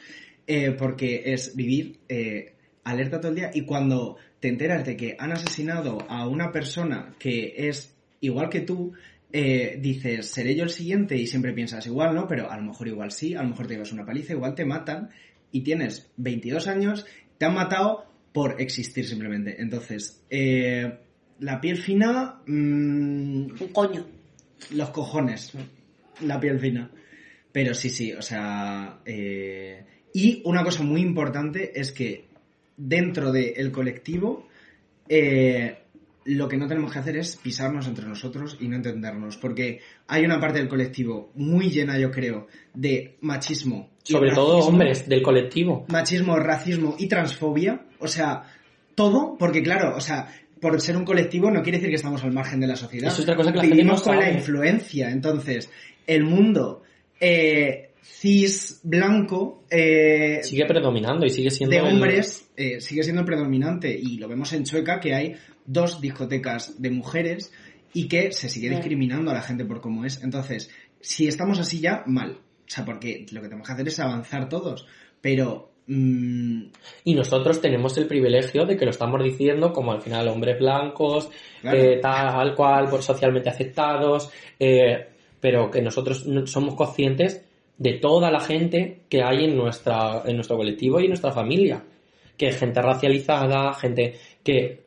eh, 0.46 0.70
porque 0.70 1.34
es 1.34 1.54
vivir 1.54 1.98
eh, 2.08 2.54
alerta 2.84 3.20
todo 3.20 3.30
el 3.30 3.36
día 3.36 3.50
y 3.52 3.62
cuando 3.62 4.16
te 4.40 4.48
enteras 4.48 4.86
de 4.86 4.96
que 4.96 5.16
han 5.18 5.32
asesinado 5.32 5.98
a 6.08 6.26
una 6.26 6.50
persona 6.50 7.14
que 7.18 7.68
es 7.68 7.94
igual 8.20 8.48
que 8.48 8.60
tú, 8.60 8.92
dices, 9.32 10.26
seré 10.26 10.54
yo 10.54 10.64
el 10.64 10.68
siguiente 10.68 11.16
y 11.16 11.26
siempre 11.26 11.54
piensas 11.54 11.86
igual, 11.86 12.14
¿no? 12.14 12.28
Pero 12.28 12.50
a 12.50 12.56
lo 12.58 12.64
mejor 12.64 12.86
igual 12.86 13.10
sí, 13.10 13.34
a 13.34 13.42
lo 13.42 13.48
mejor 13.48 13.66
te 13.66 13.72
llevas 13.72 13.92
una 13.92 14.04
paliza, 14.04 14.34
igual 14.34 14.54
te 14.54 14.66
matan 14.66 15.08
y 15.50 15.62
tienes 15.62 16.10
22 16.18 16.66
años, 16.68 17.06
te 17.42 17.46
han 17.46 17.54
matado 17.54 18.04
por 18.32 18.60
existir 18.60 19.04
simplemente. 19.04 19.60
Entonces, 19.60 20.22
eh, 20.30 20.96
la 21.40 21.60
piel 21.60 21.76
fina, 21.76 22.40
mm, 22.46 22.52
Un 23.60 23.68
coño. 23.72 24.06
los 24.70 24.90
cojones, 24.90 25.50
la 26.20 26.38
piel 26.38 26.60
fina. 26.60 26.88
Pero 27.50 27.74
sí, 27.74 27.90
sí, 27.90 28.12
o 28.12 28.22
sea... 28.22 29.00
eh, 29.04 29.84
Y 30.14 30.40
una 30.44 30.62
cosa 30.62 30.84
muy 30.84 31.00
importante 31.00 31.72
es 31.80 31.90
que 31.90 32.28
dentro 32.76 33.32
del 33.32 33.72
colectivo, 33.72 34.46
eh, 35.08 35.81
lo 36.24 36.48
que 36.48 36.56
no 36.56 36.66
tenemos 36.66 36.92
que 36.92 36.98
hacer 36.98 37.16
es 37.16 37.36
pisarnos 37.36 37.86
entre 37.86 38.06
nosotros 38.06 38.56
y 38.60 38.68
no 38.68 38.76
entendernos, 38.76 39.36
porque 39.36 39.80
hay 40.06 40.24
una 40.24 40.40
parte 40.40 40.58
del 40.58 40.68
colectivo 40.68 41.30
muy 41.34 41.70
llena, 41.70 41.98
yo 41.98 42.10
creo, 42.10 42.46
de 42.74 43.16
machismo. 43.20 43.90
Sobre 44.02 44.32
todo 44.32 44.58
hombres 44.58 45.08
del 45.08 45.22
colectivo. 45.22 45.84
Machismo, 45.88 46.36
racismo 46.36 46.96
y 46.98 47.06
transfobia, 47.08 47.86
o 47.98 48.08
sea, 48.08 48.44
todo, 48.94 49.36
porque 49.38 49.62
claro, 49.62 49.96
o 49.96 50.00
sea, 50.00 50.28
por 50.60 50.80
ser 50.80 50.96
un 50.96 51.04
colectivo 51.04 51.50
no 51.50 51.62
quiere 51.62 51.78
decir 51.78 51.90
que 51.90 51.96
estamos 51.96 52.22
al 52.24 52.32
margen 52.32 52.60
de 52.60 52.66
la 52.68 52.76
sociedad. 52.76 53.08
Es 53.12 53.18
otra 53.18 53.34
cosa 53.36 53.50
que 53.50 53.56
la 53.58 53.62
gente 53.64 53.76
Vivimos 53.76 54.00
no 54.00 54.12
con 54.12 54.20
la 54.20 54.30
influencia, 54.30 55.10
entonces, 55.10 55.70
el 56.06 56.24
mundo 56.24 56.82
eh, 57.20 57.90
cis 58.02 58.80
blanco 58.82 59.62
eh, 59.70 60.40
Sigue 60.42 60.66
predominando 60.66 61.24
y 61.24 61.30
sigue 61.30 61.50
siendo. 61.50 61.74
de 61.74 61.82
el- 61.82 61.94
hombres 61.94 62.50
eh, 62.56 62.80
sigue 62.80 63.02
siendo 63.04 63.20
el 63.20 63.26
predominante 63.26 63.96
y 63.96 64.18
lo 64.18 64.28
vemos 64.28 64.52
en 64.52 64.64
Chueca 64.64 64.98
que 65.00 65.14
hay 65.14 65.34
dos 65.66 66.00
discotecas 66.00 66.80
de 66.80 66.90
mujeres 66.90 67.52
y 67.94 68.08
que 68.08 68.32
se 68.32 68.48
sigue 68.48 68.70
discriminando 68.70 69.30
a 69.30 69.34
la 69.34 69.42
gente 69.42 69.64
por 69.64 69.80
cómo 69.80 70.04
es. 70.04 70.22
Entonces, 70.22 70.70
si 71.00 71.26
estamos 71.28 71.58
así 71.58 71.80
ya, 71.80 72.02
mal. 72.06 72.32
O 72.32 72.74
sea, 72.74 72.84
porque 72.84 73.26
lo 73.32 73.40
que 73.42 73.48
tenemos 73.48 73.66
que 73.66 73.72
hacer 73.74 73.88
es 73.88 74.00
avanzar 74.00 74.48
todos. 74.48 74.86
Pero 75.20 75.70
mm, 75.86 76.62
Y 77.04 77.14
nosotros 77.14 77.60
tenemos 77.60 77.96
el 77.98 78.06
privilegio 78.06 78.64
de 78.64 78.76
que 78.76 78.84
lo 78.84 78.90
estamos 78.92 79.22
diciendo 79.22 79.72
como 79.72 79.92
al 79.92 80.00
final 80.00 80.28
hombres 80.28 80.58
blancos, 80.58 81.28
Claro. 81.60 81.78
eh, 81.78 81.98
tal 82.00 82.54
cual, 82.54 82.88
por 82.88 83.02
socialmente 83.02 83.50
aceptados, 83.50 84.30
eh, 84.58 85.08
pero 85.40 85.70
que 85.70 85.82
nosotros 85.82 86.24
no- 86.26 86.46
somos 86.46 86.74
conscientes 86.76 87.44
de 87.78 87.94
toda 87.94 88.30
la 88.30 88.40
gente 88.40 89.00
que 89.08 89.22
hay 89.22 89.44
en, 89.44 89.56
nuestra, 89.56 90.22
en 90.24 90.36
nuestro 90.36 90.56
colectivo 90.56 90.98
y 91.00 91.04
en 91.04 91.08
nuestra 91.10 91.32
familia. 91.32 91.82
Que 92.38 92.48
es 92.48 92.58
gente 92.58 92.80
racializada, 92.80 93.74
gente 93.74 94.14
que 94.42 94.82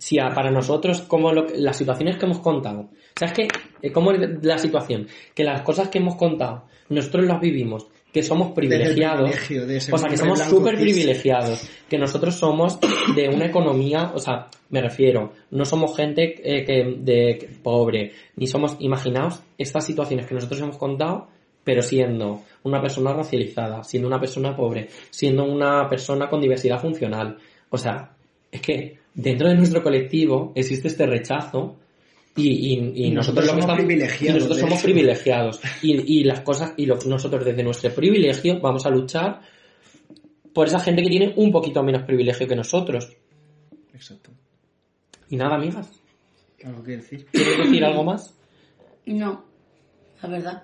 si 0.00 0.18
a- 0.18 0.30
para 0.30 0.50
nosotros, 0.50 1.02
como 1.02 1.30
lo 1.32 1.46
las 1.54 1.76
situaciones 1.76 2.16
que 2.16 2.24
hemos 2.24 2.40
contado, 2.40 2.88
¿sabes 3.14 3.34
qué? 3.34 3.48
Eh, 3.82 3.92
¿Cómo 3.92 4.12
es 4.12 4.42
la 4.42 4.56
situación? 4.58 5.06
Que 5.34 5.44
las 5.44 5.60
cosas 5.62 5.88
que 5.90 5.98
hemos 5.98 6.16
contado, 6.16 6.64
nosotros 6.88 7.26
las 7.26 7.38
vivimos, 7.40 7.86
que 8.12 8.22
somos 8.24 8.48
privilegiados, 8.52 9.30
o 9.94 9.98
sea, 9.98 10.08
que 10.08 10.16
somos 10.16 10.38
súper 10.56 10.74
privilegiados, 10.94 11.70
que 11.88 11.98
nosotros 11.98 12.34
somos 12.34 12.78
de 13.14 13.28
una 13.28 13.44
economía, 13.46 14.10
o 14.14 14.18
sea, 14.18 14.48
me 14.70 14.80
refiero, 14.80 15.32
no 15.50 15.64
somos 15.64 15.94
gente 15.96 16.22
eh, 16.42 16.64
que, 16.64 16.96
de, 16.98 17.38
que- 17.38 17.46
pobre, 17.62 18.12
ni 18.36 18.46
somos, 18.48 18.76
imaginaos 18.80 19.40
estas 19.58 19.84
situaciones 19.86 20.26
que 20.26 20.34
nosotros 20.34 20.60
hemos 20.62 20.78
contado, 20.78 21.28
pero 21.62 21.82
siendo 21.82 22.40
una 22.64 22.80
persona 22.80 23.12
racializada, 23.12 23.84
siendo 23.84 24.08
una 24.08 24.18
persona 24.18 24.56
pobre, 24.56 24.88
siendo 25.10 25.44
una 25.44 25.88
persona 25.90 26.28
con 26.30 26.40
diversidad 26.40 26.80
funcional. 26.80 27.36
O 27.68 27.76
sea, 27.78 28.12
es 28.50 28.60
que 28.62 28.98
dentro 29.14 29.48
de 29.48 29.54
nuestro 29.56 29.82
colectivo 29.82 30.52
existe 30.54 30.88
este 30.88 31.06
rechazo 31.06 31.76
y, 32.36 32.48
y- 32.48 32.92
y 32.94 33.04
Y 33.06 33.10
nosotros 33.10 33.44
lo 33.46 33.54
que 33.54 33.60
somos 33.62 33.64
estamos- 33.64 33.78
privilegiados, 33.84 34.30
y 34.30 34.32
nosotros 34.34 34.56
de 34.56 34.62
somos 34.62 34.82
privilegiados. 34.82 35.60
Y, 35.82 36.20
y 36.20 36.24
las 36.24 36.40
cosas, 36.40 36.74
y 36.76 36.86
lo- 36.86 36.98
nosotros 37.06 37.44
desde 37.44 37.62
nuestro 37.62 37.90
privilegio 37.92 38.60
vamos 38.60 38.86
a 38.86 38.90
luchar 38.90 39.40
por 40.54 40.66
esa 40.68 40.80
gente 40.80 41.02
que 41.02 41.08
tiene 41.10 41.32
un 41.36 41.50
poquito 41.52 41.82
menos 41.82 42.02
privilegio 42.04 42.46
que 42.46 42.56
nosotros. 42.56 43.08
Exacto. 43.94 44.30
Y 45.28 45.36
nada, 45.36 45.56
amigas. 45.56 45.90
¿Algo 46.64 46.82
que 46.82 46.92
decir? 46.96 47.26
¿Quieres 47.32 47.58
decir 47.58 47.84
algo 47.84 48.04
más? 48.04 48.34
No, 49.06 49.44
la 50.22 50.28
verdad, 50.28 50.62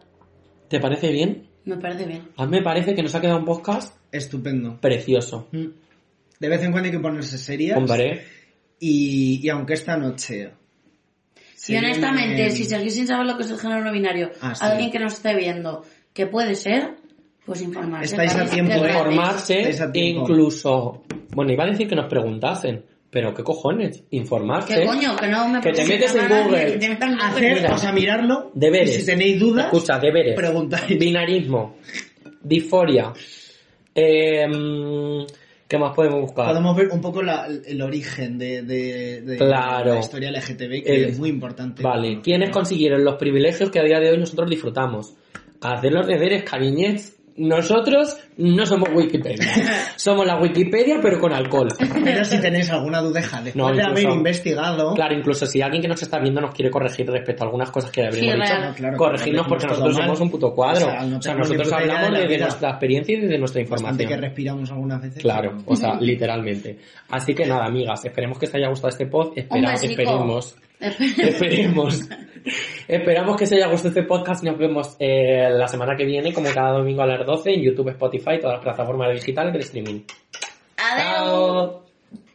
¿Te 0.69 0.79
parece 0.81 1.11
bien? 1.11 1.47
me 1.65 1.77
parece 1.79 2.05
bien. 2.07 2.29
A 2.37 2.45
mí 2.47 2.51
me 2.59 2.63
parece 2.63 2.95
que 2.95 3.03
nos 3.03 3.15
ha 3.15 3.21
quedado 3.21 3.39
un 3.39 3.45
podcast 3.45 3.97
Estupendo. 4.13 4.79
precioso. 4.81 5.49
Mm. 5.53 5.67
De 6.39 6.49
vez 6.49 6.63
en 6.63 6.71
cuando 6.71 6.87
hay 6.87 6.93
que 6.93 7.01
ponerse 7.01 7.39
serias. 7.39 7.77
Hombre, 7.79 8.23
Y, 8.79 9.41
y 9.43 9.49
aunque 9.49 9.75
esta 9.75 9.97
noche. 9.97 10.51
Y 11.69 11.77
honestamente, 11.77 12.35
viene- 12.35 12.51
si 12.53 12.65
seguís 12.65 12.95
sin 12.95 13.07
saber 13.07 13.27
lo 13.27 13.37
que 13.37 13.43
es 13.43 13.51
el 13.51 13.59
género 13.59 13.83
no 13.85 13.93
binario, 13.93 14.31
Ah, 14.41 14.55
sí. 14.55 14.65
alguien 14.65 14.91
que 14.91 14.99
nos 14.99 15.15
esté 15.15 15.35
viendo, 15.35 15.83
que 16.13 16.27
puede 16.27 16.55
ser, 16.55 16.95
pues 17.45 17.63
informarse. 17.63 18.07
Estáis 18.15 18.37
a 18.37 18.47
tiempo, 18.47 18.73
es 18.75 18.83
¿eh? 18.83 18.87
informarse 18.89 19.83
a 19.83 19.93
tiempo. 19.93 20.21
incluso... 20.23 21.03
Bueno, 21.35 21.53
iba 21.53 21.65
a 21.65 21.67
decir 21.69 21.89
que 21.89 21.97
nos 21.97 22.07
preguntasen, 22.09 22.85
pero 23.11 23.35
¿qué 23.35 23.43
cojones? 23.43 24.05
Informarse. 24.11 24.75
¿Qué 24.75 24.87
coño? 24.87 25.17
Que 25.17 25.27
no 25.29 25.49
me 25.49 25.61
Que 25.61 25.73
te 25.73 25.85
metes 25.87 26.15
en 26.15 26.29
Google. 26.29 26.67
que 26.73 26.79
te 26.79 26.89
metan 26.89 27.11
en 27.13 27.17
Google. 27.19 27.29
Hacer, 27.37 27.55
Mira. 27.57 27.75
o 27.75 27.79
sea, 27.79 27.93
mirarlo. 27.93 28.51
Deberes. 28.55 28.91
Y 28.97 29.01
si 29.01 29.07
tenéis 29.07 29.41
dudas, 29.41 29.67
Escucha, 29.67 29.99
deberes. 29.99 30.35
preguntáis. 30.37 30.99
Binarismo. 30.99 31.77
Disforia. 32.43 33.13
Eh, 33.95 34.47
¿Qué 35.69 35.79
más 35.79 35.95
podemos 35.97 36.21
buscar? 36.21 36.47
Podemos 36.47 36.77
ver 36.77 36.89
un 36.91 37.01
poco 37.01 37.23
la- 37.23 37.47
el 37.47 37.83
origen 37.83 38.39
de, 38.39 38.63
de- 38.63 39.21
de 39.23 39.37
Claro. 39.37 39.95
la 39.95 40.01
historia 40.01 40.31
LGTB, 40.31 40.83
que 40.85 40.95
El- 40.95 41.05
es 41.11 41.19
muy 41.19 41.29
importante. 41.29 41.83
Vale, 41.83 42.21
¿quiénes 42.23 42.51
consiguieron 42.51 43.05
los 43.05 43.17
privilegios 43.17 43.71
que 43.71 43.81
a 43.81 43.83
día 43.83 43.99
de 43.99 44.11
hoy 44.11 44.19
nosotros 44.19 44.49
disfrutamos? 44.49 45.15
Hacer 45.61 45.93
los 45.93 46.07
deberes, 46.07 46.45
cariñez. 46.45 47.16
Nosotros 47.39 48.17
no 48.39 48.65
somos 48.65 48.89
Wikipedia. 48.95 49.47
somos 49.97 50.27
la 50.27 50.41
Wikipedia, 50.41 50.99
pero 51.03 51.19
con 51.21 51.33
alcohol. 51.33 51.69
Pero 52.05 52.25
si 52.25 52.41
tenéis 52.41 52.71
alguna 52.71 53.01
dudeja 53.01 53.43
después 53.43 53.57
No, 53.57 53.73
de 53.75 53.83
haber 53.83 54.05
investigado, 54.11 54.95
Claro, 54.95 55.15
incluso 55.15 55.47
si 55.47 55.61
alguien 55.61 55.83
que 55.83 55.89
nos 55.89 56.03
está 56.03 56.19
viendo 56.19 56.41
nos 56.41 56.55
quiere 56.55 56.71
corregir 56.71 57.07
respecto 57.11 57.43
a 57.45 57.47
algunas 57.47 57.71
cosas 57.71 57.91
que 57.91 58.01
Sí, 58.03 58.07
habríamos 58.07 58.49
dicho, 58.49 58.75
claro, 58.77 58.97
corregirnos 58.97 59.47
corregimos 59.47 59.47
porque 59.49 59.67
nosotros 59.67 59.95
mal. 59.97 60.05
somos 60.05 60.21
un 60.21 60.31
puto 60.31 60.55
cuadro. 60.55 60.87
O 60.87 60.91
sea, 60.91 61.03
no 61.05 61.19
O 61.19 61.23
sea, 61.23 61.33
tenemos 61.33 61.51
ni 61.51 61.57
nosotros 61.57 61.69
de 61.69 61.75
hablamos 61.77 62.11
la 62.11 62.19
desde 62.21 62.35
vida. 62.35 62.45
nuestra 62.47 62.71
experiencia 62.71 63.15
y 63.17 63.21
desde 63.21 63.39
nuestra 63.39 63.61
bastante 63.63 63.85
información. 63.85 64.09
que 64.09 64.17
respiramos 64.27 64.71
algunas 64.71 65.03
veces. 65.03 65.23
Claro, 65.23 65.59
o 65.67 65.77
sea, 65.77 65.95
literalmente. 66.01 66.79
Así 67.11 67.35
que 67.35 67.47
nada, 67.47 67.67
amigas, 67.67 68.05
esperemos 68.05 68.39
que 68.39 68.47
os 68.47 68.55
haya 68.55 68.69
gustado 68.69 68.89
este 68.89 69.07
pod. 69.07 69.33
Espera, 69.37 69.75
esperemos. 69.75 70.57
Esperemos. 70.81 72.09
Esperamos 72.87 73.37
que 73.37 73.45
os 73.45 73.53
haya 73.53 73.69
gustado 73.69 73.89
este 73.89 74.03
podcast. 74.03 74.45
Nos 74.45 74.59
vemos 74.59 74.97
eh, 74.99 75.49
la 75.51 75.69
semana 75.69 75.97
que 75.97 76.05
viene, 76.05 76.33
como 76.33 76.51
cada 76.53 76.73
domingo 76.73 77.03
a 77.03 77.07
las 77.07 77.27
12, 77.27 77.55
en 77.55 77.63
YouTube, 77.63 77.89
Spotify, 77.91 78.39
todas 78.41 78.57
las 78.57 78.63
plataformas 78.63 79.13
digitales 79.15 79.53
de 79.53 79.59
streaming. 79.61 80.01
Adeu. 80.77 81.03
Chao. 81.03 81.86